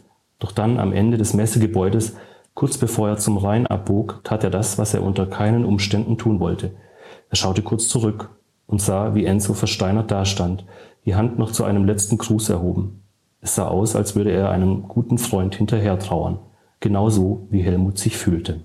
Doch 0.41 0.51
dann 0.51 0.81
am 0.81 0.93
Ende 0.93 1.17
des 1.17 1.33
Messegebäudes, 1.33 2.17
kurz 2.55 2.77
bevor 2.77 3.09
er 3.09 3.19
zum 3.19 3.37
Rhein 3.37 3.69
abbog, 3.69 4.23
tat 4.25 4.43
er 4.43 4.51
das, 4.51 4.77
was 4.77 4.93
er 4.93 5.05
unter 5.05 5.27
keinen 5.27 5.65
Umständen 5.65 6.19
tun 6.19 6.41
wollte. 6.41 6.73
Er 7.31 7.37
schaute 7.37 7.63
kurz 7.63 7.89
zurück 7.89 8.31
und 8.67 8.83
sah, 8.83 9.15
wie 9.15 9.25
Enzo 9.25 9.55
versteinert 9.55 10.11
dastand, 10.11 10.65
die 11.05 11.15
Hand 11.15 11.39
noch 11.39 11.53
zu 11.53 11.63
einem 11.63 11.85
letzten 11.85 12.19
Gruß 12.19 12.49
erhoben. 12.49 13.04
Es 13.45 13.57
sah 13.57 13.69
aus, 13.69 13.95
als 13.95 14.17
würde 14.17 14.33
er 14.33 14.51
einem 14.51 14.89
guten 14.89 15.19
Freund 15.19 15.55
hinterher 15.55 15.99
trauern, 15.99 16.39
genauso 16.81 17.47
wie 17.51 17.61
Helmut 17.61 17.99
sich 17.99 18.17
fühlte. 18.17 18.61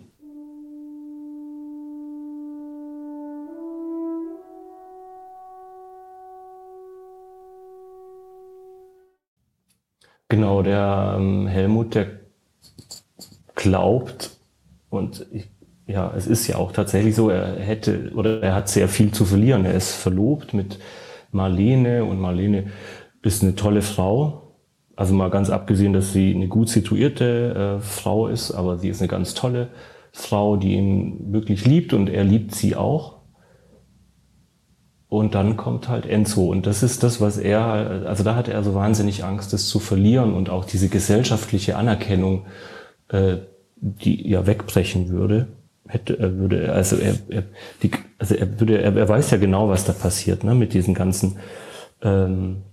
Genau, 10.29 10.61
der 10.61 11.15
ähm, 11.17 11.47
Helmut, 11.47 11.95
der 11.95 12.07
glaubt 13.55 14.39
und 14.89 15.27
ich, 15.33 15.49
ja, 15.87 16.13
es 16.15 16.25
ist 16.25 16.47
ja 16.47 16.55
auch 16.55 16.71
tatsächlich 16.71 17.15
so, 17.15 17.29
er 17.29 17.59
hätte 17.59 18.13
oder 18.15 18.41
er 18.41 18.55
hat 18.55 18.69
sehr 18.69 18.87
viel 18.87 19.11
zu 19.11 19.25
verlieren. 19.25 19.65
Er 19.65 19.73
ist 19.73 19.93
verlobt 19.93 20.53
mit 20.53 20.79
Marlene 21.33 22.05
und 22.05 22.21
Marlene 22.21 22.71
ist 23.23 23.43
eine 23.43 23.55
tolle 23.55 23.81
Frau. 23.81 24.48
Also 24.99 25.13
mal 25.13 25.29
ganz 25.29 25.49
abgesehen, 25.49 25.93
dass 25.93 26.11
sie 26.11 26.35
eine 26.35 26.49
gut 26.49 26.67
situierte 26.67 27.77
äh, 27.77 27.81
Frau 27.81 28.27
ist, 28.27 28.51
aber 28.51 28.77
sie 28.79 28.89
ist 28.89 28.99
eine 28.99 29.07
ganz 29.07 29.33
tolle 29.33 29.69
Frau, 30.11 30.57
die 30.57 30.73
ihn 30.73 31.31
wirklich 31.31 31.65
liebt 31.65 31.93
und 31.93 32.09
er 32.09 32.25
liebt 32.25 32.53
sie 32.53 32.75
auch. 32.75 33.19
Und 35.07 35.35
dann 35.35 35.55
kommt 35.55 35.87
halt 35.87 36.05
Enzo. 36.05 36.49
Und 36.49 36.67
das 36.67 36.83
ist 36.83 37.01
das, 37.03 37.21
was 37.21 37.37
er, 37.37 37.63
also 38.07 38.25
da 38.25 38.35
hatte 38.35 38.51
er 38.51 38.61
so 38.61 38.75
wahnsinnig 38.75 39.23
Angst, 39.23 39.53
das 39.53 39.69
zu 39.69 39.79
verlieren 39.79 40.33
und 40.33 40.49
auch 40.49 40.65
diese 40.65 40.89
gesellschaftliche 40.89 41.77
Anerkennung, 41.77 42.47
äh, 43.07 43.37
die 43.77 44.29
ja 44.29 44.47
wegbrechen 44.47 45.07
würde. 45.07 45.47
Hätte, 45.87 46.19
er 46.19 46.35
würde, 46.35 46.73
also 46.73 46.97
er, 46.97 47.15
er, 47.29 47.43
die, 47.83 47.91
also 48.17 48.35
er 48.35 48.59
würde, 48.59 48.81
er, 48.81 48.93
er 48.97 49.07
weiß 49.07 49.31
ja 49.31 49.37
genau, 49.37 49.69
was 49.69 49.85
da 49.85 49.93
passiert, 49.93 50.43
ne, 50.43 50.55
mit 50.55 50.73
diesen 50.73 50.93
ganzen, 50.93 51.37
ähm, 52.01 52.63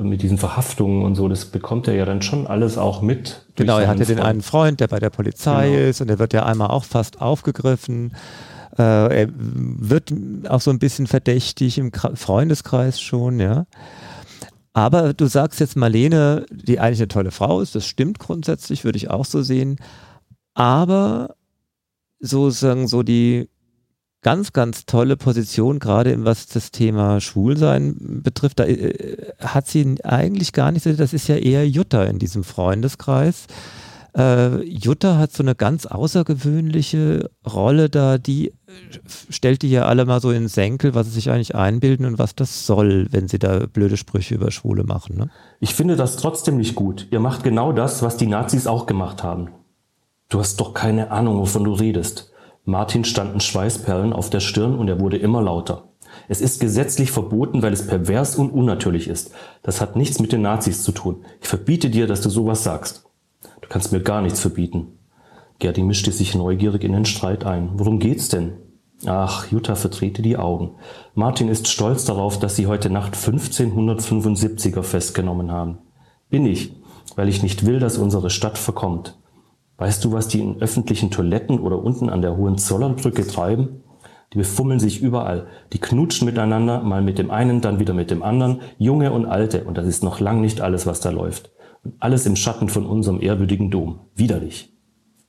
mit 0.00 0.22
diesen 0.22 0.38
Verhaftungen 0.38 1.02
und 1.02 1.14
so, 1.14 1.28
das 1.28 1.44
bekommt 1.44 1.88
er 1.88 1.94
ja 1.94 2.04
dann 2.04 2.22
schon 2.22 2.46
alles 2.46 2.78
auch 2.78 3.02
mit. 3.02 3.44
Genau, 3.54 3.78
er 3.78 3.88
hatte 3.88 4.04
Freund. 4.04 4.18
den 4.18 4.24
einen 4.24 4.42
Freund, 4.42 4.80
der 4.80 4.88
bei 4.88 4.98
der 4.98 5.10
Polizei 5.10 5.70
genau. 5.70 5.88
ist 5.88 6.00
und 6.00 6.08
der 6.08 6.18
wird 6.18 6.32
ja 6.32 6.46
einmal 6.46 6.68
auch 6.68 6.84
fast 6.84 7.20
aufgegriffen. 7.20 8.12
Äh, 8.78 9.22
er 9.22 9.28
wird 9.34 10.12
auch 10.48 10.60
so 10.60 10.70
ein 10.70 10.78
bisschen 10.78 11.06
verdächtig 11.06 11.78
im 11.78 11.92
Freundeskreis 11.92 13.00
schon, 13.00 13.40
ja. 13.40 13.66
Aber 14.72 15.12
du 15.12 15.26
sagst 15.26 15.60
jetzt 15.60 15.76
Marlene, 15.76 16.46
die 16.50 16.80
eigentlich 16.80 17.00
eine 17.00 17.08
tolle 17.08 17.30
Frau 17.30 17.60
ist, 17.60 17.74
das 17.74 17.86
stimmt 17.86 18.18
grundsätzlich, 18.18 18.84
würde 18.84 18.96
ich 18.96 19.10
auch 19.10 19.24
so 19.24 19.42
sehen. 19.42 19.76
Aber 20.54 21.36
sozusagen 22.18 22.88
so 22.88 23.02
die 23.02 23.48
ganz, 24.24 24.52
ganz 24.52 24.86
tolle 24.86 25.16
Position, 25.16 25.78
gerade 25.78 26.24
was 26.24 26.46
das 26.46 26.72
Thema 26.72 27.20
Schwulsein 27.20 28.22
betrifft, 28.24 28.58
da 28.58 28.64
äh, 28.64 29.32
hat 29.38 29.68
sie 29.68 29.96
eigentlich 30.02 30.52
gar 30.52 30.72
nicht 30.72 30.82
so, 30.82 30.92
das 30.94 31.12
ist 31.12 31.28
ja 31.28 31.36
eher 31.36 31.68
Jutta 31.68 32.04
in 32.04 32.18
diesem 32.18 32.42
Freundeskreis. 32.42 33.46
Äh, 34.16 34.62
Jutta 34.62 35.18
hat 35.18 35.32
so 35.32 35.42
eine 35.42 35.54
ganz 35.54 35.86
außergewöhnliche 35.86 37.30
Rolle 37.46 37.90
da, 37.90 38.16
die 38.16 38.52
stellt 39.28 39.62
die 39.62 39.70
ja 39.70 39.84
alle 39.84 40.06
mal 40.06 40.20
so 40.20 40.30
in 40.30 40.48
Senkel, 40.48 40.94
was 40.94 41.06
sie 41.08 41.12
sich 41.12 41.30
eigentlich 41.30 41.54
einbilden 41.54 42.06
und 42.06 42.18
was 42.18 42.34
das 42.34 42.66
soll, 42.66 43.08
wenn 43.10 43.28
sie 43.28 43.38
da 43.38 43.66
blöde 43.66 43.96
Sprüche 43.96 44.36
über 44.36 44.50
Schwule 44.50 44.84
machen. 44.84 45.16
Ne? 45.16 45.30
Ich 45.60 45.74
finde 45.74 45.96
das 45.96 46.16
trotzdem 46.16 46.56
nicht 46.56 46.74
gut. 46.74 47.08
Ihr 47.10 47.20
macht 47.20 47.42
genau 47.42 47.72
das, 47.72 48.02
was 48.02 48.16
die 48.16 48.26
Nazis 48.26 48.66
auch 48.66 48.86
gemacht 48.86 49.22
haben. 49.22 49.50
Du 50.30 50.38
hast 50.38 50.58
doch 50.60 50.72
keine 50.72 51.10
Ahnung, 51.10 51.38
wovon 51.38 51.64
du 51.64 51.72
redest. 51.72 52.30
Martin 52.64 53.04
standen 53.04 53.40
Schweißperlen 53.40 54.12
auf 54.12 54.30
der 54.30 54.40
Stirn 54.40 54.74
und 54.74 54.88
er 54.88 54.98
wurde 54.98 55.18
immer 55.18 55.42
lauter. 55.42 55.88
Es 56.28 56.40
ist 56.40 56.60
gesetzlich 56.60 57.10
verboten, 57.10 57.62
weil 57.62 57.72
es 57.72 57.86
pervers 57.86 58.36
und 58.36 58.50
unnatürlich 58.50 59.08
ist. 59.08 59.32
Das 59.62 59.80
hat 59.80 59.96
nichts 59.96 60.18
mit 60.20 60.32
den 60.32 60.42
Nazis 60.42 60.82
zu 60.82 60.92
tun. 60.92 61.24
Ich 61.42 61.48
verbiete 61.48 61.90
dir, 61.90 62.06
dass 62.06 62.22
du 62.22 62.30
sowas 62.30 62.64
sagst. 62.64 63.04
Du 63.60 63.68
kannst 63.68 63.92
mir 63.92 64.00
gar 64.00 64.22
nichts 64.22 64.40
verbieten. 64.40 64.98
Gerdi 65.58 65.82
mischte 65.82 66.10
sich 66.10 66.34
neugierig 66.34 66.84
in 66.84 66.92
den 66.92 67.04
Streit 67.04 67.44
ein. 67.44 67.70
Worum 67.74 67.98
geht's 67.98 68.28
denn? 68.28 68.54
Ach, 69.06 69.50
Jutta 69.50 69.74
verdrehte 69.74 70.22
die 70.22 70.36
Augen. 70.36 70.76
Martin 71.14 71.48
ist 71.48 71.68
stolz 71.68 72.04
darauf, 72.04 72.38
dass 72.38 72.56
sie 72.56 72.66
heute 72.66 72.88
Nacht 72.88 73.14
1575er 73.14 74.82
festgenommen 74.82 75.50
haben. 75.50 75.78
Bin 76.30 76.46
ich, 76.46 76.74
weil 77.16 77.28
ich 77.28 77.42
nicht 77.42 77.66
will, 77.66 77.78
dass 77.78 77.98
unsere 77.98 78.30
Stadt 78.30 78.56
verkommt. 78.56 79.18
Weißt 79.84 80.02
du, 80.02 80.12
was 80.12 80.28
die 80.28 80.40
in 80.40 80.62
öffentlichen 80.62 81.10
Toiletten 81.10 81.60
oder 81.60 81.78
unten 81.84 82.08
an 82.08 82.22
der 82.22 82.38
Hohenzollernbrücke 82.38 83.26
treiben? 83.26 83.82
Die 84.32 84.38
befummeln 84.38 84.80
sich 84.80 85.02
überall. 85.02 85.46
Die 85.74 85.78
knutschen 85.78 86.24
miteinander, 86.24 86.80
mal 86.80 87.02
mit 87.02 87.18
dem 87.18 87.30
einen, 87.30 87.60
dann 87.60 87.78
wieder 87.78 87.92
mit 87.92 88.10
dem 88.10 88.22
anderen, 88.22 88.62
Junge 88.78 89.12
und 89.12 89.26
Alte. 89.26 89.64
Und 89.64 89.76
das 89.76 89.86
ist 89.86 90.02
noch 90.02 90.20
lang 90.20 90.40
nicht 90.40 90.62
alles, 90.62 90.86
was 90.86 91.00
da 91.00 91.10
läuft. 91.10 91.52
Alles 91.98 92.24
im 92.24 92.34
Schatten 92.34 92.70
von 92.70 92.86
unserem 92.86 93.20
ehrwürdigen 93.20 93.70
Dom. 93.70 94.06
Widerlich. 94.14 94.74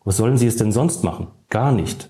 Was 0.06 0.16
sollen 0.16 0.38
sie 0.38 0.48
es 0.48 0.56
denn 0.56 0.72
sonst 0.72 1.04
machen? 1.04 1.28
Gar 1.50 1.74
nicht. 1.74 2.10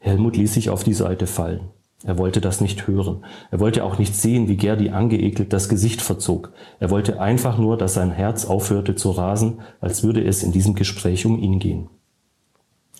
Helmut 0.00 0.36
ließ 0.36 0.52
sich 0.52 0.70
auf 0.70 0.82
die 0.82 0.92
Seite 0.92 1.28
fallen. 1.28 1.70
Er 2.04 2.16
wollte 2.16 2.40
das 2.40 2.60
nicht 2.60 2.86
hören. 2.86 3.24
Er 3.50 3.60
wollte 3.60 3.84
auch 3.84 3.98
nicht 3.98 4.16
sehen, 4.16 4.48
wie 4.48 4.56
Gerdi 4.56 4.88
angeekelt 4.88 5.52
das 5.52 5.68
Gesicht 5.68 6.00
verzog. 6.00 6.52
Er 6.78 6.90
wollte 6.90 7.20
einfach 7.20 7.58
nur, 7.58 7.76
dass 7.76 7.94
sein 7.94 8.10
Herz 8.10 8.46
aufhörte 8.46 8.94
zu 8.94 9.10
rasen, 9.10 9.60
als 9.80 10.02
würde 10.02 10.24
es 10.24 10.42
in 10.42 10.52
diesem 10.52 10.74
Gespräch 10.74 11.26
um 11.26 11.38
ihn 11.38 11.58
gehen. 11.58 11.90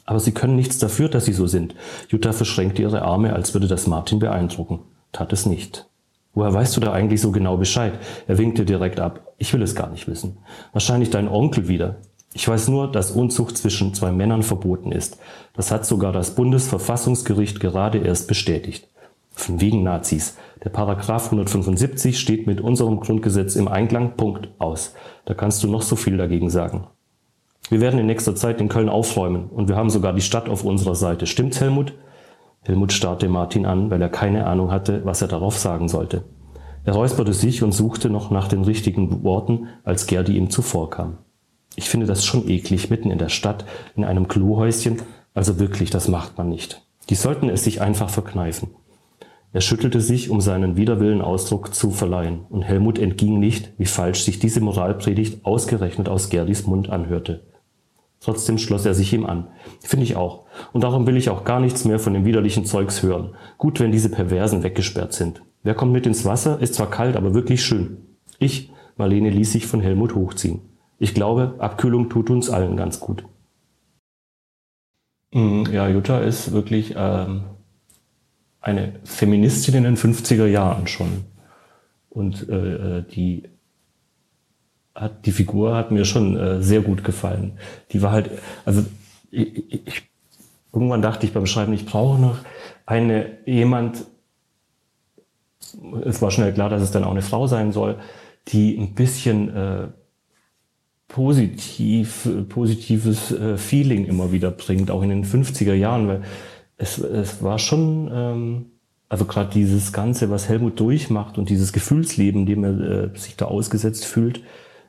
Aber 0.05 0.21
sie 0.21 0.33
können 0.33 0.57
nichts 0.57 0.79
dafür, 0.79 1.09
dass 1.09 1.25
sie 1.25 1.33
so 1.33 1.47
sind. 1.47 1.75
Jutta 2.09 2.33
verschränkte 2.33 2.83
ihre 2.83 3.03
Arme, 3.03 3.33
als 3.33 3.55
würde 3.55 3.69
das 3.69 3.87
Martin 3.87 4.19
beeindrucken. 4.19 4.81
Tat 5.13 5.33
es 5.33 5.47
nicht. 5.47 5.87
Woher 6.35 6.53
weißt 6.53 6.77
du 6.77 6.81
da 6.81 6.93
eigentlich 6.93 7.21
so 7.21 7.33
genau 7.33 7.57
Bescheid? 7.57 7.95
Er 8.29 8.37
winkte 8.37 8.65
direkt 8.65 9.01
ab. 9.01 9.33
Ich 9.39 9.53
will 9.53 9.63
es 9.63 9.75
gar 9.75 9.91
nicht 9.91 10.09
wissen. 10.09 10.39
Wahrscheinlich 10.73 11.11
dein 11.11 11.29
Onkel 11.29 11.69
wieder. 11.69 11.97
Ich 12.33 12.47
weiß 12.47 12.69
nur, 12.69 12.91
dass 12.91 13.11
Unzucht 13.11 13.57
zwischen 13.59 13.93
zwei 13.95 14.13
Männern 14.13 14.45
verboten 14.45 14.93
ist. 14.93 15.19
Das 15.55 15.73
hat 15.73 15.85
sogar 15.85 16.13
das 16.13 16.37
Bundesverfassungsgericht 16.37 17.59
gerade 17.59 17.99
erst 17.99 18.29
bestätigt. 18.29 18.87
Wegen 19.49 19.83
Nazis. 19.83 20.37
Der 20.65 20.71
Paragraph 20.71 21.27
175 21.27 22.19
steht 22.19 22.47
mit 22.47 22.61
unserem 22.61 23.01
Grundgesetz 23.01 23.57
im 23.57 23.69
Einklang. 23.69 24.17
Punkt. 24.17 24.51
Aus. 24.59 24.95
Da 25.25 25.35
kannst 25.35 25.63
du 25.63 25.69
noch 25.69 25.83
so 25.83 25.97
viel 25.97 26.17
dagegen 26.17 26.51
sagen. 26.51 26.87
Wir 27.71 27.81
werden 27.81 28.01
in 28.01 28.07
nächster 28.07 28.35
Zeit 28.35 28.61
in 28.61 28.69
Köln 28.69 28.89
aufräumen 28.89 29.49
und 29.49 29.69
wir 29.69 29.77
haben 29.77 29.91
sogar 29.91 30.13
die 30.13 30.21
Stadt 30.21 30.49
auf 30.49 30.65
unserer 30.65 30.95
Seite. 30.95 31.27
Stimmt's, 31.27 31.61
Helmut? 31.61 31.95
Helmut 32.63 32.93
starrte 32.93 33.29
Martin 33.29 33.65
an, 33.65 33.91
weil 33.91 34.03
er 34.03 34.09
keine 34.09 34.47
Ahnung 34.47 34.71
hatte, 34.71 35.05
was 35.05 35.23
er 35.23 35.29
darauf 35.29 35.57
sagen 35.57 35.89
sollte. 35.89 36.25
Er 36.85 36.95
räusperte 36.95 37.33
sich 37.33 37.63
und 37.63 37.73
suchte 37.73 38.11
noch 38.11 38.31
nach 38.31 38.49
den 38.49 38.65
richtigen 38.65 39.23
Worten, 39.23 39.69
als 39.85 40.07
Gerdi 40.07 40.37
ihm 40.37 40.51
zuvorkam. 40.51 41.19
Ich 41.77 41.89
finde 41.89 42.07
das 42.07 42.25
schon 42.25 42.49
eklig, 42.49 42.91
mitten 42.91 43.11
in 43.11 43.19
der 43.19 43.29
Stadt, 43.29 43.65
in 43.97 44.05
einem 44.05 44.29
Klohäuschen. 44.29 45.03
Also 45.35 45.59
wirklich, 45.59 45.91
das 45.91 46.09
macht 46.09 46.37
man 46.39 46.49
nicht. 46.49 46.83
Die 47.09 47.15
sollten 47.15 47.49
es 47.49 47.65
sich 47.65 47.81
einfach 47.81 48.11
verkneifen. 48.11 48.71
Er 49.53 49.61
schüttelte 49.61 50.01
sich, 50.01 50.31
um 50.31 50.41
seinen 50.41 50.77
Widerwillen 50.77 51.23
Ausdruck 51.23 51.75
zu 51.75 51.91
verleihen, 51.91 52.41
und 52.51 52.63
Helmut 52.63 52.99
entging 52.99 53.41
nicht, 53.41 53.73
wie 53.79 53.87
falsch 53.87 54.23
sich 54.23 54.39
diese 54.39 54.61
Moralpredigt 54.61 55.45
ausgerechnet 55.45 56.09
aus 56.09 56.31
Gerdis 56.31 56.67
Mund 56.67 56.89
anhörte. 56.89 57.43
Trotzdem 58.21 58.59
schloss 58.59 58.85
er 58.85 58.95
sich 58.95 59.13
ihm 59.13 59.25
an. 59.25 59.49
Finde 59.81 60.05
ich 60.05 60.15
auch. 60.15 60.45
Und 60.73 60.85
darum 60.85 61.07
will 61.07 61.17
ich 61.17 61.31
auch 61.31 61.45
gar 61.45 61.59
nichts 61.59 61.85
mehr 61.85 61.99
von 61.99 62.13
dem 62.13 62.25
widerlichen 62.27 62.67
Zeugs 62.67 63.03
hören. 63.03 63.35
Gut, 63.57 63.81
wenn 63.81 63.93
diese 63.93 64.11
Perversen 64.11 64.63
weggesperrt 64.63 65.15
sind. 65.15 65.43
Wer 65.63 65.75
kommt 65.75 65.93
mit 65.93 66.07
ins 66.07 66.25
Wasser? 66.25 66.61
Ist 66.61 66.75
zwar 66.75 66.91
kalt, 66.91 67.17
aber 67.17 67.35
wirklich 67.35 67.65
schön. 67.65 67.97
Ich, 68.39 68.71
Marlene, 68.97 69.31
ließ 69.31 69.53
sich 69.53 69.67
von 69.67 69.81
Helmut 69.81 70.15
hochziehen. 70.15 70.61
Ich 70.99 71.15
glaube, 71.15 71.55
Abkühlung 71.59 72.11
tut 72.11 72.29
uns 72.29 72.51
allen 72.51 72.77
ganz 72.77 73.01
gut. 73.01 73.25
Mm, 75.33 75.65
ja, 75.73 75.89
Jutta 75.89 76.21
ist 76.21 76.53
wirklich 76.53 76.95
ähm, 76.97 77.45
eine 78.61 78.95
Feministin 79.05 79.75
in 79.75 79.85
den 79.85 79.97
50er 79.97 80.47
Jahren 80.47 80.87
schon. 80.87 81.25
Und 82.11 82.49
äh, 82.49 82.99
äh, 82.99 83.03
die 83.03 83.45
hat, 84.95 85.25
die 85.27 85.33
Figur 85.33 85.77
hat 85.77 85.91
mir 85.91 86.05
schon 86.05 86.37
äh, 86.37 86.63
sehr 86.63 86.81
gut 86.81 87.05
gefallen. 87.05 87.59
Die 87.93 88.03
war 88.03 88.13
halt, 88.13 88.31
also 88.65 88.85
ich, 89.31 89.87
ich, 89.87 90.03
irgendwann 90.73 91.03
dachte 91.03 91.27
ich 91.27 91.33
beim 91.33 91.47
Schreiben, 91.47 91.73
ich 91.73 91.87
brauche 91.87 92.21
noch 92.21 92.39
eine 92.87 93.39
jemand, 93.47 94.05
es 96.05 96.21
war 96.21 96.31
schnell 96.31 96.53
klar, 96.53 96.69
dass 96.69 96.83
es 96.83 96.91
dann 96.91 97.05
auch 97.05 97.13
eine 97.13 97.23
Frau 97.23 97.47
sein 97.47 97.73
soll, 97.73 97.97
die 98.49 98.77
ein 98.77 98.95
bisschen 98.95 99.55
äh, 99.55 99.89
positiv, 101.09 102.29
positives 102.49 103.33
äh, 103.33 103.57
Feeling 103.57 104.07
immer 104.07 104.33
wieder 104.33 104.51
bringt, 104.51 104.91
auch 104.91 105.03
in 105.03 105.11
den 105.11 105.25
50er 105.25 105.75
Jahren, 105.75 106.09
weil 106.09 106.23
es, 106.81 106.99
es 106.99 107.43
war 107.43 107.59
schon, 107.59 108.11
ähm, 108.13 108.67
also 109.09 109.27
gerade 109.27 109.51
dieses 109.51 109.93
Ganze, 109.93 110.31
was 110.31 110.49
Helmut 110.49 110.81
durchmacht 110.81 111.37
und 111.37 111.51
dieses 111.51 111.73
Gefühlsleben, 111.73 112.47
dem 112.47 112.65
er 112.65 112.81
äh, 112.81 113.19
sich 113.19 113.37
da 113.37 113.47
ausgesetzt 113.47 114.07
fühlt, 114.07 114.43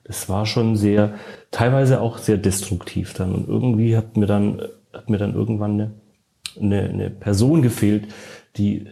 das 0.06 0.30
war 0.30 0.46
schon 0.46 0.78
sehr, 0.78 1.16
teilweise 1.52 2.02
auch 2.02 2.18
sehr 2.18 2.38
destruktiv 2.38 3.14
dann. 3.14 3.36
Und 3.36 3.48
irgendwie 3.48 3.98
hat 3.98 4.18
mir 4.18 4.26
dann, 4.26 4.62
hat 4.94 5.10
mir 5.10 5.18
dann 5.18 5.36
irgendwann 5.36 5.74
eine, 5.74 5.92
eine, 6.60 6.90
eine 6.90 7.10
Person 7.10 7.62
gefehlt, 7.62 8.08
die 8.58 8.88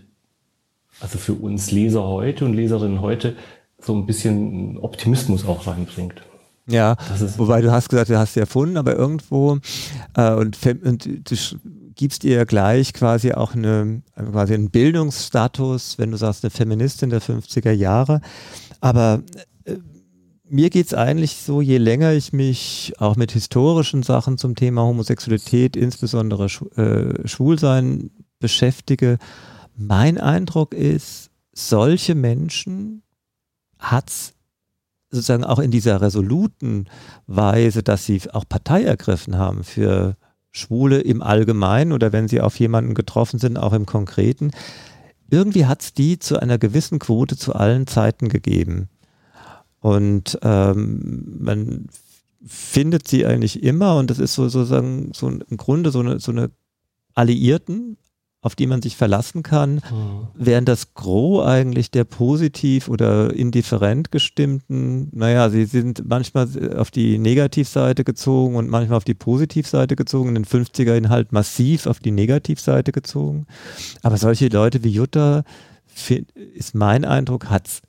also 0.99 1.17
für 1.17 1.33
uns 1.33 1.71
Leser 1.71 2.03
heute 2.03 2.43
und 2.45 2.53
Leserinnen 2.53 3.01
heute 3.01 3.35
so 3.79 3.95
ein 3.95 4.05
bisschen 4.05 4.77
Optimismus 4.77 5.45
auch 5.45 5.67
reinbringt. 5.67 6.21
Ja, 6.67 6.97
wobei 7.37 7.61
du 7.61 7.71
hast 7.71 7.89
gesagt, 7.89 8.09
du 8.09 8.17
hast 8.17 8.33
sie 8.33 8.41
erfunden, 8.41 8.77
aber 8.77 8.95
irgendwo 8.95 9.57
äh, 10.15 10.33
und, 10.33 10.57
und 10.83 11.05
du 11.05 11.35
gibst 11.99 12.23
ihr 12.23 12.45
gleich 12.45 12.93
quasi 12.93 13.33
auch 13.33 13.55
eine, 13.55 14.03
quasi 14.15 14.53
einen 14.53 14.69
Bildungsstatus, 14.69 15.97
wenn 15.97 16.11
du 16.11 16.17
sagst, 16.17 16.45
eine 16.45 16.49
Feministin 16.49 17.09
der 17.09 17.21
50er 17.21 17.73
Jahre. 17.73 18.21
Aber 18.79 19.21
äh, 19.65 19.75
mir 20.47 20.69
geht 20.69 20.85
es 20.85 20.93
eigentlich 20.93 21.35
so, 21.35 21.59
je 21.59 21.77
länger 21.77 22.13
ich 22.13 22.31
mich 22.31 22.93
auch 22.99 23.17
mit 23.17 23.33
historischen 23.33 24.01
Sachen 24.01 24.37
zum 24.37 24.55
Thema 24.55 24.83
Homosexualität, 24.83 25.75
insbesondere 25.75 26.47
Sch 26.47 26.61
äh, 26.77 27.27
Schwulsein 27.27 28.11
beschäftige, 28.39 29.17
mein 29.75 30.17
Eindruck 30.17 30.73
ist, 30.73 31.31
solche 31.51 32.15
Menschen 32.15 33.03
hat 33.77 34.09
es 34.09 34.35
sozusagen 35.11 35.43
auch 35.43 35.59
in 35.59 35.71
dieser 35.71 35.99
resoluten 35.99 36.87
Weise, 37.27 37.83
dass 37.83 38.05
sie 38.05 38.21
auch 38.31 38.45
Partei 38.47 38.83
ergriffen 38.83 39.37
haben 39.37 39.65
für 39.65 40.15
Schwule 40.51 40.99
im 41.01 41.21
Allgemeinen 41.21 41.91
oder 41.91 42.11
wenn 42.11 42.27
sie 42.27 42.41
auf 42.41 42.59
jemanden 42.59 42.93
getroffen 42.93 43.39
sind, 43.39 43.57
auch 43.57 43.73
im 43.73 43.85
Konkreten. 43.85 44.51
Irgendwie 45.29 45.65
hat 45.65 45.81
es 45.81 45.93
die 45.93 46.17
zu 46.17 46.39
einer 46.39 46.57
gewissen 46.57 46.99
Quote 46.99 47.37
zu 47.37 47.53
allen 47.53 47.87
Zeiten 47.87 48.29
gegeben. 48.29 48.89
Und 49.79 50.39
ähm, 50.41 51.37
man 51.39 51.87
findet 52.45 53.07
sie 53.07 53.25
eigentlich 53.25 53.63
immer 53.63 53.97
und 53.97 54.09
das 54.09 54.19
ist 54.19 54.33
so 54.33 54.49
sozusagen 54.49 55.11
so 55.13 55.27
im 55.27 55.57
Grunde 55.57 55.91
so 55.91 55.99
eine, 55.99 56.19
so 56.19 56.31
eine 56.31 56.51
Alliierten, 57.13 57.97
auf 58.41 58.55
die 58.55 58.67
man 58.67 58.81
sich 58.81 58.95
verlassen 58.95 59.43
kann, 59.43 59.75
mhm. 59.75 60.27
während 60.33 60.69
das 60.69 60.93
Gros 60.93 61.45
eigentlich 61.45 61.91
der 61.91 62.05
positiv 62.05 62.87
oder 62.87 63.33
indifferent 63.33 64.11
gestimmten, 64.11 65.09
naja, 65.11 65.49
sie 65.49 65.65
sind 65.65 66.07
manchmal 66.07 66.47
auf 66.77 66.89
die 66.89 67.17
Negativseite 67.17 68.05
gezogen 68.05 68.55
und 68.55 68.69
manchmal 68.69 68.97
auf 68.97 69.03
die 69.03 69.13
Positivseite 69.13 69.97
gezogen, 69.97 70.29
in 70.29 70.35
den 70.35 70.45
50er 70.45 71.09
halt 71.09 71.33
massiv 71.33 71.85
auf 71.85 71.99
die 71.99 72.11
Negativseite 72.11 72.93
gezogen. 72.93 73.45
Aber 74.03 74.17
solche 74.17 74.47
Leute 74.47 74.83
wie 74.83 74.91
Jutta, 74.91 75.43
ist 76.55 76.75
mein 76.75 77.03
Eindruck, 77.03 77.49
hat 77.49 77.67
es 77.67 77.81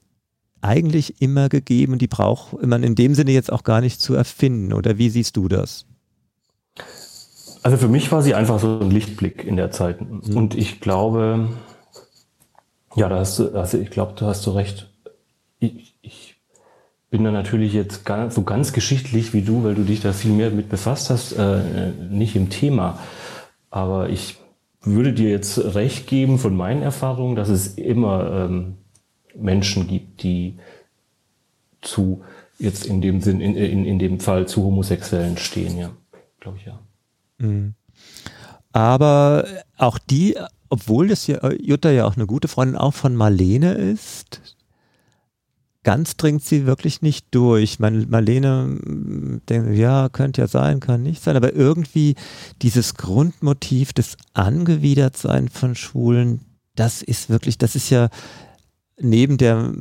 eigentlich 0.62 1.22
immer 1.22 1.48
gegeben 1.48 1.92
und 1.92 2.02
die 2.02 2.08
braucht 2.08 2.60
man 2.66 2.82
in 2.82 2.94
dem 2.94 3.14
Sinne 3.14 3.30
jetzt 3.30 3.52
auch 3.52 3.62
gar 3.62 3.80
nicht 3.80 4.00
zu 4.00 4.14
erfinden. 4.14 4.72
Oder 4.72 4.98
wie 4.98 5.10
siehst 5.10 5.36
du 5.36 5.48
das? 5.48 5.86
Also 7.62 7.76
für 7.76 7.88
mich 7.88 8.10
war 8.10 8.22
sie 8.22 8.34
einfach 8.34 8.58
so 8.58 8.80
ein 8.80 8.90
Lichtblick 8.90 9.44
in 9.44 9.56
der 9.56 9.70
Zeit. 9.70 10.00
Mhm. 10.00 10.36
Und 10.36 10.54
ich 10.54 10.80
glaube, 10.80 11.48
ja, 12.94 13.08
da 13.08 13.18
hast 13.18 13.38
du, 13.38 13.50
also 13.54 13.78
ich 13.78 13.90
glaube, 13.90 14.14
du 14.16 14.26
hast 14.26 14.42
so 14.42 14.52
recht. 14.52 14.90
Ich, 15.58 15.94
ich 16.02 16.36
bin 17.10 17.24
da 17.24 17.30
natürlich 17.30 17.72
jetzt 17.72 18.04
gar, 18.04 18.30
so 18.30 18.42
ganz 18.42 18.72
geschichtlich 18.72 19.34
wie 19.34 19.42
du, 19.42 19.64
weil 19.64 19.74
du 19.74 19.82
dich 19.82 20.00
da 20.00 20.12
viel 20.12 20.32
mehr 20.32 20.50
mit 20.50 20.68
befasst 20.68 21.10
hast, 21.10 21.32
äh, 21.32 21.92
nicht 22.10 22.36
im 22.36 22.50
Thema. 22.50 22.98
Aber 23.70 24.08
ich 24.08 24.38
würde 24.82 25.12
dir 25.12 25.28
jetzt 25.28 25.74
recht 25.74 26.06
geben 26.06 26.38
von 26.38 26.56
meinen 26.56 26.82
Erfahrungen, 26.82 27.36
dass 27.36 27.48
es 27.48 27.74
immer 27.74 28.48
ähm, 28.48 28.78
Menschen 29.34 29.86
gibt, 29.86 30.22
die 30.22 30.58
zu, 31.82 32.22
jetzt 32.58 32.86
in 32.86 33.00
dem 33.00 33.20
Sinn, 33.20 33.40
in, 33.40 33.54
in, 33.56 33.84
in 33.84 33.98
dem 33.98 34.20
Fall 34.20 34.48
zu 34.48 34.64
Homosexuellen 34.64 35.36
stehen, 35.36 35.78
ja. 35.78 35.90
Glaube 36.40 36.58
ich, 36.58 36.66
ja. 36.66 36.78
Mhm. 37.40 37.74
Aber 38.72 39.46
auch 39.76 39.98
die, 39.98 40.36
obwohl 40.68 41.08
das 41.08 41.26
ja, 41.26 41.50
Jutta 41.52 41.90
ja 41.90 42.06
auch 42.06 42.16
eine 42.16 42.26
gute 42.26 42.48
Freundin 42.48 42.76
auch 42.76 42.94
von 42.94 43.16
Marlene 43.16 43.72
ist, 43.72 44.40
ganz 45.82 46.16
dringt 46.16 46.44
sie 46.44 46.66
wirklich 46.66 47.02
nicht 47.02 47.26
durch. 47.32 47.78
Marlene 47.78 48.66
mm, 48.66 49.40
denkt, 49.48 49.76
ja, 49.76 50.08
könnte 50.08 50.42
ja 50.42 50.46
sein, 50.46 50.80
kann 50.80 51.02
nicht 51.02 51.22
sein, 51.22 51.36
aber 51.36 51.54
irgendwie 51.54 52.14
dieses 52.62 52.94
Grundmotiv 52.94 53.92
des 53.92 54.16
Angewidertsein 54.34 55.48
von 55.48 55.74
Schwulen, 55.74 56.40
das 56.76 57.02
ist 57.02 57.30
wirklich, 57.30 57.58
das 57.58 57.74
ist 57.74 57.90
ja 57.90 58.08
neben 59.00 59.38
der 59.38 59.72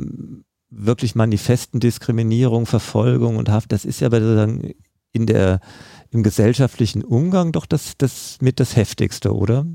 wirklich 0.71 1.15
manifesten 1.15 1.79
Diskriminierung, 1.79 2.65
Verfolgung 2.65 3.37
und 3.37 3.49
Haft, 3.49 3.71
das 3.71 3.85
ist 3.85 3.99
ja 3.99 4.09
bei 4.09 4.19
sozusagen 4.19 4.73
in 5.11 5.25
der 5.25 5.59
im 6.11 6.23
gesellschaftlichen 6.23 7.03
Umgang 7.03 7.51
doch 7.51 7.65
das, 7.65 7.93
das 7.97 8.37
mit 8.41 8.59
das 8.59 8.75
Heftigste, 8.75 9.35
oder? 9.35 9.65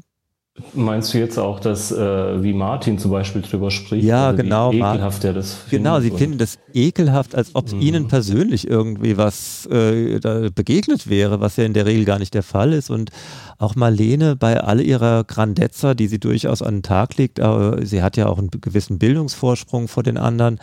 Meinst 0.73 1.13
du 1.13 1.19
jetzt 1.19 1.37
auch, 1.37 1.59
dass 1.59 1.91
äh, 1.91 2.41
wie 2.41 2.53
Martin 2.53 2.97
zum 2.97 3.11
Beispiel 3.11 3.43
drüber 3.43 3.73
spricht? 3.73 4.05
Ja, 4.05 4.29
also 4.29 4.41
genau. 4.41 4.71
Wie 4.71 4.79
ekelhaft 4.79 5.25
er 5.25 5.33
das 5.33 5.53
findet. 5.53 5.71
Genau, 5.71 5.99
sie 5.99 6.13
finden 6.13 6.39
das 6.39 6.61
ekelhaft, 6.73 7.35
als 7.35 7.57
ob 7.57 7.73
mhm. 7.73 7.81
ihnen 7.81 8.09
persönlich 8.09 8.69
irgendwie 8.69 9.17
was 9.17 9.67
äh, 9.67 10.21
begegnet 10.55 11.11
wäre, 11.11 11.41
was 11.41 11.57
ja 11.57 11.65
in 11.65 11.73
der 11.73 11.87
Regel 11.87 12.05
gar 12.05 12.21
nicht 12.21 12.35
der 12.35 12.45
Fall 12.45 12.73
ist. 12.73 12.89
Und 12.89 13.11
auch 13.59 13.75
Marlene 13.75 14.37
bei 14.37 14.61
all 14.61 14.81
ihrer 14.81 15.25
Grandezza, 15.25 15.95
die 15.95 16.07
sie 16.07 16.21
durchaus 16.21 16.63
an 16.63 16.77
den 16.77 16.83
Tag 16.85 17.17
legt, 17.17 17.41
aber 17.41 17.85
sie 17.85 18.01
hat 18.01 18.17
ja 18.17 18.29
auch 18.29 18.39
einen 18.39 18.51
gewissen 18.53 19.01
Bildungsvorsprung 19.01 19.89
vor 19.89 20.05
den 20.05 20.17
anderen. 20.17 20.61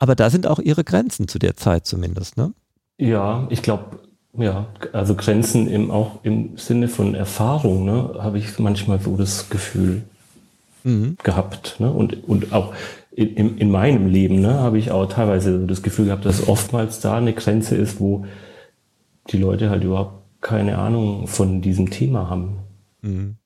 Aber 0.00 0.16
da 0.16 0.30
sind 0.30 0.48
auch 0.48 0.58
ihre 0.58 0.82
Grenzen 0.82 1.28
zu 1.28 1.38
der 1.38 1.54
Zeit 1.56 1.86
zumindest, 1.86 2.36
ne? 2.36 2.54
Ja, 2.98 3.46
ich 3.50 3.62
glaube, 3.62 4.00
ja, 4.38 4.66
also 4.92 5.14
Grenzen 5.14 5.68
im, 5.68 5.90
auch 5.90 6.20
im 6.22 6.56
Sinne 6.56 6.88
von 6.88 7.14
Erfahrung, 7.14 7.84
ne, 7.84 8.14
habe 8.18 8.38
ich 8.38 8.58
manchmal 8.58 9.00
so 9.00 9.16
das 9.16 9.48
Gefühl 9.48 10.02
mhm. 10.84 11.16
gehabt. 11.22 11.76
Ne? 11.78 11.90
Und, 11.90 12.24
und 12.28 12.52
auch 12.52 12.74
in, 13.10 13.58
in 13.58 13.70
meinem 13.70 14.06
Leben 14.06 14.40
ne, 14.40 14.60
habe 14.60 14.78
ich 14.78 14.90
auch 14.90 15.06
teilweise 15.06 15.60
so 15.60 15.66
das 15.66 15.82
Gefühl 15.82 16.06
gehabt, 16.06 16.24
dass 16.24 16.48
oftmals 16.48 17.00
da 17.00 17.16
eine 17.16 17.32
Grenze 17.32 17.76
ist, 17.76 17.98
wo 18.00 18.26
die 19.30 19.38
Leute 19.38 19.70
halt 19.70 19.84
überhaupt 19.84 20.22
keine 20.40 20.78
Ahnung 20.78 21.26
von 21.26 21.62
diesem 21.62 21.90
Thema 21.90 22.30
haben. 22.30 22.58
Mhm. 23.02 23.36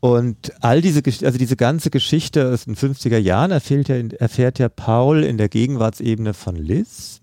Und 0.00 0.52
all 0.60 0.82
diese, 0.82 1.02
also 1.24 1.38
diese 1.38 1.56
ganze 1.56 1.88
Geschichte 1.88 2.52
aus 2.52 2.66
den 2.66 2.76
50er 2.76 3.16
Jahren 3.16 3.50
erfährt 3.50 3.88
ja, 3.88 3.96
erfährt 3.96 4.58
ja 4.58 4.68
Paul 4.68 5.24
in 5.24 5.38
der 5.38 5.48
Gegenwartsebene 5.48 6.34
von 6.34 6.56
Liz. 6.56 7.22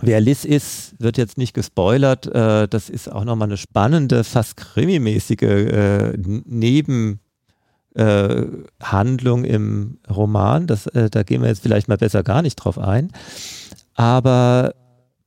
Wer 0.00 0.20
Liz 0.20 0.44
ist, 0.44 0.94
wird 0.98 1.18
jetzt 1.18 1.38
nicht 1.38 1.54
gespoilert. 1.54 2.26
Äh, 2.26 2.68
das 2.68 2.88
ist 2.88 3.10
auch 3.10 3.24
nochmal 3.24 3.48
eine 3.48 3.56
spannende, 3.56 4.24
fast 4.24 4.56
krimimäßige 4.56 5.42
äh, 5.42 6.12
Nebenhandlung 6.16 7.14
äh, 9.44 9.54
im 9.54 9.98
Roman. 10.10 10.66
Das, 10.66 10.86
äh, 10.88 11.10
da 11.10 11.22
gehen 11.22 11.42
wir 11.42 11.48
jetzt 11.48 11.62
vielleicht 11.62 11.88
mal 11.88 11.98
besser 11.98 12.22
gar 12.22 12.42
nicht 12.42 12.56
drauf 12.56 12.78
ein. 12.78 13.12
Aber 13.94 14.74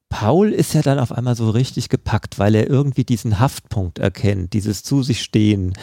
Paul 0.09 0.51
ist 0.51 0.74
ja 0.74 0.82
dann 0.82 0.99
auf 0.99 1.11
einmal 1.11 1.36
so 1.36 1.49
richtig 1.49 1.89
gepackt, 1.89 2.39
weil 2.39 2.55
er 2.55 2.70
irgendwie 2.70 3.03
diesen 3.03 3.39
Haftpunkt 3.39 3.99
erkennt, 3.99 4.53
dieses 4.53 4.84
zu 4.84 5.03
sich 5.03 5.22
stehen. 5.22 5.74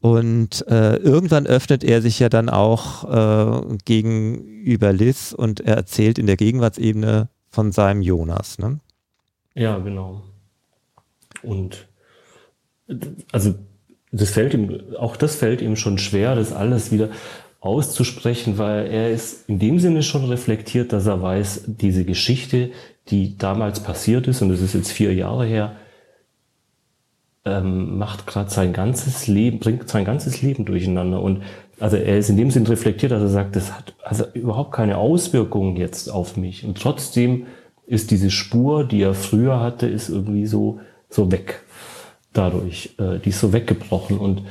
Und 0.00 0.66
äh, 0.68 0.96
irgendwann 0.96 1.46
öffnet 1.46 1.82
er 1.82 2.02
sich 2.02 2.18
ja 2.18 2.28
dann 2.28 2.48
auch 2.48 3.04
äh, 3.04 3.76
gegenüber 3.84 4.92
Liz 4.92 5.32
und 5.32 5.60
er 5.60 5.76
erzählt 5.76 6.18
in 6.18 6.26
der 6.26 6.36
Gegenwartsebene 6.36 7.28
von 7.50 7.72
seinem 7.72 8.02
Jonas, 8.02 8.58
ne? 8.58 8.80
Ja, 9.54 9.78
genau. 9.78 10.22
Und 11.42 11.88
also 13.32 13.54
das 14.12 14.30
fällt 14.30 14.54
ihm, 14.54 14.94
auch 14.98 15.16
das 15.16 15.36
fällt 15.36 15.60
ihm 15.60 15.76
schon 15.76 15.98
schwer, 15.98 16.34
das 16.34 16.52
alles 16.52 16.90
wieder 16.92 17.10
auszusprechen, 17.60 18.56
weil 18.56 18.86
er 18.86 19.10
ist 19.10 19.48
in 19.48 19.58
dem 19.58 19.78
Sinne 19.80 20.02
schon 20.02 20.24
reflektiert, 20.24 20.92
dass 20.92 21.06
er 21.06 21.20
weiß, 21.20 21.64
diese 21.66 22.04
Geschichte, 22.04 22.70
die 23.08 23.36
damals 23.36 23.80
passiert 23.80 24.28
ist, 24.28 24.42
und 24.42 24.48
das 24.48 24.60
ist 24.60 24.74
jetzt 24.74 24.92
vier 24.92 25.12
Jahre 25.12 25.44
her, 25.44 25.76
ähm, 27.44 27.98
macht 27.98 28.26
gerade 28.26 28.50
sein 28.50 28.72
ganzes 28.72 29.26
Leben, 29.26 29.58
bringt 29.58 29.88
sein 29.88 30.04
ganzes 30.04 30.42
Leben 30.42 30.64
durcheinander. 30.64 31.20
Und 31.20 31.42
also 31.80 31.96
er 31.96 32.18
ist 32.18 32.28
in 32.28 32.36
dem 32.36 32.50
Sinn 32.50 32.66
reflektiert, 32.66 33.12
dass 33.12 33.22
er 33.22 33.28
sagt, 33.28 33.56
das 33.56 33.72
hat 33.72 33.94
also 34.02 34.24
überhaupt 34.34 34.72
keine 34.72 34.98
Auswirkungen 34.98 35.76
jetzt 35.76 36.08
auf 36.08 36.36
mich. 36.36 36.64
Und 36.64 36.80
trotzdem 36.80 37.46
ist 37.86 38.10
diese 38.10 38.30
Spur, 38.30 38.84
die 38.84 39.02
er 39.02 39.14
früher 39.14 39.60
hatte, 39.60 39.86
ist 39.86 40.08
irgendwie 40.08 40.46
so, 40.46 40.80
so 41.08 41.30
weg 41.32 41.62
dadurch. 42.32 42.94
Äh, 42.98 43.18
die 43.18 43.30
ist 43.30 43.40
so 43.40 43.52
weggebrochen. 43.52 44.18
Und 44.18 44.42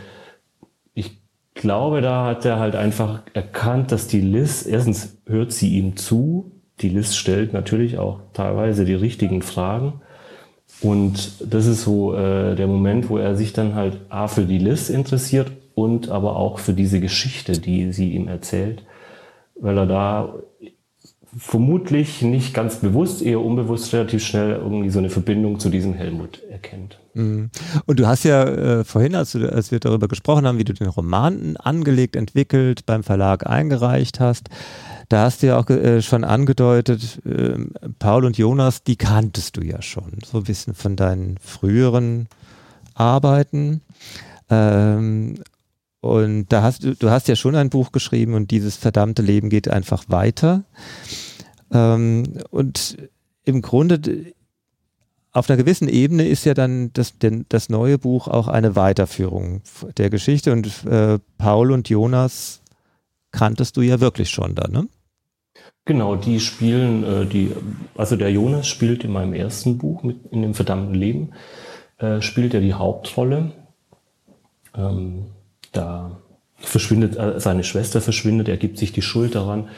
ich 0.93 1.21
glaube, 1.53 2.01
da 2.01 2.25
hat 2.25 2.45
er 2.45 2.59
halt 2.59 2.75
einfach 2.75 3.21
erkannt, 3.33 3.91
dass 3.91 4.07
die 4.07 4.21
Liz, 4.21 4.65
erstens 4.65 5.17
hört 5.25 5.51
sie 5.51 5.77
ihm 5.77 5.97
zu, 5.97 6.51
die 6.81 6.89
Liz 6.89 7.15
stellt 7.15 7.53
natürlich 7.53 7.97
auch 7.97 8.21
teilweise 8.33 8.85
die 8.85 8.93
richtigen 8.93 9.41
Fragen. 9.41 10.01
Und 10.81 11.31
das 11.41 11.65
ist 11.65 11.83
so 11.83 12.13
äh, 12.13 12.55
der 12.55 12.67
Moment, 12.67 13.09
wo 13.09 13.17
er 13.17 13.35
sich 13.35 13.53
dann 13.53 13.75
halt 13.75 13.99
A 14.09 14.27
für 14.27 14.43
die 14.43 14.59
Liz 14.59 14.89
interessiert 14.89 15.51
und 15.77 16.09
aber 16.09 16.37
auch 16.37 16.57
für 16.57 16.73
diese 16.73 16.99
Geschichte, 16.99 17.51
die 17.59 17.93
sie 17.93 18.13
ihm 18.13 18.27
erzählt, 18.27 18.83
weil 19.53 19.77
er 19.77 19.85
da 19.85 20.33
vermutlich 21.37 22.23
nicht 22.23 22.55
ganz 22.55 22.77
bewusst, 22.77 23.21
eher 23.21 23.41
unbewusst 23.41 23.93
relativ 23.93 24.25
schnell 24.25 24.53
irgendwie 24.53 24.89
so 24.89 24.97
eine 24.97 25.11
Verbindung 25.11 25.59
zu 25.59 25.69
diesem 25.69 25.93
Helmut 25.93 26.41
erkennt. 26.49 26.97
Mhm. 27.13 27.51
Und 27.85 27.99
du 27.99 28.07
hast 28.07 28.23
ja 28.23 28.43
äh, 28.43 28.83
vorhin, 28.85 29.13
als, 29.13 29.33
du, 29.33 29.53
als 29.53 29.69
wir 29.69 29.79
darüber 29.79 30.07
gesprochen 30.07 30.47
haben, 30.47 30.57
wie 30.57 30.63
du 30.63 30.73
den 30.73 30.87
Roman 30.87 31.57
angelegt, 31.57 32.15
entwickelt, 32.15 32.87
beim 32.87 33.03
Verlag 33.03 33.45
eingereicht 33.45 34.19
hast, 34.19 34.49
da 35.09 35.25
hast 35.25 35.43
du 35.43 35.47
ja 35.47 35.59
auch 35.59 35.69
äh, 35.69 36.01
schon 36.01 36.23
angedeutet, 36.23 37.19
äh, 37.23 37.53
Paul 37.99 38.25
und 38.25 38.35
Jonas, 38.35 38.81
die 38.81 38.95
kanntest 38.95 39.57
du 39.57 39.61
ja 39.61 39.83
schon, 39.83 40.17
so 40.25 40.39
ein 40.39 40.43
bisschen 40.45 40.73
von 40.73 40.95
deinen 40.95 41.37
früheren 41.37 42.29
Arbeiten. 42.95 43.81
Ähm, 44.49 45.35
und 46.01 46.47
da 46.49 46.61
hast 46.61 46.83
du, 46.83 46.95
du 46.95 47.09
hast 47.09 47.27
ja 47.27 47.35
schon 47.35 47.55
ein 47.55 47.69
Buch 47.69 47.91
geschrieben 47.91 48.33
und 48.33 48.51
dieses 48.51 48.75
verdammte 48.75 49.21
Leben 49.21 49.49
geht 49.49 49.67
einfach 49.67 50.05
weiter. 50.07 50.63
Ähm, 51.71 52.23
und 52.49 52.97
im 53.43 53.61
Grunde 53.61 54.33
auf 55.31 55.49
einer 55.49 55.57
gewissen 55.57 55.87
Ebene 55.87 56.27
ist 56.27 56.45
ja 56.45 56.53
dann 56.53 56.91
das, 56.93 57.17
den, 57.17 57.45
das 57.49 57.69
neue 57.69 57.97
Buch 57.97 58.27
auch 58.27 58.47
eine 58.47 58.75
Weiterführung 58.75 59.61
der 59.97 60.09
Geschichte 60.09 60.51
und 60.51 60.85
äh, 60.85 61.19
Paul 61.37 61.71
und 61.71 61.89
Jonas 61.89 62.61
kanntest 63.31 63.77
du 63.77 63.81
ja 63.81 63.99
wirklich 63.99 64.29
schon 64.29 64.55
da, 64.55 64.67
ne? 64.67 64.87
Genau, 65.85 66.15
die 66.15 66.39
spielen, 66.39 67.03
äh, 67.03 67.25
die, 67.25 67.51
also 67.95 68.15
der 68.15 68.31
Jonas 68.31 68.67
spielt 68.67 69.03
in 69.03 69.11
meinem 69.11 69.33
ersten 69.33 69.77
Buch, 69.77 70.03
mit, 70.03 70.25
in 70.31 70.41
dem 70.41 70.53
verdammten 70.53 70.95
Leben, 70.95 71.31
äh, 71.97 72.21
spielt 72.21 72.53
er 72.53 72.61
die 72.61 72.73
Hauptrolle. 72.73 73.51
Ähm, 74.75 75.27
da 75.77 76.17
verschwindet, 76.57 77.17
äh, 77.17 77.39
seine 77.39 77.63
Schwester 77.63 78.01
verschwindet, 78.01 78.49
er 78.49 78.57
gibt 78.57 78.77
sich 78.77 78.91
die 78.91 79.01
Schuld 79.01 79.35
daran. 79.35 79.69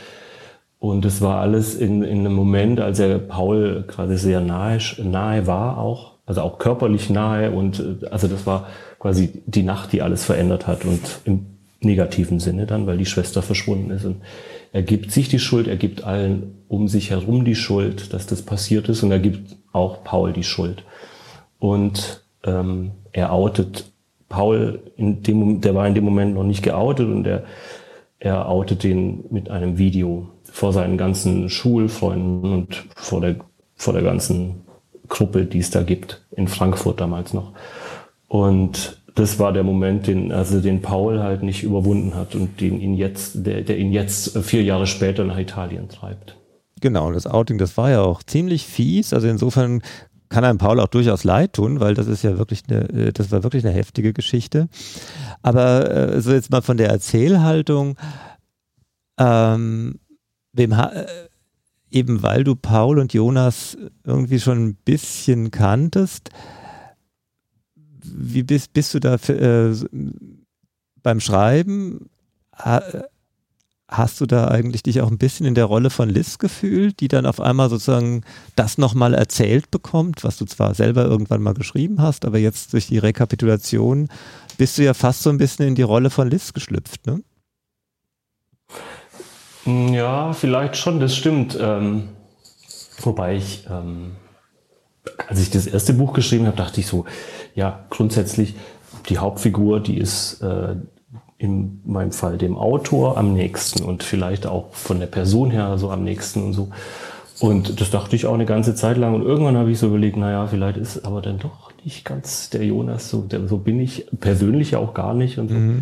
Und 0.79 1.03
es 1.03 1.21
war 1.21 1.41
alles 1.41 1.75
in, 1.75 2.03
in 2.03 2.19
einem 2.19 2.33
Moment, 2.33 2.79
als 2.79 2.99
er 2.99 3.19
Paul 3.19 3.83
gerade 3.85 4.17
sehr 4.17 4.39
nahe, 4.39 4.79
nahe 5.03 5.45
war 5.45 5.77
auch, 5.77 6.13
also 6.25 6.41
auch 6.41 6.57
körperlich 6.57 7.09
nahe 7.09 7.51
und 7.51 7.79
äh, 7.79 8.07
also 8.07 8.27
das 8.27 8.45
war 8.45 8.67
quasi 8.97 9.41
die 9.45 9.63
Nacht, 9.63 9.91
die 9.91 10.01
alles 10.01 10.23
verändert 10.23 10.67
hat 10.67 10.85
und 10.85 11.01
im 11.25 11.45
negativen 11.81 12.39
Sinne 12.39 12.65
dann, 12.65 12.87
weil 12.87 12.97
die 12.97 13.05
Schwester 13.05 13.41
verschwunden 13.41 13.91
ist. 13.91 14.05
Und 14.05 14.21
er 14.71 14.83
gibt 14.83 15.11
sich 15.11 15.29
die 15.29 15.39
Schuld, 15.39 15.67
er 15.67 15.77
gibt 15.77 16.03
allen 16.03 16.55
um 16.67 16.87
sich 16.87 17.09
herum 17.09 17.45
die 17.45 17.55
Schuld, 17.55 18.13
dass 18.13 18.27
das 18.27 18.41
passiert 18.43 18.89
ist 18.89 19.01
und 19.01 19.11
er 19.11 19.19
gibt 19.19 19.55
auch 19.71 20.03
Paul 20.03 20.33
die 20.33 20.43
Schuld. 20.43 20.83
Und 21.57 22.23
ähm, 22.43 22.91
er 23.11 23.33
outet 23.33 23.91
Paul, 24.29 24.79
in 24.95 25.23
dem, 25.23 25.61
der 25.61 25.75
war 25.75 25.87
in 25.87 25.95
dem 25.95 26.05
Moment 26.05 26.35
noch 26.35 26.43
nicht 26.43 26.63
geoutet 26.63 27.07
und 27.07 27.25
er, 27.25 27.43
er 28.19 28.47
outet 28.47 28.83
ihn 28.83 29.25
mit 29.29 29.49
einem 29.49 29.77
Video 29.77 30.29
vor 30.43 30.71
seinen 30.71 30.97
ganzen 30.97 31.49
Schulfreunden 31.49 32.53
und 32.53 32.85
vor 32.95 33.21
der, 33.21 33.37
vor 33.75 33.93
der 33.93 34.03
ganzen 34.03 34.61
Gruppe, 35.07 35.45
die 35.45 35.59
es 35.59 35.71
da 35.71 35.81
gibt, 35.81 36.25
in 36.31 36.47
Frankfurt 36.47 37.01
damals 37.01 37.33
noch. 37.33 37.53
Und 38.27 39.01
das 39.15 39.39
war 39.39 39.51
der 39.51 39.63
Moment, 39.63 40.07
den, 40.07 40.31
also 40.31 40.61
den 40.61 40.81
Paul 40.81 41.19
halt 41.19 41.43
nicht 41.43 41.63
überwunden 41.63 42.15
hat 42.15 42.35
und 42.35 42.61
den 42.61 42.79
ihn 42.79 42.93
jetzt, 42.93 43.45
der, 43.45 43.61
der 43.61 43.77
ihn 43.77 43.91
jetzt 43.91 44.37
vier 44.43 44.63
Jahre 44.63 44.87
später 44.87 45.23
nach 45.25 45.37
Italien 45.37 45.89
treibt. 45.89 46.37
Genau, 46.81 47.11
das 47.11 47.27
Outing, 47.27 47.57
das 47.57 47.75
war 47.75 47.89
ja 47.89 48.01
auch 48.01 48.23
ziemlich 48.23 48.65
fies. 48.65 49.13
Also 49.13 49.27
insofern 49.27 49.81
kann 50.29 50.43
einem 50.43 50.59
Paul 50.59 50.79
auch 50.79 50.87
durchaus 50.87 51.23
leid 51.23 51.53
tun, 51.53 51.79
weil 51.79 51.95
das 51.95 52.07
ist 52.07 52.23
ja 52.23 52.37
wirklich 52.37 52.63
eine, 52.69 52.89
äh, 52.89 53.11
das 53.11 53.31
war 53.31 53.43
wirklich 53.43 53.65
eine 53.65 53.73
heftige 53.73 54.13
Geschichte. 54.13 54.69
Aber 55.41 55.89
äh, 55.91 56.21
so 56.21 56.31
jetzt 56.31 56.51
mal 56.51 56.61
von 56.61 56.77
der 56.77 56.89
Erzählhaltung, 56.89 57.97
ähm, 59.17 59.99
wem 60.53 60.71
äh, 60.71 61.05
eben 61.91 62.21
weil 62.21 62.43
du 62.43 62.55
Paul 62.55 62.99
und 62.99 63.13
Jonas 63.13 63.77
irgendwie 64.03 64.39
schon 64.39 64.67
ein 64.67 64.75
bisschen 64.75 65.49
kanntest, 65.51 66.29
wie 68.03 68.43
bist, 68.43 68.73
bist 68.73 68.93
du 68.93 68.99
da 68.99 69.15
äh, 69.15 69.75
beim 71.01 71.19
Schreiben? 71.19 72.09
Ha, 73.89 73.97
hast 73.97 74.21
du 74.21 74.25
da 74.25 74.47
eigentlich 74.47 74.83
dich 74.83 75.01
auch 75.01 75.09
ein 75.09 75.17
bisschen 75.17 75.45
in 75.45 75.55
der 75.55 75.65
Rolle 75.65 75.89
von 75.89 76.09
Liz 76.09 76.37
gefühlt, 76.37 76.99
die 76.99 77.07
dann 77.07 77.25
auf 77.25 77.39
einmal 77.39 77.69
sozusagen 77.69 78.23
das 78.55 78.77
nochmal 78.77 79.13
erzählt 79.13 79.71
bekommt, 79.71 80.23
was 80.23 80.37
du 80.37 80.45
zwar 80.45 80.73
selber 80.73 81.05
irgendwann 81.05 81.41
mal 81.41 81.53
geschrieben 81.53 82.01
hast, 82.01 82.25
aber 82.25 82.37
jetzt 82.37 82.73
durch 82.73 82.87
die 82.87 82.97
Rekapitulation 82.97 84.09
bist 84.57 84.77
du 84.77 84.83
ja 84.83 84.93
fast 84.93 85.23
so 85.23 85.29
ein 85.29 85.37
bisschen 85.37 85.67
in 85.67 85.75
die 85.75 85.81
Rolle 85.81 86.09
von 86.09 86.29
Liz 86.29 86.53
geschlüpft, 86.53 87.07
ne? 87.07 87.21
Ja, 89.65 90.33
vielleicht 90.33 90.77
schon, 90.77 90.99
das 90.99 91.15
stimmt. 91.15 91.57
Ähm, 91.59 92.09
wobei 93.01 93.35
ich, 93.35 93.67
ähm, 93.69 94.15
als 95.27 95.39
ich 95.41 95.49
das 95.49 95.67
erste 95.67 95.93
Buch 95.93 96.13
geschrieben 96.13 96.47
habe, 96.47 96.57
dachte 96.57 96.79
ich 96.79 96.87
so, 96.87 97.05
ja, 97.55 97.85
grundsätzlich 97.89 98.55
die 99.09 99.17
Hauptfigur, 99.17 99.79
die 99.79 99.97
ist 99.97 100.41
äh, 100.41 100.75
in 101.39 101.79
meinem 101.85 102.11
Fall 102.11 102.37
dem 102.37 102.57
Autor 102.57 103.17
am 103.17 103.33
nächsten 103.33 103.83
und 103.83 104.03
vielleicht 104.03 104.45
auch 104.45 104.73
von 104.73 104.99
der 104.99 105.07
Person 105.07 105.51
her 105.51 105.77
so 105.77 105.89
am 105.89 106.03
nächsten 106.03 106.43
und 106.43 106.53
so. 106.53 106.69
Und 107.39 107.79
das 107.79 107.89
dachte 107.89 108.17
ich 108.17 108.25
auch 108.25 108.33
eine 108.33 108.45
ganze 108.45 108.75
Zeit 108.75 108.97
lang. 108.97 109.15
Und 109.15 109.23
irgendwann 109.23 109.55
habe 109.55 109.71
ich 109.71 109.79
so 109.79 109.87
überlegt, 109.87 110.17
naja, 110.17 110.45
vielleicht 110.47 110.77
ist 110.77 111.05
aber 111.05 111.21
dann 111.21 111.39
doch 111.39 111.71
nicht 111.85 112.03
ganz 112.03 112.49
der 112.49 112.65
Jonas, 112.65 113.09
so, 113.09 113.21
der, 113.21 113.47
so 113.47 113.57
bin 113.57 113.79
ich 113.79 114.07
persönlich 114.19 114.71
ja 114.71 114.79
auch 114.79 114.93
gar 114.93 115.13
nicht. 115.13 115.39
Und, 115.39 115.47
so. 115.47 115.55
mhm. 115.55 115.81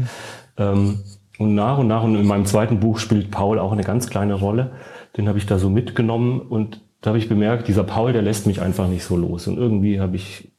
ähm, 0.57 0.99
und 1.39 1.55
nach 1.55 1.79
und 1.79 1.87
nach, 1.87 2.03
und 2.03 2.15
in 2.15 2.27
meinem 2.27 2.45
zweiten 2.45 2.79
Buch 2.79 2.99
spielt 2.99 3.31
Paul 3.31 3.57
auch 3.57 3.71
eine 3.71 3.83
ganz 3.83 4.07
kleine 4.07 4.35
Rolle. 4.35 4.73
Den 5.17 5.27
habe 5.27 5.39
ich 5.39 5.47
da 5.47 5.57
so 5.57 5.71
mitgenommen 5.71 6.39
und 6.39 6.81
da 7.01 7.09
habe 7.09 7.17
ich 7.17 7.29
bemerkt, 7.29 7.67
dieser 7.67 7.83
Paul, 7.83 8.13
der 8.13 8.21
lässt 8.21 8.45
mich 8.45 8.61
einfach 8.61 8.87
nicht 8.87 9.03
so 9.03 9.17
los. 9.17 9.47
Und 9.47 9.57
irgendwie 9.57 9.99
habe 9.99 10.15
ich 10.15 10.51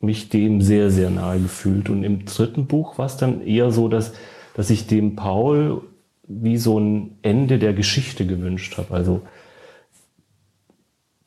mich 0.00 0.30
dem 0.30 0.62
sehr, 0.62 0.90
sehr 0.90 1.10
nahe 1.10 1.38
gefühlt. 1.38 1.90
Und 1.90 2.04
im 2.04 2.24
dritten 2.24 2.66
Buch 2.66 2.96
war 2.96 3.06
es 3.06 3.18
dann 3.18 3.42
eher 3.42 3.70
so, 3.70 3.88
dass, 3.88 4.14
dass 4.58 4.70
ich 4.70 4.88
dem 4.88 5.14
Paul 5.14 5.82
wie 6.26 6.56
so 6.56 6.80
ein 6.80 7.18
Ende 7.22 7.60
der 7.60 7.72
Geschichte 7.74 8.26
gewünscht 8.26 8.76
habe. 8.76 8.92
Also 8.92 9.22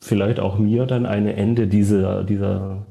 vielleicht 0.00 0.38
auch 0.38 0.58
mir 0.58 0.84
dann 0.84 1.06
ein 1.06 1.26
Ende 1.26 1.66
dieser, 1.66 2.24
dieser 2.24 2.84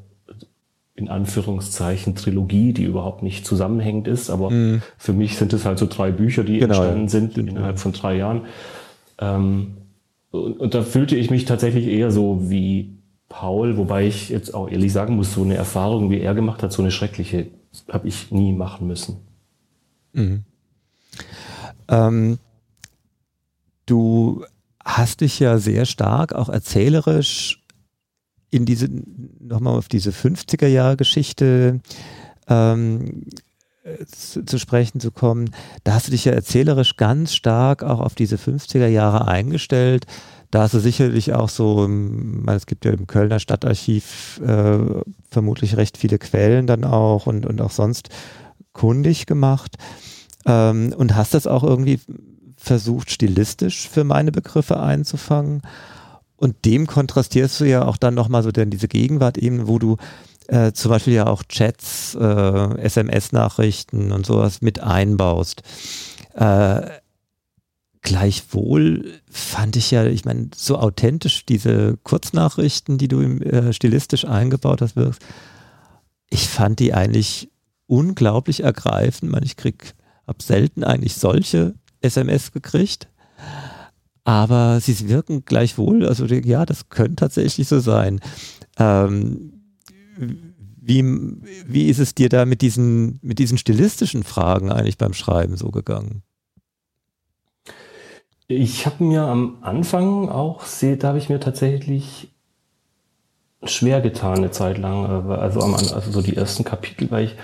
in 0.96 1.10
Anführungszeichen 1.10 2.16
Trilogie, 2.16 2.74
die 2.74 2.86
überhaupt 2.86 3.22
nicht 3.22 3.46
zusammenhängend 3.46 4.08
ist, 4.08 4.32
aber 4.32 4.50
mhm. 4.50 4.82
für 4.98 5.14
mich 5.14 5.38
sind 5.38 5.54
es 5.54 5.64
halt 5.64 5.78
so 5.78 5.86
drei 5.86 6.10
Bücher, 6.10 6.44
die 6.44 6.58
genau, 6.58 6.74
entstanden 6.74 7.08
sind 7.08 7.38
innerhalb 7.38 7.78
von 7.78 7.92
drei 7.92 8.18
Jahren. 8.18 8.46
Ähm, 9.20 9.78
und, 10.32 10.60
und 10.60 10.74
da 10.74 10.82
fühlte 10.82 11.16
ich 11.16 11.30
mich 11.30 11.46
tatsächlich 11.46 11.86
eher 11.86 12.10
so 12.10 12.50
wie 12.50 12.98
Paul, 13.30 13.78
wobei 13.78 14.08
ich 14.08 14.30
jetzt 14.30 14.56
auch 14.56 14.72
ehrlich 14.72 14.92
sagen 14.92 15.18
muss, 15.18 15.36
so 15.36 15.44
eine 15.44 15.54
Erfahrung, 15.54 16.10
wie 16.10 16.20
er 16.20 16.34
gemacht 16.34 16.64
hat, 16.64 16.74
so 16.74 16.82
eine 16.82 16.90
schreckliche, 16.90 17.46
habe 17.92 18.08
ich 18.08 18.32
nie 18.32 18.54
machen 18.54 18.88
müssen. 18.88 19.31
Mhm. 20.14 20.44
Ähm, 21.88 22.40
du 23.86 24.46
hast 24.84 25.22
dich 25.22 25.40
ja 25.40 25.58
sehr 25.58 25.86
stark 25.86 26.34
auch 26.34 26.50
erzählerisch 26.50 27.64
in 28.50 28.66
diese, 28.66 28.90
nochmal 29.40 29.78
auf 29.78 29.88
diese 29.88 30.12
50er 30.12 30.68
Jahre 30.68 30.98
Geschichte 30.98 31.80
ähm, 32.48 33.24
zu, 34.08 34.46
zu, 34.46 34.60
sprechen 34.60 35.00
zu 35.00 35.12
kommen. 35.12 35.52
Da 35.84 35.94
hast 35.94 36.08
du 36.08 36.12
dich 36.12 36.26
ja 36.26 36.34
erzählerisch 36.34 36.98
ganz 36.98 37.34
stark 37.34 37.84
auch 37.84 38.00
auf 38.00 38.16
diese 38.16 38.36
50er 38.36 38.88
Jahre 38.88 39.28
eingestellt 39.28 40.06
da 40.52 40.64
hast 40.64 40.74
du 40.74 40.80
sicherlich 40.80 41.34
auch 41.34 41.48
so, 41.48 41.86
ähm, 41.86 42.46
es 42.48 42.66
gibt 42.66 42.84
ja 42.84 42.92
im 42.92 43.08
Kölner 43.08 43.40
Stadtarchiv 43.40 44.42
äh, 44.46 44.80
vermutlich 45.30 45.78
recht 45.78 45.98
viele 45.98 46.20
Quellen 46.20 46.68
dann 46.68 46.84
auch 46.84 47.26
und, 47.26 47.46
und 47.46 47.62
auch 47.62 47.72
sonst 47.72 48.10
kundig 48.74 49.26
gemacht. 49.26 49.78
Ähm, 50.46 50.94
und 50.98 51.16
hast 51.16 51.34
das 51.34 51.48
auch 51.48 51.64
irgendwie 51.64 52.00
versucht, 52.58 53.12
stilistisch 53.12 53.90
für 53.90 54.04
meine 54.04 54.32
Begriffe 54.32 54.80
einzufangen. 54.80 55.62
Und 56.36 56.66
dem 56.66 56.88
kontrastierst 56.88 57.60
du 57.60 57.66
ja 57.66 57.86
auch 57.86 57.98
dann 57.98 58.14
nochmal 58.14 58.44
so 58.44 58.52
denn 58.52 58.70
diese 58.70 58.88
Gegenwart 58.88 59.38
eben, 59.38 59.68
wo 59.68 59.80
du 59.80 59.98
äh, 60.48 60.72
zum 60.74 60.90
Beispiel 60.90 61.14
ja 61.14 61.28
auch 61.28 61.44
Chats, 61.44 62.16
äh, 62.16 62.78
SMS-Nachrichten 62.80 64.12
und 64.12 64.26
sowas 64.26 64.62
mit 64.62 64.80
einbaust. 64.80 65.64
Äh, 66.34 66.82
gleichwohl 68.02 69.22
fand 69.30 69.76
ich 69.76 69.92
ja, 69.92 70.04
ich 70.06 70.26
meine, 70.26 70.50
so 70.56 70.78
authentisch 70.78 71.46
diese 71.46 71.98
Kurznachrichten, 72.04 72.98
die 72.98 73.08
du 73.08 73.22
im, 73.22 73.42
äh, 73.42 73.74
stilistisch 73.74 74.26
eingebaut 74.26 74.82
hast, 74.82 74.96
wirkst, 74.96 75.22
ich 76.30 76.48
fand 76.48 76.80
die 76.80 76.94
eigentlich 76.94 77.50
unglaublich 77.92 78.64
ergreifend. 78.64 79.32
Man, 79.32 79.44
ich 79.44 79.58
krieg, 79.58 79.96
hab 80.26 80.42
selten 80.42 80.84
eigentlich 80.86 81.16
solche 81.16 81.76
SMS 82.00 82.54
gekriegt. 82.54 83.10
Aber 84.24 84.80
sie 84.80 85.10
wirken 85.10 85.44
gleichwohl, 85.46 86.08
also 86.08 86.26
ja, 86.26 86.66
das 86.66 86.90
könnte 86.90 87.16
tatsächlich 87.16 87.68
so 87.68 87.80
sein. 87.80 88.22
Ähm, 88.78 89.54
wie, 90.16 91.04
wie 91.68 91.90
ist 91.90 92.00
es 92.00 92.16
dir 92.16 92.30
da 92.30 92.46
mit 92.46 92.62
diesen, 92.62 93.20
mit 93.22 93.40
diesen 93.40 93.58
stilistischen 93.58 94.24
Fragen 94.24 94.72
eigentlich 94.72 94.98
beim 94.98 95.14
Schreiben 95.14 95.58
so 95.58 95.70
gegangen? 95.70 96.24
Ich 98.48 98.86
habe 98.86 99.04
mir 99.04 99.24
am 99.24 99.58
Anfang 99.62 100.30
auch, 100.30 100.64
da 100.82 101.08
habe 101.08 101.18
ich 101.18 101.30
mir 101.30 101.40
tatsächlich 101.40 102.32
schwer 103.64 104.02
getan 104.02 104.38
eine 104.38 104.52
Zeit 104.52 104.78
lang, 104.78 105.30
also, 105.30 105.62
am, 105.62 105.74
also 105.74 106.12
so 106.12 106.22
die 106.22 106.36
ersten 106.36 106.64
Kapitel, 106.64 107.12
weil 107.12 107.26
ich 107.26 107.36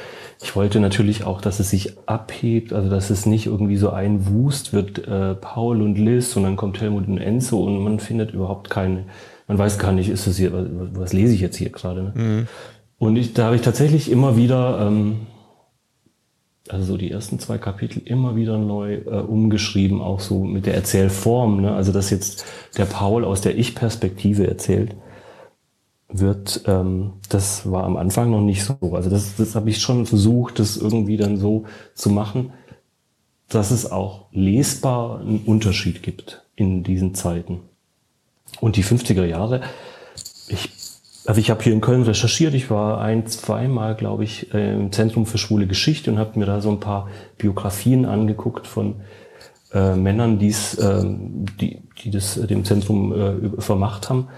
ich 0.42 0.56
wollte 0.56 0.80
natürlich 0.80 1.24
auch, 1.24 1.42
dass 1.42 1.60
es 1.60 1.72
sich 1.72 1.98
abhebt, 2.08 2.72
also 2.72 2.90
dass 2.90 3.10
es 3.10 3.26
nicht 3.26 3.48
irgendwie 3.48 3.78
so 3.78 3.90
ein 3.90 4.28
Wust 4.28 4.72
wird, 4.72 5.08
äh, 5.08 5.34
Paul 5.34 5.82
und 5.82 5.98
Liz 5.98 6.36
und 6.36 6.44
dann 6.44 6.56
kommt 6.56 6.80
Helmut 6.80 7.08
und 7.08 7.18
Enzo 7.18 7.64
und 7.64 7.80
man 7.84 8.00
findet 8.00 8.34
überhaupt 8.34 8.70
keine, 8.70 9.06
man 9.48 9.58
weiß 9.58 9.80
gar 9.80 9.92
nicht, 9.92 10.10
ist 10.10 10.28
das 10.28 10.38
hier, 10.38 10.54
was, 10.54 10.66
was 10.94 11.14
lese 11.14 11.34
ich 11.34 11.42
jetzt 11.42 11.58
hier 11.58 11.70
gerade? 11.70 12.04
Ne? 12.04 12.14
Mhm. 12.16 12.48
Und 13.00 13.16
ich, 13.16 13.34
da 13.34 13.46
habe 13.46 13.56
ich 13.56 13.62
tatsächlich 13.62 14.12
immer 14.12 14.38
wieder, 14.38 14.80
ähm, 14.88 15.28
also 16.70 16.86
so 16.86 16.98
die 16.98 17.10
ersten 17.10 17.40
zwei 17.40 17.58
Kapitel 17.58 18.02
immer 18.06 18.36
wieder 18.36 18.60
neu 18.60 18.96
äh, 18.96 19.22
umgeschrieben, 19.22 20.02
auch 20.02 20.20
so 20.20 20.44
mit 20.44 20.68
der 20.68 20.76
Erzählform, 20.76 21.62
ne? 21.62 21.74
also 21.74 21.92
dass 21.92 22.12
jetzt 22.12 22.46
der 22.78 22.86
Paul 22.86 23.26
aus 23.26 23.42
der 23.42 23.58
Ich-Perspektive 23.58 24.48
erzählt 24.48 24.96
wird, 26.10 26.62
ähm, 26.66 27.14
das 27.30 27.70
war 27.70 27.84
am 27.84 27.98
Anfang 27.98 28.32
noch 28.32 28.42
nicht 28.42 28.64
so. 28.64 28.78
Also 28.94 29.10
das, 29.10 29.36
das 29.36 29.56
habe 29.56 29.70
ich 29.70 29.80
schon 29.80 30.06
versucht, 30.06 30.60
das 30.60 30.78
irgendwie 30.78 31.18
dann 31.18 31.38
so 31.38 31.66
zu 31.96 32.10
machen, 32.10 32.54
dass 33.50 33.72
es 33.72 33.92
auch 33.92 34.26
lesbar 34.32 35.20
einen 35.20 35.40
Unterschied 35.46 36.04
gibt 36.04 36.44
in 36.56 36.84
diesen 36.84 37.14
Zeiten. 37.14 37.60
Und 38.60 38.76
die 38.76 38.84
50er 38.84 39.26
Jahre, 39.26 39.62
ich, 40.48 40.70
also 41.26 41.40
ich 41.40 41.50
habe 41.50 41.64
hier 41.64 41.74
in 41.74 41.82
Köln 41.82 42.04
recherchiert, 42.04 42.54
ich 42.54 42.70
war 42.72 43.02
ein, 43.02 43.28
zweimal, 43.28 43.96
glaube 43.96 44.24
ich, 44.24 44.54
äh, 44.54 44.74
im 44.74 44.92
Zentrum 44.92 45.26
für 45.26 45.38
schwule 45.38 45.68
Geschichte 45.68 46.12
und 46.12 46.20
habe 46.20 46.40
mir 46.40 46.46
da 46.46 46.62
so 46.62 46.72
ein 46.72 46.80
paar 46.80 47.10
Biografien 47.38 48.06
angeguckt 48.06 48.66
von 48.66 48.96
äh, 49.74 49.96
Männern, 49.96 50.40
die's, 50.40 50.76
äh, 50.76 51.04
die, 51.06 51.82
die 52.02 52.12
das 52.12 52.36
dem 52.36 52.64
Zentrum 52.64 53.14
äh, 53.14 53.62
vermacht 53.62 54.10
haben. 54.10 54.30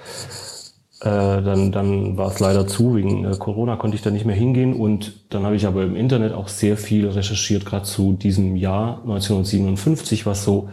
Äh, 1.02 1.42
dann, 1.42 1.72
dann 1.72 2.18
war 2.18 2.28
es 2.28 2.40
leider 2.40 2.68
zu, 2.68 2.96
wegen 2.96 3.24
äh, 3.24 3.34
Corona 3.38 3.78
konnte 3.78 3.96
ich 3.96 4.02
da 4.02 4.12
nicht 4.12 4.26
mehr 4.26 4.36
hingehen 4.36 4.74
und 4.74 5.14
dann 5.34 5.46
habe 5.46 5.56
ich 5.56 5.66
aber 5.66 5.84
im 5.84 5.96
Internet 5.96 6.34
auch 6.34 6.50
sehr 6.50 6.76
viel 6.76 7.08
recherchiert, 7.08 7.66
gerade 7.66 7.86
zu 7.86 8.14
diesem 8.14 8.58
Jahr 8.58 9.00
1957, 9.04 10.26
was 10.26 10.44
so 10.44 10.70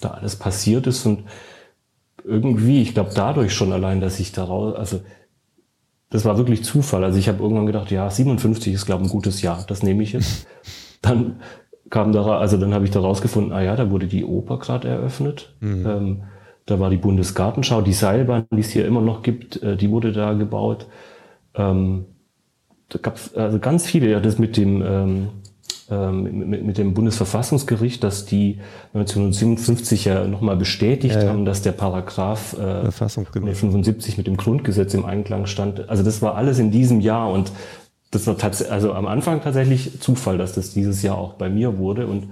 da 0.00 0.12
alles 0.12 0.36
passiert 0.36 0.86
ist 0.86 1.04
und 1.04 1.24
irgendwie, 2.24 2.80
ich 2.80 2.94
glaube 2.94 3.10
dadurch 3.14 3.52
schon 3.52 3.72
allein, 3.72 4.00
dass 4.00 4.18
ich 4.18 4.32
daraus, 4.32 4.74
also 4.76 5.00
das 6.08 6.24
war 6.24 6.38
wirklich 6.38 6.64
Zufall. 6.64 7.04
Also 7.04 7.18
ich 7.18 7.28
habe 7.28 7.42
irgendwann 7.42 7.66
gedacht, 7.66 7.90
ja, 7.90 8.08
57 8.08 8.72
ist 8.72 8.86
glaube 8.86 9.04
ich 9.04 9.10
ein 9.10 9.12
gutes 9.12 9.42
Jahr, 9.42 9.64
das 9.66 9.82
nehme 9.82 10.02
ich 10.02 10.12
jetzt. 10.12 10.46
Dann 11.02 11.40
kam 11.88 12.12
da, 12.12 12.38
also 12.38 12.56
dann 12.58 12.74
habe 12.74 12.84
ich 12.84 12.90
da 12.90 13.00
rausgefunden, 13.00 13.52
ah 13.52 13.62
ja, 13.62 13.74
da 13.74 13.90
wurde 13.90 14.06
die 14.06 14.24
Oper 14.24 14.58
gerade 14.58 14.86
eröffnet. 14.86 15.54
Mhm. 15.60 15.86
Ähm, 15.86 16.22
da 16.70 16.78
war 16.78 16.90
die 16.90 16.96
Bundesgartenschau, 16.96 17.82
die 17.82 17.92
Seilbahn, 17.92 18.46
die 18.52 18.60
es 18.60 18.70
hier 18.70 18.86
immer 18.86 19.00
noch 19.00 19.22
gibt, 19.22 19.62
äh, 19.62 19.76
die 19.76 19.90
wurde 19.90 20.12
da 20.12 20.34
gebaut. 20.34 20.86
Ähm, 21.54 22.04
da 22.88 22.98
gab 22.98 23.16
es 23.16 23.34
also 23.34 23.58
ganz 23.58 23.86
viele, 23.86 24.10
ja, 24.10 24.20
das 24.20 24.38
mit 24.38 24.56
dem 24.56 24.82
ähm, 24.82 25.28
ähm, 25.90 26.48
mit, 26.48 26.64
mit, 26.64 26.78
dem 26.78 26.94
Bundesverfassungsgericht, 26.94 28.04
dass 28.04 28.24
die 28.24 28.60
1957 28.94 30.04
ja 30.04 30.26
nochmal 30.26 30.56
bestätigt 30.56 31.16
ja, 31.16 31.24
ja. 31.24 31.28
haben, 31.30 31.44
dass 31.44 31.62
der 31.62 31.72
Paragraph 31.72 32.56
äh, 32.58 32.90
75 32.92 34.16
mit 34.16 34.28
dem 34.28 34.36
Grundgesetz 34.36 34.94
im 34.94 35.04
Einklang 35.04 35.46
stand. 35.46 35.88
Also 35.88 36.04
das 36.04 36.22
war 36.22 36.36
alles 36.36 36.60
in 36.60 36.70
diesem 36.70 37.00
Jahr 37.00 37.30
und 37.30 37.50
das 38.12 38.26
war 38.28 38.38
tatsächlich, 38.38 38.72
also 38.72 38.92
am 38.92 39.06
Anfang 39.06 39.42
tatsächlich 39.42 40.00
Zufall, 40.00 40.38
dass 40.38 40.52
das 40.52 40.72
dieses 40.72 41.02
Jahr 41.02 41.18
auch 41.18 41.34
bei 41.34 41.48
mir 41.48 41.78
wurde 41.78 42.06
und 42.06 42.28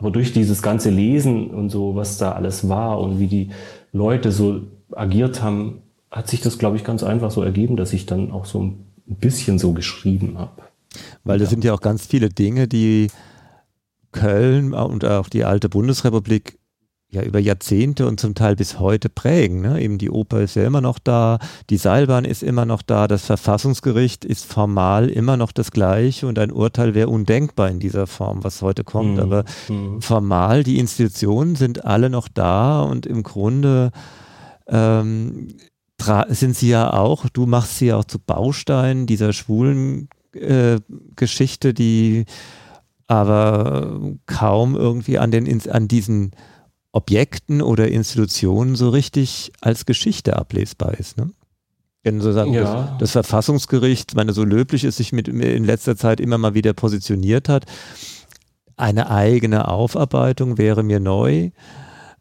aber 0.00 0.10
durch 0.10 0.32
dieses 0.32 0.62
ganze 0.62 0.88
Lesen 0.88 1.50
und 1.50 1.68
so, 1.68 1.94
was 1.94 2.16
da 2.16 2.32
alles 2.32 2.70
war 2.70 2.98
und 3.00 3.18
wie 3.18 3.26
die 3.26 3.50
Leute 3.92 4.32
so 4.32 4.62
agiert 4.92 5.42
haben, 5.42 5.82
hat 6.10 6.26
sich 6.26 6.40
das, 6.40 6.56
glaube 6.56 6.78
ich, 6.78 6.84
ganz 6.84 7.02
einfach 7.02 7.30
so 7.30 7.42
ergeben, 7.42 7.76
dass 7.76 7.92
ich 7.92 8.06
dann 8.06 8.32
auch 8.32 8.46
so 8.46 8.62
ein 8.62 8.86
bisschen 9.06 9.58
so 9.58 9.74
geschrieben 9.74 10.38
habe. 10.38 10.62
Weil 11.22 11.38
das 11.38 11.48
ja. 11.48 11.50
sind 11.50 11.64
ja 11.64 11.74
auch 11.74 11.82
ganz 11.82 12.06
viele 12.06 12.30
Dinge, 12.30 12.66
die 12.66 13.08
Köln 14.10 14.72
und 14.72 15.04
auch 15.04 15.28
die 15.28 15.44
alte 15.44 15.68
Bundesrepublik 15.68 16.58
ja 17.10 17.22
über 17.22 17.40
Jahrzehnte 17.40 18.06
und 18.06 18.20
zum 18.20 18.34
Teil 18.34 18.54
bis 18.54 18.78
heute 18.78 19.08
prägen. 19.08 19.60
Ne? 19.60 19.80
Eben 19.80 19.98
die 19.98 20.10
Oper 20.10 20.40
ist 20.42 20.54
ja 20.54 20.64
immer 20.64 20.80
noch 20.80 20.98
da, 20.98 21.38
die 21.68 21.76
Seilbahn 21.76 22.24
ist 22.24 22.42
immer 22.42 22.64
noch 22.64 22.82
da, 22.82 23.08
das 23.08 23.26
Verfassungsgericht 23.26 24.24
ist 24.24 24.44
formal 24.44 25.08
immer 25.08 25.36
noch 25.36 25.50
das 25.50 25.72
gleiche 25.72 26.28
und 26.28 26.38
ein 26.38 26.52
Urteil 26.52 26.94
wäre 26.94 27.08
undenkbar 27.08 27.68
in 27.68 27.80
dieser 27.80 28.06
Form, 28.06 28.44
was 28.44 28.62
heute 28.62 28.84
kommt. 28.84 29.14
Mhm. 29.14 29.20
Aber 29.20 29.44
mhm. 29.68 30.00
formal, 30.00 30.62
die 30.62 30.78
Institutionen 30.78 31.56
sind 31.56 31.84
alle 31.84 32.10
noch 32.10 32.28
da 32.28 32.82
und 32.82 33.06
im 33.06 33.24
Grunde 33.24 33.90
ähm, 34.68 35.48
sind 36.28 36.56
sie 36.56 36.70
ja 36.70 36.92
auch, 36.92 37.28
du 37.28 37.46
machst 37.46 37.78
sie 37.78 37.86
ja 37.86 37.96
auch 37.96 38.04
zu 38.04 38.18
Bausteinen 38.20 39.06
dieser 39.06 39.32
schwulen 39.32 40.08
äh, 40.32 40.78
Geschichte, 41.16 41.74
die 41.74 42.24
aber 43.08 44.00
kaum 44.26 44.76
irgendwie 44.76 45.18
an, 45.18 45.32
den, 45.32 45.68
an 45.68 45.88
diesen 45.88 46.30
Objekten 46.92 47.62
oder 47.62 47.88
Institutionen 47.88 48.74
so 48.74 48.88
richtig 48.90 49.52
als 49.60 49.86
Geschichte 49.86 50.36
ablesbar 50.36 50.94
ist. 50.98 51.16
Ne? 51.16 51.30
Wenn 52.02 52.20
sozusagen 52.20 52.52
ja. 52.52 52.62
das, 52.62 52.98
das, 52.98 53.12
Verfassungsgericht, 53.12 54.14
meine, 54.14 54.32
so 54.32 54.44
löblich 54.44 54.84
es 54.84 54.96
sich 54.96 55.12
mit, 55.12 55.28
in 55.28 55.64
letzter 55.64 55.96
Zeit 55.96 56.18
immer 56.20 56.38
mal 56.38 56.54
wieder 56.54 56.72
positioniert 56.72 57.48
hat, 57.48 57.66
eine 58.76 59.10
eigene 59.10 59.68
Aufarbeitung 59.68 60.56
wäre 60.56 60.82
mir 60.82 61.00
neu. 61.00 61.50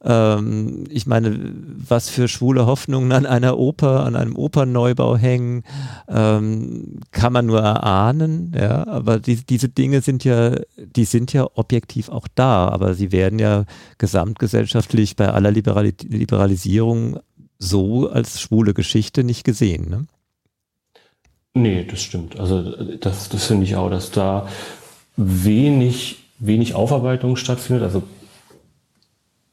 Ähm, 0.02 0.86
ich 0.90 1.08
meine, 1.08 1.54
was 1.56 2.10
für 2.10 2.28
schwule 2.28 2.66
Hoffnungen 2.66 3.12
an 3.12 3.26
einer 3.26 3.58
Oper, 3.58 4.06
an 4.06 4.16
einem 4.16 4.36
Opernneubau 4.36 5.18
hängen, 5.18 5.64
ähm, 6.08 7.02
kann 7.12 7.34
man 7.34 7.46
nur 7.46 7.60
erahnen, 7.60 8.54
ja, 8.56 8.88
aber 8.88 9.20
die, 9.20 9.36
diese 9.46 9.68
Dinge 9.68 10.02
sind 10.02 10.24
ja, 10.24 10.56
die 10.78 11.06
sind 11.06 11.34
ja 11.34 11.48
objektiv 11.54 12.10
auch 12.10 12.28
da, 12.34 12.70
aber 12.70 12.94
sie 12.94 13.12
werden 13.12 13.40
ja 13.40 13.66
gesamtgesellschaftlich 13.98 15.16
bei 15.18 15.30
aller 15.30 15.52
Liberali 15.52 15.94
Liberalisierung 16.08 17.20
so 17.58 18.10
als 18.10 18.40
schwule 18.40 18.74
Geschichte 18.74 19.26
nicht 19.26 19.44
gesehen, 19.44 19.90
ne? 19.90 20.06
Nee, 21.54 21.84
das 21.84 22.02
stimmt. 22.02 22.40
Also 22.40 22.62
das, 22.98 23.28
das 23.28 23.46
finde 23.48 23.66
ich 23.66 23.76
auch, 23.76 23.90
dass 23.90 24.12
da 24.12 24.48
wenig, 25.18 26.20
wenig 26.38 26.74
Aufarbeitung 26.74 27.36
stattfindet. 27.36 27.84
Also 27.84 28.04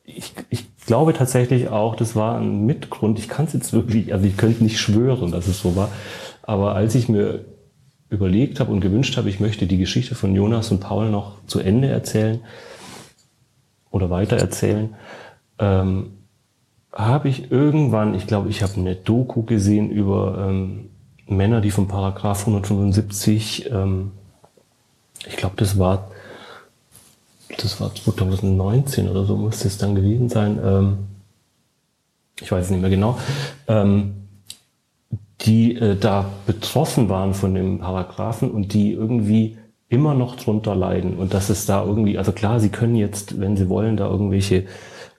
ich, 0.07 0.33
ich 0.51 0.65
glaube 0.87 1.13
tatsächlich 1.13 1.69
auch, 1.69 1.97
das 1.97 2.17
war 2.17 2.39
ein 2.39 2.65
Mitgrund. 2.65 3.19
Ich 3.19 3.29
kann 3.29 3.47
es 3.47 3.53
jetzt 3.53 3.73
wirklich, 3.73 4.13
also 4.13 4.25
ich 4.25 4.37
könnte 4.37 4.63
nicht 4.63 4.79
schwören, 4.79 5.33
dass 5.33 5.49
es 5.49 5.61
so 5.61 5.77
war. 5.77 5.91
Aber 6.43 6.75
als 6.75 6.95
ich 6.95 7.09
mir 7.09 7.45
überlegt 8.09 8.61
habe 8.61 8.73
und 8.73 8.81
gewünscht 8.81 9.17
habe, 9.17 9.29
ich 9.29 9.41
möchte 9.41 9.67
die 9.67 9.79
Geschichte 9.79 10.15
von 10.15 10.35
Jonas 10.35 10.71
und 10.71 10.81
Paul 10.81 11.11
noch 11.11 11.45
zu 11.47 11.59
Ende 11.59 11.89
erzählen 11.89 12.41
oder 13.91 14.11
weiter 14.11 14.37
erzählen, 14.37 14.95
ähm, 15.59 16.13
habe 16.93 17.29
ich 17.29 17.51
irgendwann, 17.51 18.15
ich 18.15 18.27
glaube, 18.27 18.49
ich 18.49 18.63
habe 18.63 18.75
eine 18.77 18.95
Doku 18.95 19.43
gesehen 19.43 19.91
über 19.91 20.47
ähm, 20.49 20.91
Männer, 21.27 21.61
die 21.61 21.73
vom 21.73 21.89
Paragraph 21.89 22.41
175, 22.41 23.71
ähm, 23.73 24.13
ich 25.27 25.37
glaube, 25.37 25.57
das 25.57 25.79
war 25.79 26.11
das 27.59 27.81
war 27.81 27.95
2019 27.95 29.09
oder 29.09 29.25
so, 29.25 29.37
müsste 29.37 29.69
es 29.69 29.79
dann 29.79 29.95
gewesen 29.95 30.29
sein, 30.29 30.59
ähm, 30.63 30.99
ich 32.41 32.51
weiß 32.53 32.67
es 32.67 32.71
nicht 32.71 32.81
mehr 32.81 32.91
genau, 32.91 33.19
ähm, 33.69 34.15
die 35.43 35.77
äh, 35.77 35.97
da 35.97 36.31
betroffen 36.47 37.09
waren 37.09 37.35
von 37.35 37.55
dem 37.55 37.79
Paragraphen 37.79 38.51
und 38.51 38.73
die 38.73 38.93
irgendwie 38.93 39.59
immer 39.89 40.15
noch 40.15 40.37
drunter 40.37 40.75
leiden 40.75 41.17
und 41.17 41.33
dass 41.33 41.49
es 41.49 41.67
da 41.67 41.85
irgendwie, 41.85 42.19
also 42.19 42.33
klar, 42.33 42.59
sie 42.59 42.71
können 42.71 42.97
jetzt, 42.97 43.39
wenn 43.39 43.57
sie 43.57 43.69
wollen, 43.69 43.97
da 43.97 44.07
irgendwelche 44.09 44.65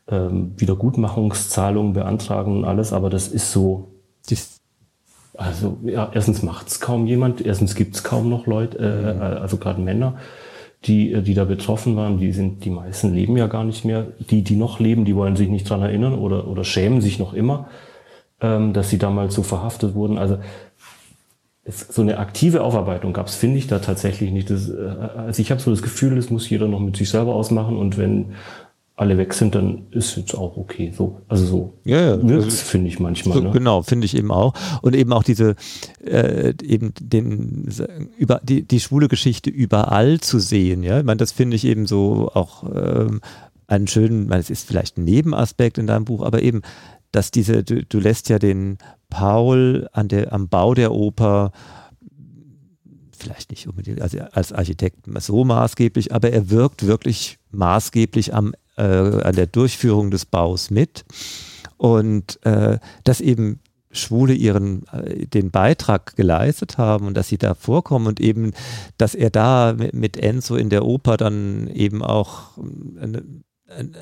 ähm, 0.09 0.53
Wiedergutmachungszahlungen 0.57 1.93
beantragen 1.93 2.57
und 2.57 2.65
alles, 2.65 2.91
aber 2.91 3.09
das 3.09 3.27
ist 3.27 3.51
so, 3.51 3.91
das, 4.29 4.59
also 5.35 5.77
ja, 5.83 6.09
erstens 6.13 6.43
macht 6.43 6.67
es 6.67 6.79
kaum 6.79 7.07
jemand, 7.07 7.41
erstens 7.41 7.75
gibt 7.75 7.95
es 7.95 8.03
kaum 8.03 8.29
noch 8.29 8.45
Leute, 8.45 8.77
äh, 8.77 9.13
mhm. 9.13 9.41
also 9.41 9.57
gerade 9.57 9.81
Männer, 9.81 10.17
die, 10.87 11.13
äh, 11.13 11.21
die 11.21 11.33
da 11.33 11.45
betroffen 11.45 11.95
waren, 11.95 12.17
die 12.17 12.31
sind, 12.31 12.65
die 12.65 12.69
meisten 12.69 13.13
leben 13.13 13.37
ja 13.37 13.47
gar 13.47 13.63
nicht 13.63 13.85
mehr. 13.85 14.07
Die, 14.19 14.43
die 14.43 14.55
noch 14.55 14.79
leben, 14.79 15.05
die 15.05 15.15
wollen 15.15 15.35
sich 15.35 15.49
nicht 15.49 15.69
dran 15.69 15.81
erinnern 15.81 16.13
oder, 16.13 16.47
oder 16.47 16.63
schämen 16.63 17.01
sich 17.01 17.19
noch 17.19 17.33
immer, 17.33 17.67
ähm, 18.41 18.73
dass 18.73 18.89
sie 18.89 18.97
damals 18.97 19.35
so 19.35 19.43
verhaftet 19.43 19.95
wurden. 19.95 20.17
Also 20.17 20.37
es, 21.63 21.81
so 21.81 22.01
eine 22.01 22.17
aktive 22.17 22.63
Aufarbeitung 22.63 23.13
gab 23.13 23.27
es, 23.27 23.35
finde 23.35 23.57
ich 23.57 23.67
da 23.67 23.79
tatsächlich 23.79 24.31
nicht. 24.31 24.49
Das, 24.49 24.69
äh, 24.69 24.75
also 25.17 25.41
ich 25.41 25.51
habe 25.51 25.61
so 25.61 25.71
das 25.71 25.81
Gefühl, 25.81 26.15
das 26.15 26.29
muss 26.29 26.49
jeder 26.49 26.67
noch 26.67 26.79
mit 26.79 26.97
sich 26.97 27.09
selber 27.09 27.35
ausmachen 27.35 27.77
und 27.77 27.97
wenn 27.97 28.33
alle 28.97 29.17
weg 29.19 29.33
sind, 29.35 29.53
dann 29.53 29.85
ist 29.91 30.17
jetzt 30.17 30.33
auch 30.33 30.57
okay. 30.57 30.91
So, 30.95 31.21
also 31.27 31.45
so 31.45 31.73
ja, 31.85 32.15
ja. 32.15 32.27
wirkt 32.27 32.51
finde 32.51 32.87
ich 32.87 32.99
manchmal. 32.99 33.37
So, 33.37 33.43
ne? 33.43 33.51
Genau, 33.51 33.83
finde 33.83 34.05
ich 34.05 34.17
eben 34.17 34.31
auch. 34.31 34.55
Und 34.81 34.95
eben 34.95 35.13
auch 35.13 35.21
diese 35.21 35.55
äh, 36.03 36.55
eben 36.63 36.93
den 36.99 37.69
über 38.17 38.41
die, 38.43 38.63
die 38.63 38.79
schwule 38.79 39.07
Geschichte 39.07 39.51
überall 39.51 40.19
zu 40.19 40.39
sehen. 40.39 40.81
Ja, 40.81 40.97
ich 40.99 41.05
meine, 41.05 41.17
das 41.17 41.31
finde 41.31 41.55
ich 41.55 41.65
eben 41.65 41.85
so 41.85 42.31
auch 42.33 42.63
ähm, 42.63 43.21
einen 43.67 43.87
schönen, 43.87 44.31
es 44.31 44.49
ist 44.49 44.67
vielleicht 44.67 44.97
ein 44.97 45.03
Nebenaspekt 45.03 45.77
in 45.77 45.85
deinem 45.85 46.05
Buch, 46.05 46.23
aber 46.25 46.41
eben, 46.41 46.63
dass 47.11 47.29
diese, 47.29 47.63
du, 47.63 47.85
du 47.85 47.99
lässt 47.99 48.29
ja 48.29 48.39
den 48.39 48.79
Paul 49.11 49.87
an 49.91 50.07
der, 50.07 50.33
am 50.33 50.49
Bau 50.49 50.73
der 50.73 50.91
Oper 50.91 51.51
vielleicht 53.15 53.51
nicht 53.51 53.67
unbedingt 53.67 54.01
also 54.01 54.19
als 54.31 54.53
Architekt 54.53 54.99
so 55.19 55.43
maßgeblich, 55.43 56.13
aber 56.13 56.31
er 56.31 56.49
wirkt 56.49 56.87
wirklich 56.87 57.37
maßgeblich 57.51 58.33
am 58.33 58.53
äh, 58.77 58.83
an 58.83 59.35
der 59.35 59.47
Durchführung 59.47 60.11
des 60.11 60.25
Baus 60.25 60.69
mit. 60.69 61.05
Und 61.77 62.43
äh, 62.43 62.79
dass 63.03 63.21
eben 63.21 63.59
Schwule 63.91 64.33
ihren 64.33 64.85
äh, 64.87 65.25
den 65.27 65.51
Beitrag 65.51 66.15
geleistet 66.15 66.77
haben 66.77 67.07
und 67.07 67.15
dass 67.15 67.27
sie 67.27 67.37
da 67.37 67.53
vorkommen 67.53 68.07
und 68.07 68.19
eben, 68.19 68.53
dass 68.97 69.15
er 69.15 69.29
da 69.29 69.75
mit, 69.93 70.17
Enzo 70.17 70.55
in 70.55 70.69
der 70.69 70.85
Oper 70.85 71.17
dann 71.17 71.67
eben 71.67 72.03
auch 72.03 72.57
ähm, 72.57 72.97
eine, 73.01 73.23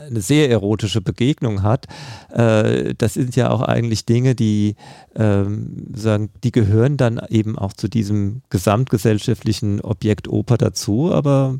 eine 0.07 0.21
sehr 0.21 0.49
erotische 0.51 1.01
Begegnung 1.01 1.63
hat, 1.63 1.88
äh, 2.32 2.93
das 2.97 3.15
sind 3.15 3.36
ja 3.36 3.49
auch 3.49 3.61
eigentlich 3.61 4.05
Dinge, 4.05 4.36
die 4.36 4.76
ähm, 5.15 5.88
sagen, 5.95 6.30
die 6.43 6.51
gehören 6.51 6.97
dann 6.97 7.19
eben 7.30 7.57
auch 7.57 7.73
zu 7.73 7.88
diesem 7.88 8.41
gesamtgesellschaftlichen 8.49 9.82
Objekt 9.82 10.28
Oper 10.28 10.57
dazu, 10.57 11.11
aber 11.11 11.59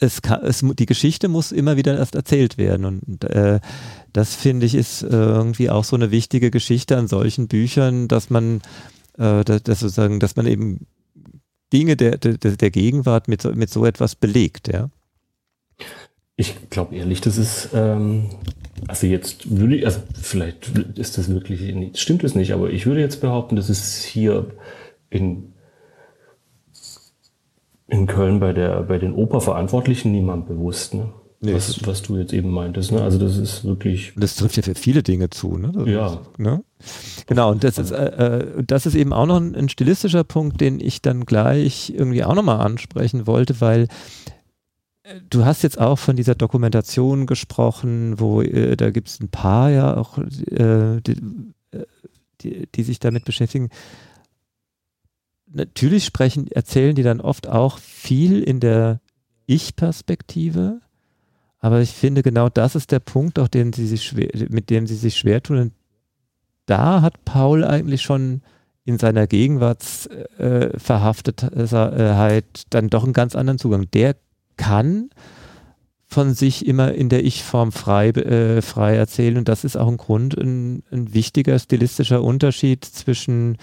es, 0.00 0.20
es, 0.42 0.64
die 0.78 0.86
Geschichte 0.86 1.28
muss 1.28 1.52
immer 1.52 1.76
wieder 1.76 1.96
erst 1.96 2.14
erzählt 2.14 2.58
werden. 2.58 2.84
Und 2.84 3.24
äh, 3.24 3.60
das 4.12 4.34
finde 4.34 4.66
ich 4.66 4.74
ist 4.74 5.02
äh, 5.02 5.08
irgendwie 5.08 5.70
auch 5.70 5.84
so 5.84 5.96
eine 5.96 6.10
wichtige 6.10 6.50
Geschichte 6.50 6.96
an 6.96 7.06
solchen 7.06 7.48
Büchern, 7.48 8.08
dass 8.08 8.30
man, 8.30 8.62
äh, 9.18 9.44
dass, 9.44 9.80
sozusagen, 9.80 10.18
dass 10.18 10.36
man 10.36 10.46
eben 10.46 10.86
Dinge 11.72 11.96
der, 11.96 12.18
der, 12.18 12.34
der 12.34 12.70
Gegenwart 12.70 13.28
mit, 13.28 13.44
mit 13.54 13.70
so 13.70 13.84
etwas 13.84 14.16
belegt, 14.16 14.68
ja. 14.68 14.90
Ich 16.36 16.56
glaube 16.70 16.96
ehrlich, 16.96 17.20
das 17.20 17.36
ist, 17.36 17.68
ähm, 17.74 18.30
also 18.88 19.06
jetzt 19.06 19.50
würde 19.50 19.76
ich, 19.76 19.84
also 19.84 20.00
vielleicht 20.20 20.68
ist 20.96 21.18
das 21.18 21.28
wirklich, 21.28 22.00
stimmt 22.00 22.24
es 22.24 22.34
nicht, 22.34 22.52
aber 22.52 22.70
ich 22.70 22.86
würde 22.86 23.00
jetzt 23.00 23.20
behaupten, 23.20 23.56
das 23.56 23.68
ist 23.68 24.02
hier 24.02 24.46
in 25.10 25.49
in 27.90 28.06
Köln 28.06 28.40
bei 28.40 28.52
der 28.52 28.82
bei 28.82 28.98
den 28.98 29.14
Operverantwortlichen 29.14 30.12
niemand 30.12 30.46
bewusst, 30.46 30.94
ne? 30.94 31.12
Nee, 31.42 31.54
was, 31.54 31.86
was 31.86 32.02
du 32.02 32.18
jetzt 32.18 32.34
eben 32.34 32.50
meintest, 32.50 32.92
ne? 32.92 33.00
Also 33.00 33.18
das 33.18 33.38
ist 33.38 33.64
wirklich. 33.64 34.12
Das 34.14 34.36
trifft 34.36 34.58
ja 34.58 34.62
für 34.62 34.74
viele 34.74 35.02
Dinge 35.02 35.30
zu, 35.30 35.56
ne? 35.56 35.72
Das 35.72 35.88
ja. 35.88 36.06
Ist, 36.08 36.38
ne? 36.38 36.62
Genau, 37.26 37.50
und 37.50 37.64
das 37.64 37.78
ist, 37.78 37.92
äh, 37.92 38.04
äh, 38.04 38.62
das 38.62 38.84
ist 38.84 38.94
eben 38.94 39.14
auch 39.14 39.24
noch 39.24 39.40
ein, 39.40 39.54
ein, 39.54 39.70
stilistischer 39.70 40.22
Punkt, 40.22 40.60
den 40.60 40.80
ich 40.80 41.00
dann 41.00 41.24
gleich 41.24 41.94
irgendwie 41.96 42.24
auch 42.24 42.34
nochmal 42.34 42.60
ansprechen 42.60 43.26
wollte, 43.26 43.62
weil 43.62 43.88
äh, 45.02 45.14
du 45.30 45.46
hast 45.46 45.62
jetzt 45.62 45.80
auch 45.80 45.98
von 45.98 46.14
dieser 46.14 46.34
Dokumentation 46.34 47.24
gesprochen, 47.24 48.20
wo 48.20 48.42
äh, 48.42 48.76
da 48.76 48.90
gibt 48.90 49.08
es 49.08 49.18
ein 49.20 49.30
paar 49.30 49.70
ja 49.70 49.96
auch, 49.96 50.18
äh, 50.18 51.00
die, 51.00 51.16
die, 52.42 52.68
die 52.74 52.82
sich 52.82 52.98
damit 53.00 53.24
beschäftigen 53.24 53.70
natürlich 55.52 56.04
sprechen, 56.04 56.48
erzählen 56.48 56.94
die 56.94 57.02
dann 57.02 57.20
oft 57.20 57.48
auch 57.48 57.78
viel 57.78 58.42
in 58.42 58.60
der 58.60 59.00
Ich-Perspektive. 59.46 60.80
Aber 61.58 61.80
ich 61.80 61.90
finde, 61.90 62.22
genau 62.22 62.48
das 62.48 62.74
ist 62.74 62.90
der 62.90 63.00
Punkt, 63.00 63.38
auch 63.38 63.48
den 63.48 63.72
sie 63.72 63.86
sich 63.86 64.04
schwer, 64.04 64.30
mit 64.48 64.70
dem 64.70 64.86
sie 64.86 64.96
sich 64.96 65.16
schwer 65.16 65.42
tun. 65.42 65.58
Und 65.58 65.72
da 66.66 67.02
hat 67.02 67.24
Paul 67.24 67.64
eigentlich 67.64 68.02
schon 68.02 68.42
in 68.84 68.98
seiner 68.98 69.26
Gegenwartsverhaftetheit 69.26 72.22
äh, 72.22 72.64
dann 72.70 72.88
doch 72.88 73.04
einen 73.04 73.12
ganz 73.12 73.36
anderen 73.36 73.58
Zugang. 73.58 73.90
Der 73.92 74.16
kann 74.56 75.10
von 76.06 76.34
sich 76.34 76.66
immer 76.66 76.94
in 76.94 77.08
der 77.08 77.24
Ich-Form 77.24 77.72
frei, 77.72 78.08
äh, 78.08 78.62
frei 78.62 78.96
erzählen. 78.96 79.38
Und 79.38 79.48
das 79.48 79.64
ist 79.64 79.76
auch 79.76 79.88
ein 79.88 79.96
Grund, 79.96 80.36
ein, 80.36 80.82
ein 80.90 81.14
wichtiger 81.14 81.58
stilistischer 81.58 82.22
Unterschied 82.22 82.84
zwischen 82.84 83.58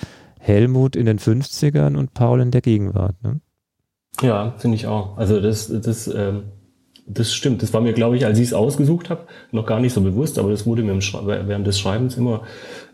Helmut 0.48 0.96
in 0.96 1.06
den 1.06 1.20
50ern 1.20 1.98
und 1.98 2.14
Paul 2.14 2.42
in 2.42 2.52
der 2.52 2.62
Gegenwart. 2.62 3.16
Ne? 3.22 3.42
Ja, 4.22 4.56
finde 4.58 4.76
ich 4.76 4.88
auch. 4.88 5.18
Also 5.18 5.42
das, 5.42 5.68
das, 5.82 6.08
ähm, 6.08 6.44
das 7.06 7.34
stimmt. 7.34 7.62
Das 7.62 7.74
war 7.74 7.82
mir, 7.82 7.94
glaube 7.94 8.18
ich, 8.18 8.26
als 8.26 8.40
ich 8.40 8.48
es 8.48 8.54
ausgesucht 8.54 9.10
habe, 9.10 9.28
noch 9.52 9.66
gar 9.66 9.80
nicht 9.80 9.94
so 9.94 10.02
bewusst, 10.02 10.40
aber 10.40 10.50
das 10.50 10.66
wurde 10.66 10.84
mir 10.84 10.98
während 10.98 11.68
des 11.68 11.80
Schreibens 11.80 12.16
immer 12.16 12.44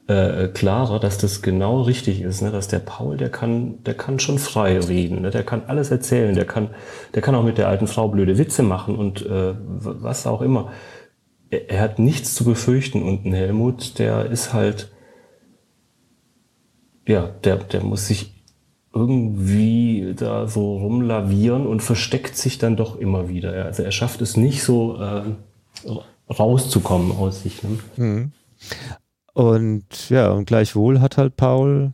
äh, 0.07 0.47
klarer, 0.47 0.99
dass 0.99 1.17
das 1.17 1.41
genau 1.41 1.83
richtig 1.83 2.21
ist, 2.21 2.41
ne? 2.41 2.51
dass 2.51 2.67
der 2.67 2.79
Paul, 2.79 3.17
der 3.17 3.29
kann, 3.29 3.83
der 3.83 3.93
kann 3.93 4.19
schon 4.19 4.39
frei 4.39 4.77
reden, 4.79 5.21
ne? 5.21 5.29
der 5.29 5.43
kann 5.43 5.63
alles 5.67 5.91
erzählen, 5.91 6.35
der 6.35 6.45
kann, 6.45 6.71
der 7.13 7.21
kann 7.21 7.35
auch 7.35 7.43
mit 7.43 7.57
der 7.57 7.69
alten 7.69 7.87
Frau 7.87 8.09
blöde 8.09 8.37
Witze 8.37 8.63
machen 8.63 8.97
und 8.97 9.25
äh, 9.25 9.53
was 9.59 10.27
auch 10.27 10.41
immer. 10.41 10.71
Er, 11.51 11.69
er 11.69 11.81
hat 11.81 11.99
nichts 11.99 12.35
zu 12.35 12.43
befürchten 12.43 13.01
und 13.01 13.25
ein 13.25 13.33
Helmut, 13.33 13.97
der 13.99 14.25
ist 14.25 14.53
halt, 14.53 14.91
ja, 17.05 17.29
der, 17.43 17.57
der 17.57 17.83
muss 17.83 18.07
sich 18.07 18.33
irgendwie 18.93 20.13
da 20.15 20.47
so 20.47 20.77
rumlavieren 20.77 21.65
und 21.65 21.81
versteckt 21.81 22.37
sich 22.37 22.59
dann 22.59 22.75
doch 22.77 22.97
immer 22.97 23.27
wieder. 23.27 23.65
Also 23.65 23.83
er 23.83 23.91
schafft 23.91 24.21
es 24.21 24.37
nicht 24.37 24.63
so 24.63 25.01
äh, 25.01 25.23
rauszukommen 26.31 27.11
aus 27.11 27.41
sich. 27.41 27.63
Ne? 27.63 27.79
Mhm. 27.97 28.31
Und 29.33 30.09
ja, 30.09 30.29
und 30.29 30.45
gleichwohl 30.45 31.01
hat 31.01 31.17
halt 31.17 31.35
Paul 31.35 31.93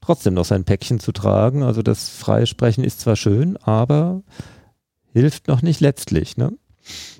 trotzdem 0.00 0.34
noch 0.34 0.44
sein 0.44 0.64
Päckchen 0.64 0.98
zu 0.98 1.12
tragen. 1.12 1.62
Also 1.62 1.82
das 1.82 2.08
freie 2.08 2.46
Sprechen 2.46 2.82
ist 2.82 3.00
zwar 3.00 3.14
schön, 3.14 3.56
aber 3.58 4.22
hilft 5.12 5.46
noch 5.46 5.62
nicht 5.62 5.80
letztlich. 5.80 6.36
Ne? 6.36 6.52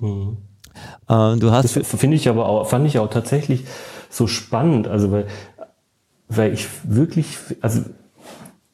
Mhm. 0.01 0.37
Äh, 1.07 1.37
du 1.37 1.51
hast 1.51 1.77
das 1.77 1.87
finde 1.87 2.17
ich 2.17 2.27
aber 2.27 2.47
auch, 2.47 2.67
fand 2.67 2.85
ich 2.87 2.99
auch 2.99 3.09
tatsächlich 3.09 3.63
so 4.09 4.27
spannend. 4.27 4.87
Also 4.87 5.11
weil 5.11 5.27
weil 6.35 6.53
ich 6.53 6.67
wirklich, 6.83 7.37
also 7.61 7.81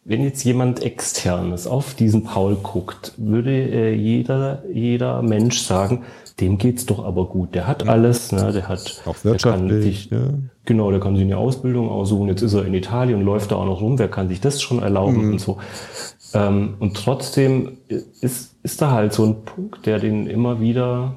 wenn 0.05 0.23
jetzt 0.23 0.43
jemand 0.43 0.81
externes 0.81 1.67
auf 1.67 1.93
diesen 1.93 2.23
Paul 2.23 2.55
guckt, 2.55 3.13
würde 3.17 3.51
äh, 3.51 3.93
jeder, 3.93 4.63
jeder 4.73 5.21
Mensch 5.21 5.61
sagen, 5.61 6.03
dem 6.39 6.57
geht's 6.57 6.85
doch 6.85 7.03
aber 7.03 7.27
gut. 7.27 7.53
Der 7.53 7.67
hat 7.67 7.87
alles, 7.87 8.31
ne? 8.31 8.51
der 8.51 8.67
hat, 8.67 9.03
auch 9.05 9.23
wirtschaftlich, 9.23 9.39
der 9.39 9.51
kann 9.51 9.81
sich, 9.81 10.11
ne? 10.11 10.49
genau, 10.65 10.89
der 10.89 10.99
kann 10.99 11.15
sich 11.15 11.25
eine 11.25 11.37
Ausbildung 11.37 11.89
aussuchen. 11.89 12.27
Jetzt 12.27 12.41
ist 12.41 12.53
er 12.53 12.65
in 12.65 12.73
Italien 12.73 13.19
und 13.19 13.25
läuft 13.25 13.51
da 13.51 13.57
auch 13.57 13.65
noch 13.65 13.81
rum. 13.81 13.99
Wer 13.99 14.07
kann 14.07 14.29
sich 14.29 14.41
das 14.41 14.61
schon 14.61 14.81
erlauben 14.81 15.25
mhm. 15.25 15.31
und 15.33 15.41
so? 15.41 15.57
Ähm, 16.33 16.75
und 16.79 16.95
trotzdem 16.95 17.77
ist, 17.87 18.55
ist 18.63 18.81
da 18.81 18.91
halt 18.91 19.13
so 19.13 19.25
ein 19.25 19.43
Punkt, 19.43 19.85
der 19.85 19.99
den 19.99 20.27
immer 20.27 20.61
wieder, 20.61 21.15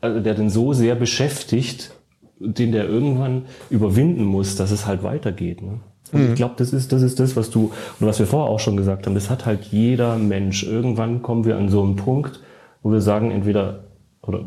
also 0.00 0.20
der 0.20 0.34
den 0.34 0.48
so 0.50 0.72
sehr 0.72 0.94
beschäftigt, 0.94 1.92
den 2.40 2.72
der 2.72 2.88
irgendwann 2.88 3.42
überwinden 3.68 4.24
muss, 4.24 4.56
dass 4.56 4.70
es 4.70 4.86
halt 4.86 5.02
weitergeht. 5.02 5.62
Ne? 5.62 5.80
Und 6.12 6.22
mhm. 6.22 6.28
ich 6.30 6.34
glaube, 6.34 6.54
das 6.56 6.72
ist, 6.72 6.92
das 6.92 7.02
ist 7.02 7.20
das, 7.20 7.36
was 7.36 7.50
du, 7.50 7.72
und 8.00 8.06
was 8.06 8.18
wir 8.18 8.26
vorher 8.26 8.50
auch 8.50 8.58
schon 8.60 8.76
gesagt 8.76 9.06
haben, 9.06 9.14
das 9.14 9.30
hat 9.30 9.46
halt 9.46 9.64
jeder 9.64 10.16
Mensch. 10.16 10.64
Irgendwann 10.64 11.22
kommen 11.22 11.44
wir 11.44 11.56
an 11.56 11.68
so 11.68 11.82
einen 11.82 11.96
Punkt, 11.96 12.40
wo 12.82 12.90
wir 12.90 13.00
sagen, 13.00 13.30
entweder, 13.30 13.84
oder 14.22 14.44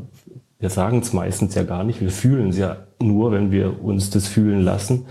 wir 0.60 0.70
sagen 0.70 1.00
es 1.00 1.14
meistens 1.14 1.56
ja 1.56 1.64
gar 1.64 1.84
nicht, 1.84 2.02
wir 2.02 2.10
fühlen 2.10 2.50
es 2.50 2.58
ja 2.58 2.78
nur, 3.02 3.32
wenn 3.32 3.52
wir 3.52 3.84
uns 3.84 4.10
das 4.10 4.28
fühlen 4.28 4.62
lassen. 4.62 5.06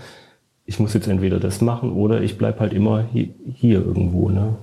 Ich 0.65 0.79
muss 0.79 0.93
jetzt 0.93 1.07
entweder 1.07 1.39
das 1.39 1.61
machen 1.61 1.93
oder 1.93 2.21
ich 2.21 2.37
bleib 2.37 2.59
halt 2.59 2.73
immer 2.73 3.05
hier, 3.11 3.29
hier 3.53 3.85
irgendwo, 3.85 4.29
ne? 4.29 4.55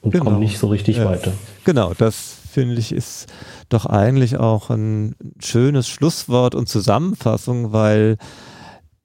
Und 0.00 0.10
genau. 0.10 0.24
komme 0.24 0.38
nicht 0.38 0.58
so 0.58 0.66
richtig 0.66 0.96
ja. 0.96 1.04
weiter. 1.04 1.32
Genau, 1.64 1.92
das 1.96 2.38
finde 2.50 2.74
ich, 2.74 2.92
ist 2.92 3.32
doch 3.72 3.86
eigentlich 3.86 4.36
auch 4.36 4.70
ein 4.70 5.14
schönes 5.40 5.88
Schlusswort 5.88 6.54
und 6.54 6.68
Zusammenfassung, 6.68 7.72
weil 7.72 8.18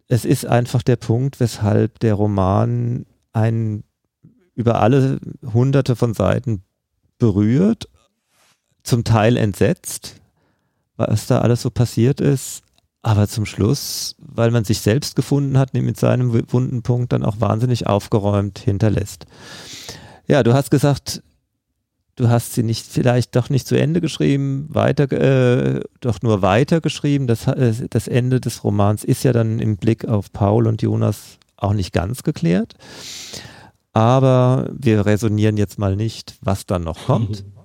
es 0.08 0.26
ist 0.26 0.46
einfach 0.46 0.84
der 0.84 0.96
Punkt, 0.96 1.40
weshalb 1.40 2.00
der 2.00 2.14
Roman 2.14 3.06
einen 3.34 3.84
über 4.56 4.82
alle 4.82 5.20
hunderte 5.54 5.96
von 5.96 6.14
Seiten 6.14 6.64
berührt, 7.20 7.90
zum 8.84 9.04
Teil 9.04 9.38
entsetzt, 9.38 10.22
was 10.96 11.28
da 11.28 11.42
alles 11.42 11.62
so 11.62 11.70
passiert 11.70 12.22
ist, 12.22 12.64
aber 13.02 13.28
zum 13.28 13.46
Schluss, 13.46 14.16
weil 14.18 14.52
man 14.52 14.64
sich 14.64 14.80
selbst 14.80 15.16
gefunden 15.16 15.58
hat, 15.58 15.74
mit 15.74 15.98
seinem 15.98 16.34
wunden 16.52 16.82
Punkt 16.82 17.14
dann 17.14 17.24
auch 17.24 17.40
wahnsinnig 17.40 17.88
aufgeräumt 17.88 18.60
hinterlässt. 18.60 19.26
Ja, 20.28 20.44
du 20.44 20.54
hast 20.54 20.72
gesagt, 20.72 21.22
du 22.18 22.30
hast 22.30 22.54
sie 22.54 22.64
nicht 22.64 22.86
vielleicht 22.86 23.36
doch 23.36 23.50
nicht 23.50 23.66
zu 23.66 23.76
Ende 23.76 24.02
geschrieben, 24.02 24.68
weiter, 24.70 25.10
äh, 25.12 25.80
doch 26.02 26.22
nur 26.22 26.42
weiter 26.42 26.82
geschrieben. 26.82 27.28
Das, 27.28 27.48
äh, 27.48 27.74
das 27.90 28.10
Ende 28.10 28.42
des 28.42 28.64
Romans 28.64 29.06
ist 29.06 29.24
ja 29.24 29.32
dann 29.32 29.60
im 29.60 29.78
Blick 29.78 30.06
auf 30.06 30.34
Paul 30.34 30.68
und 30.68 30.82
Jonas 30.82 31.38
auch 31.56 31.74
nicht 31.74 31.94
ganz 31.94 32.24
geklärt. 32.24 32.76
Aber 33.94 34.70
wir 34.74 35.06
resonieren 35.06 35.58
jetzt 35.58 35.80
mal 35.80 35.96
nicht, 35.96 36.36
was 36.42 36.66
dann 36.66 36.84
noch 36.84 37.06
kommt. 37.06 37.46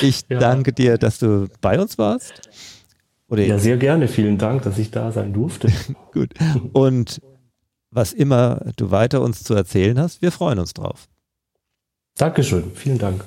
Ich 0.00 0.22
ja. 0.30 0.38
danke 0.38 0.72
dir, 0.72 0.96
dass 0.96 1.18
du 1.18 1.48
bei 1.60 1.78
uns 1.78 1.98
warst. 1.98 2.48
Oder 3.28 3.44
ja, 3.44 3.58
sehr 3.58 3.76
gerne. 3.76 4.08
Vielen 4.08 4.38
Dank, 4.38 4.62
dass 4.62 4.78
ich 4.78 4.90
da 4.90 5.12
sein 5.12 5.34
durfte. 5.34 5.70
Gut. 6.12 6.32
Und 6.72 7.20
was 7.90 8.14
immer 8.14 8.72
du 8.76 8.90
weiter 8.90 9.20
uns 9.20 9.44
zu 9.44 9.52
erzählen 9.52 9.98
hast, 9.98 10.22
wir 10.22 10.32
freuen 10.32 10.58
uns 10.58 10.72
drauf. 10.72 11.08
Dankeschön. 12.16 12.72
Vielen 12.74 12.96
Dank. 12.96 13.22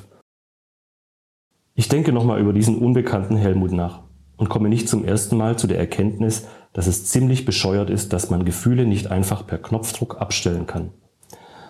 Ich 1.82 1.90
denke 1.90 2.12
nochmal 2.12 2.40
über 2.40 2.54
diesen 2.54 2.78
unbekannten 2.78 3.36
Helmut 3.36 3.72
nach 3.72 4.04
und 4.38 4.50
komme 4.50 4.70
nicht 4.70 4.88
zum 4.88 5.04
ersten 5.04 5.36
Mal 5.36 5.58
zu 5.58 5.66
der 5.66 5.80
Erkenntnis, 5.80 6.46
dass 6.74 6.86
es 6.86 7.06
ziemlich 7.06 7.44
bescheuert 7.44 7.90
ist, 7.90 8.14
dass 8.14 8.30
man 8.30 8.46
Gefühle 8.46 8.86
nicht 8.86 9.10
einfach 9.10 9.48
per 9.48 9.58
Knopfdruck 9.58 10.22
abstellen 10.22 10.68
kann. 10.68 10.92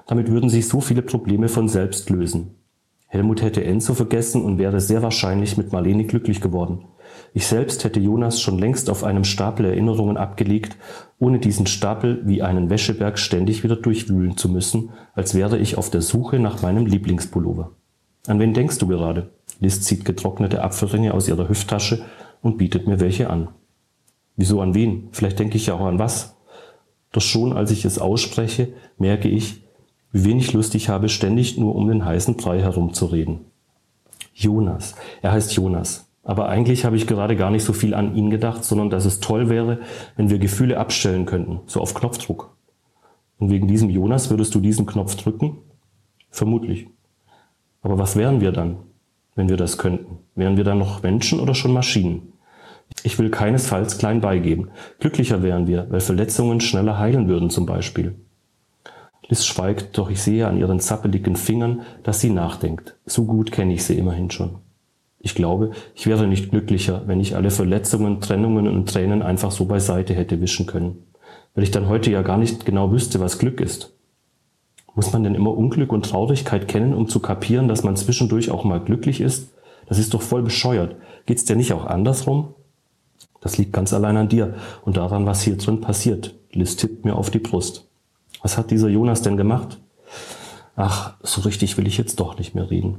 Damit 0.08 0.30
würden 0.30 0.50
sich 0.50 0.68
so 0.68 0.82
viele 0.82 1.02
Probleme 1.02 1.48
von 1.48 1.70
selbst 1.70 2.10
lösen. 2.10 2.56
Helmut 3.08 3.42
hätte 3.42 3.64
Enzo 3.64 3.94
vergessen 3.94 4.44
und 4.44 4.58
wäre 4.58 4.82
sehr 4.82 5.02
wahrscheinlich 5.02 5.56
mit 5.56 5.72
Marlene 5.72 6.04
glücklich 6.04 6.42
geworden. 6.42 6.88
Ich 7.34 7.48
selbst 7.48 7.86
hätte 7.86 8.02
Jonas 8.02 8.42
schon 8.42 8.60
längst 8.60 8.90
auf 8.90 9.06
einem 9.06 9.24
Stapel 9.24 9.66
Erinnerungen 9.66 10.18
abgelegt, 10.18 10.76
ohne 11.20 11.40
diesen 11.40 11.68
Stapel 11.68 12.22
wie 12.26 12.42
einen 12.42 12.70
Wäscheberg 12.70 13.18
ständig 13.18 13.64
wieder 13.64 13.78
durchwühlen 13.78 14.36
zu 14.36 14.50
müssen, 14.50 14.90
als 15.14 15.36
wäre 15.36 15.58
ich 15.58 15.78
auf 15.78 15.90
der 15.90 16.02
Suche 16.02 16.38
nach 16.38 16.62
meinem 16.62 16.86
Lieblingspullover. 16.86 17.72
An 18.28 18.40
wen 18.40 18.54
denkst 18.54 18.78
du 18.78 18.88
gerade? 18.88 19.32
Liz 19.62 19.82
zieht 19.82 20.04
getrocknete 20.04 20.64
Apfelringe 20.64 21.14
aus 21.14 21.30
ihrer 21.30 21.48
Hüfttasche 21.48 22.04
und 22.42 22.58
bietet 22.58 22.88
mir 22.88 23.00
welche 23.00 23.30
an. 23.30 23.48
Wieso 24.36 24.60
an 24.60 24.74
wen? 24.74 25.08
Vielleicht 25.12 25.40
denke 25.40 25.56
ich 25.56 25.68
ja 25.68 25.76
auch 25.76 25.86
an 25.86 26.00
was. 26.00 26.36
Doch 27.12 27.22
schon 27.22 27.54
als 27.54 27.72
ich 27.72 27.86
es 27.86 28.00
ausspreche, 28.00 28.74
merke 28.98 29.30
ich, 29.30 29.64
wie 30.12 30.26
wenig 30.26 30.52
Lust 30.54 30.74
ich 30.76 30.90
habe, 30.90 31.10
ständig 31.10 31.58
nur 31.58 31.76
um 31.76 31.88
den 31.88 32.04
heißen 32.04 32.36
Brei 32.38 32.60
herumzureden. 32.60 33.42
Jonas. 34.34 34.96
Er 35.22 35.32
heißt 35.32 35.54
Jonas. 35.54 36.10
Aber 36.24 36.50
eigentlich 36.50 36.84
habe 36.84 36.96
ich 36.96 37.08
gerade 37.08 37.36
gar 37.36 37.52
nicht 37.52 37.64
so 37.64 37.74
viel 37.74 37.94
an 37.94 38.16
ihn 38.16 38.30
gedacht, 38.30 38.64
sondern 38.64 38.90
dass 38.90 39.06
es 39.06 39.20
toll 39.20 39.50
wäre, 39.50 39.80
wenn 40.16 40.30
wir 40.30 40.40
Gefühle 40.40 40.80
abstellen 40.80 41.26
könnten, 41.26 41.62
so 41.68 41.82
auf 41.82 41.94
Knopfdruck. 41.94 42.56
Und 43.38 43.50
wegen 43.50 43.68
diesem 43.68 43.90
Jonas 43.90 44.30
würdest 44.30 44.54
du 44.56 44.60
diesen 44.60 44.86
Knopf 44.86 45.16
drücken? 45.16 45.58
Vermutlich. 46.30 46.88
Aber 47.82 47.98
was 47.98 48.16
wären 48.16 48.42
wir 48.42 48.52
dann, 48.52 48.78
wenn 49.36 49.50
wir 49.50 49.58
das 49.58 49.78
könnten? 49.78 50.20
Wären 50.36 50.58
wir 50.58 50.64
dann 50.64 50.80
noch 50.80 51.04
Menschen 51.04 51.40
oder 51.40 51.56
schon 51.56 51.74
Maschinen? 51.74 52.34
Ich 53.04 53.18
will 53.18 53.30
keinesfalls 53.30 53.98
klein 53.98 54.22
beigeben. 54.22 54.70
Glücklicher 55.00 55.44
wären 55.44 55.68
wir, 55.68 55.88
weil 55.90 56.02
Verletzungen 56.02 56.62
schneller 56.62 57.00
heilen 57.00 57.28
würden 57.28 57.50
zum 57.50 57.66
Beispiel. 57.66 58.16
Liz 59.28 59.46
schweigt, 59.46 59.98
doch 59.98 60.10
ich 60.10 60.22
sehe 60.22 60.46
an 60.46 60.58
ihren 60.58 60.80
zappeligen 60.82 61.38
Fingern, 61.38 61.84
dass 62.04 62.20
sie 62.20 62.30
nachdenkt. 62.30 62.98
So 63.06 63.26
gut 63.26 63.52
kenne 63.52 63.74
ich 63.74 63.84
sie 63.84 63.98
immerhin 63.98 64.30
schon. 64.30 64.58
Ich 65.20 65.36
glaube, 65.36 65.72
ich 65.96 66.08
wäre 66.08 66.28
nicht 66.28 66.50
glücklicher, 66.50 67.04
wenn 67.06 67.22
ich 67.22 67.36
alle 67.36 67.52
Verletzungen, 67.52 68.20
Trennungen 68.22 68.68
und 68.68 68.90
Tränen 68.90 69.22
einfach 69.22 69.52
so 69.52 69.66
beiseite 69.66 70.14
hätte 70.14 70.42
wischen 70.42 70.66
können. 70.66 71.04
Weil 71.54 71.64
ich 71.64 71.72
dann 71.72 71.88
heute 71.88 72.12
ja 72.12 72.24
gar 72.24 72.38
nicht 72.38 72.66
genau 72.66 72.92
wüsste, 72.92 73.20
was 73.20 73.40
Glück 73.40 73.62
ist. 73.62 73.94
Muss 74.96 75.14
man 75.14 75.24
denn 75.24 75.36
immer 75.36 75.56
Unglück 75.56 75.92
und 75.94 76.06
Traurigkeit 76.06 76.68
kennen, 76.68 76.94
um 76.94 77.08
zu 77.08 77.20
kapieren, 77.20 77.68
dass 77.68 77.84
man 77.84 77.96
zwischendurch 77.96 78.52
auch 78.52 78.64
mal 78.64 78.80
glücklich 78.80 79.22
ist? 79.22 79.54
Das 79.88 79.98
ist 80.00 80.14
doch 80.14 80.22
voll 80.22 80.44
bescheuert. 80.44 80.96
Geht's 81.26 81.46
dir 81.46 81.56
nicht 81.56 81.74
auch 81.74 81.86
andersrum? 81.86 82.54
Das 83.40 83.58
liegt 83.58 83.74
ganz 83.74 83.94
allein 83.94 84.18
an 84.18 84.30
dir 84.30 84.56
und 84.84 84.98
daran, 84.98 85.26
was 85.26 85.42
hier 85.42 85.58
drin 85.58 85.82
passiert. 85.82 86.36
Liz 86.52 86.76
tippt 86.76 87.06
mir 87.06 87.16
auf 87.16 87.30
die 87.30 87.40
Brust. 87.40 87.88
Was 88.42 88.58
hat 88.58 88.72
dieser 88.72 88.90
Jonas 88.90 89.22
denn 89.22 89.38
gemacht? 89.38 89.80
Ach, 90.76 91.16
so 91.22 91.42
richtig 91.42 91.78
will 91.78 91.88
ich 91.88 91.98
jetzt 91.98 92.20
doch 92.20 92.38
nicht 92.38 92.56
mehr 92.56 92.70
reden. 92.70 92.98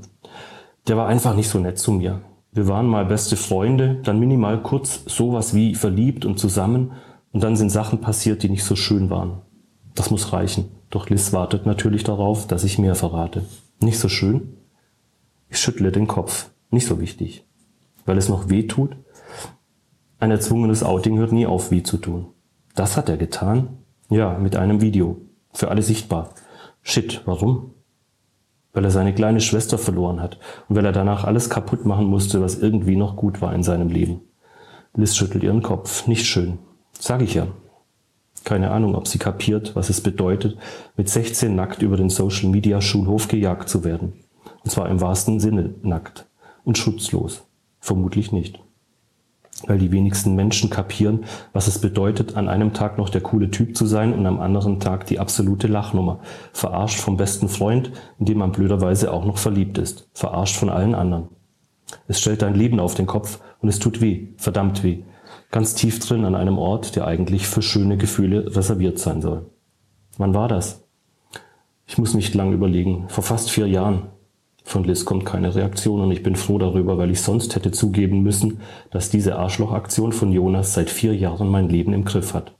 Der 0.88 0.96
war 0.96 1.06
einfach 1.06 1.34
nicht 1.34 1.48
so 1.48 1.58
nett 1.58 1.78
zu 1.78 1.92
mir. 1.92 2.20
Wir 2.52 2.68
waren 2.68 2.86
mal 2.86 3.06
beste 3.06 3.36
Freunde, 3.36 4.00
dann 4.02 4.20
minimal 4.20 4.62
kurz 4.62 5.04
sowas 5.06 5.54
wie 5.54 5.74
verliebt 5.74 6.24
und 6.24 6.38
zusammen 6.38 6.92
und 7.32 7.42
dann 7.42 7.56
sind 7.56 7.70
Sachen 7.70 8.00
passiert, 8.00 8.42
die 8.42 8.50
nicht 8.50 8.64
so 8.64 8.76
schön 8.76 9.08
waren. 9.08 9.40
Das 9.94 10.10
muss 10.10 10.32
reichen. 10.32 10.66
Doch 10.92 11.08
Liz 11.08 11.32
wartet 11.32 11.64
natürlich 11.64 12.04
darauf, 12.04 12.46
dass 12.46 12.64
ich 12.64 12.78
mehr 12.78 12.94
verrate. 12.94 13.46
Nicht 13.80 13.98
so 13.98 14.10
schön? 14.10 14.58
Ich 15.48 15.58
schüttle 15.58 15.90
den 15.90 16.06
Kopf. 16.06 16.50
Nicht 16.70 16.86
so 16.86 17.00
wichtig. 17.00 17.46
Weil 18.04 18.18
es 18.18 18.28
noch 18.28 18.50
weh 18.50 18.66
tut? 18.66 18.94
Ein 20.20 20.30
erzwungenes 20.30 20.82
Outing 20.82 21.16
hört 21.16 21.32
nie 21.32 21.46
auf, 21.46 21.70
weh 21.70 21.82
zu 21.82 21.96
tun. 21.96 22.26
Das 22.74 22.98
hat 22.98 23.08
er 23.08 23.16
getan? 23.16 23.78
Ja, 24.10 24.36
mit 24.36 24.54
einem 24.54 24.82
Video. 24.82 25.22
Für 25.54 25.70
alle 25.70 25.80
sichtbar. 25.80 26.34
Shit, 26.82 27.22
warum? 27.24 27.72
Weil 28.74 28.84
er 28.84 28.90
seine 28.90 29.14
kleine 29.14 29.40
Schwester 29.40 29.78
verloren 29.78 30.20
hat 30.20 30.38
und 30.68 30.76
weil 30.76 30.84
er 30.84 30.92
danach 30.92 31.24
alles 31.24 31.48
kaputt 31.48 31.86
machen 31.86 32.04
musste, 32.04 32.42
was 32.42 32.58
irgendwie 32.58 32.96
noch 32.96 33.16
gut 33.16 33.40
war 33.40 33.54
in 33.54 33.62
seinem 33.62 33.88
Leben. 33.88 34.20
Liz 34.94 35.16
schüttelt 35.16 35.42
ihren 35.42 35.62
Kopf. 35.62 36.06
Nicht 36.06 36.26
schön. 36.26 36.58
Sag 36.98 37.22
ich 37.22 37.32
ja. 37.32 37.46
Keine 38.44 38.70
Ahnung, 38.70 38.94
ob 38.94 39.06
sie 39.06 39.18
kapiert, 39.18 39.76
was 39.76 39.88
es 39.88 40.00
bedeutet, 40.00 40.56
mit 40.96 41.08
16 41.08 41.54
nackt 41.54 41.82
über 41.82 41.96
den 41.96 42.10
Social 42.10 42.48
Media 42.48 42.80
Schulhof 42.80 43.28
gejagt 43.28 43.68
zu 43.68 43.84
werden. 43.84 44.14
Und 44.64 44.70
zwar 44.70 44.88
im 44.88 45.00
wahrsten 45.00 45.40
Sinne 45.40 45.74
nackt 45.82 46.26
und 46.64 46.78
schutzlos. 46.78 47.42
Vermutlich 47.80 48.32
nicht 48.32 48.60
weil 49.66 49.78
die 49.78 49.92
wenigsten 49.92 50.34
Menschen 50.34 50.70
kapieren, 50.70 51.24
was 51.52 51.66
es 51.66 51.78
bedeutet, 51.78 52.36
an 52.36 52.48
einem 52.48 52.72
Tag 52.72 52.98
noch 52.98 53.08
der 53.08 53.20
coole 53.20 53.50
Typ 53.50 53.76
zu 53.76 53.86
sein 53.86 54.12
und 54.12 54.26
am 54.26 54.40
anderen 54.40 54.80
Tag 54.80 55.06
die 55.06 55.18
absolute 55.18 55.66
Lachnummer. 55.66 56.20
Verarscht 56.52 57.00
vom 57.00 57.16
besten 57.16 57.48
Freund, 57.48 57.92
in 58.18 58.26
dem 58.26 58.38
man 58.38 58.52
blöderweise 58.52 59.12
auch 59.12 59.24
noch 59.24 59.38
verliebt 59.38 59.78
ist. 59.78 60.08
Verarscht 60.14 60.56
von 60.56 60.70
allen 60.70 60.94
anderen. 60.94 61.28
Es 62.08 62.20
stellt 62.20 62.42
dein 62.42 62.54
Leben 62.54 62.80
auf 62.80 62.94
den 62.94 63.06
Kopf 63.06 63.40
und 63.60 63.68
es 63.68 63.78
tut 63.78 64.00
weh, 64.00 64.28
verdammt 64.36 64.82
weh. 64.82 65.02
Ganz 65.52 65.74
tief 65.74 65.98
drin 66.00 66.24
an 66.24 66.34
einem 66.34 66.56
Ort, 66.56 66.96
der 66.96 67.06
eigentlich 67.06 67.46
für 67.46 67.60
schöne 67.60 67.98
Gefühle 67.98 68.56
reserviert 68.56 68.98
sein 68.98 69.20
soll. 69.20 69.44
Wann 70.16 70.32
war 70.32 70.48
das? 70.48 70.82
Ich 71.86 71.98
muss 71.98 72.14
nicht 72.14 72.34
lang 72.34 72.54
überlegen. 72.54 73.04
Vor 73.08 73.22
fast 73.22 73.50
vier 73.50 73.68
Jahren. 73.68 74.04
Von 74.64 74.84
Liz 74.84 75.04
kommt 75.04 75.26
keine 75.26 75.54
Reaktion 75.54 76.00
und 76.00 76.10
ich 76.10 76.22
bin 76.22 76.36
froh 76.36 76.56
darüber, 76.56 76.96
weil 76.96 77.10
ich 77.10 77.20
sonst 77.20 77.54
hätte 77.54 77.70
zugeben 77.70 78.22
müssen, 78.22 78.60
dass 78.90 79.10
diese 79.10 79.36
Arschlochaktion 79.36 80.12
von 80.12 80.32
Jonas 80.32 80.72
seit 80.72 80.88
vier 80.88 81.14
Jahren 81.14 81.48
mein 81.48 81.68
Leben 81.68 81.92
im 81.92 82.06
Griff 82.06 82.32
hat. 82.32 82.54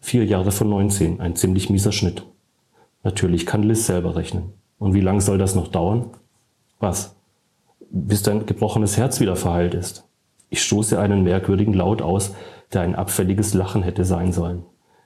Vier 0.00 0.24
Jahre 0.24 0.50
von 0.50 0.68
19, 0.68 1.20
ein 1.20 1.36
ziemlich 1.36 1.70
mieser 1.70 1.92
Schnitt. 1.92 2.26
Natürlich 3.04 3.46
kann 3.46 3.62
Liz 3.62 3.86
selber 3.86 4.16
rechnen. 4.16 4.52
Und 4.80 4.94
wie 4.94 5.00
lang 5.00 5.20
soll 5.20 5.38
das 5.38 5.54
noch 5.54 5.68
dauern? 5.68 6.06
Was? 6.80 7.14
Bis 7.88 8.24
dein 8.24 8.46
gebrochenes 8.46 8.96
Herz 8.96 9.20
wieder 9.20 9.36
verheilt 9.36 9.74
ist. 9.74 10.08
Ich 10.52 10.62
stoße 10.64 11.00
einen 11.00 11.22
merkwürdigen 11.22 11.72
Laut 11.72 12.02
aus, 12.02 12.34
der 12.74 12.82
ein 12.82 12.94
abfälliges 12.94 13.54
Lachen 13.54 13.82
hätte 13.82 14.04
sein 14.04 14.34
sollen. 14.34 14.64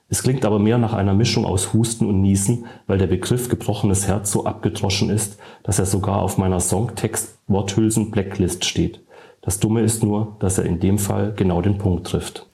Es 0.09 0.21
klingt 0.21 0.43
aber 0.43 0.59
mehr 0.59 0.77
nach 0.77 0.91
einer 0.91 1.13
Mischung 1.13 1.45
aus 1.45 1.71
Husten 1.71 2.05
und 2.05 2.19
Niesen, 2.19 2.65
weil 2.85 2.97
der 2.97 3.07
Begriff 3.07 3.47
gebrochenes 3.47 4.09
Herz 4.09 4.29
so 4.29 4.43
abgedroschen 4.43 5.09
ist, 5.09 5.37
dass 5.63 5.79
er 5.79 5.85
sogar 5.85 6.21
auf 6.21 6.37
meiner 6.37 6.59
Songtext-Worthülsen 6.59 8.11
Blacklist 8.11 8.65
steht. 8.65 8.99
Das 9.41 9.61
Dumme 9.61 9.83
ist 9.83 10.03
nur, 10.03 10.35
dass 10.39 10.57
er 10.57 10.65
in 10.65 10.81
dem 10.81 10.99
Fall 10.99 11.31
genau 11.33 11.61
den 11.61 11.77
Punkt 11.77 12.07
trifft. 12.07 12.45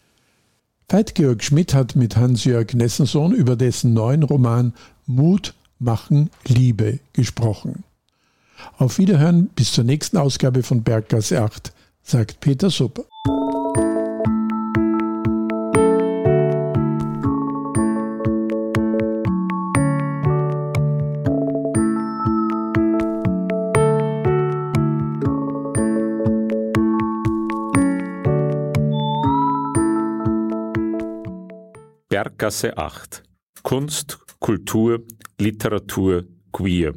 Veit-Georg 0.88 1.44
Schmidt 1.44 1.74
hat 1.74 1.96
mit 1.96 2.16
Hans-Jörg 2.16 2.76
Nessensohn 2.76 3.32
über 3.32 3.56
dessen 3.56 3.96
neuen 3.96 4.22
Roman 4.22 4.72
Mut, 5.08 5.56
Machen, 5.80 6.30
Liebe 6.48 7.00
gesprochen. 7.14 7.86
Auf 8.78 9.00
Wiederhören 9.00 9.48
bis 9.48 9.72
zur 9.72 9.84
nächsten 9.84 10.18
Ausgabe 10.18 10.62
von 10.62 10.84
Berggasse 10.84 11.42
8, 11.42 11.74
sagt 12.04 12.40
Peter 12.40 12.70
Supper. 12.70 13.06
Berggasse 32.10 32.78
8 32.78 33.24
Kunst, 33.64 34.20
Kultur, 34.40 35.04
Literatur, 35.40 36.26
Queer 36.52 36.94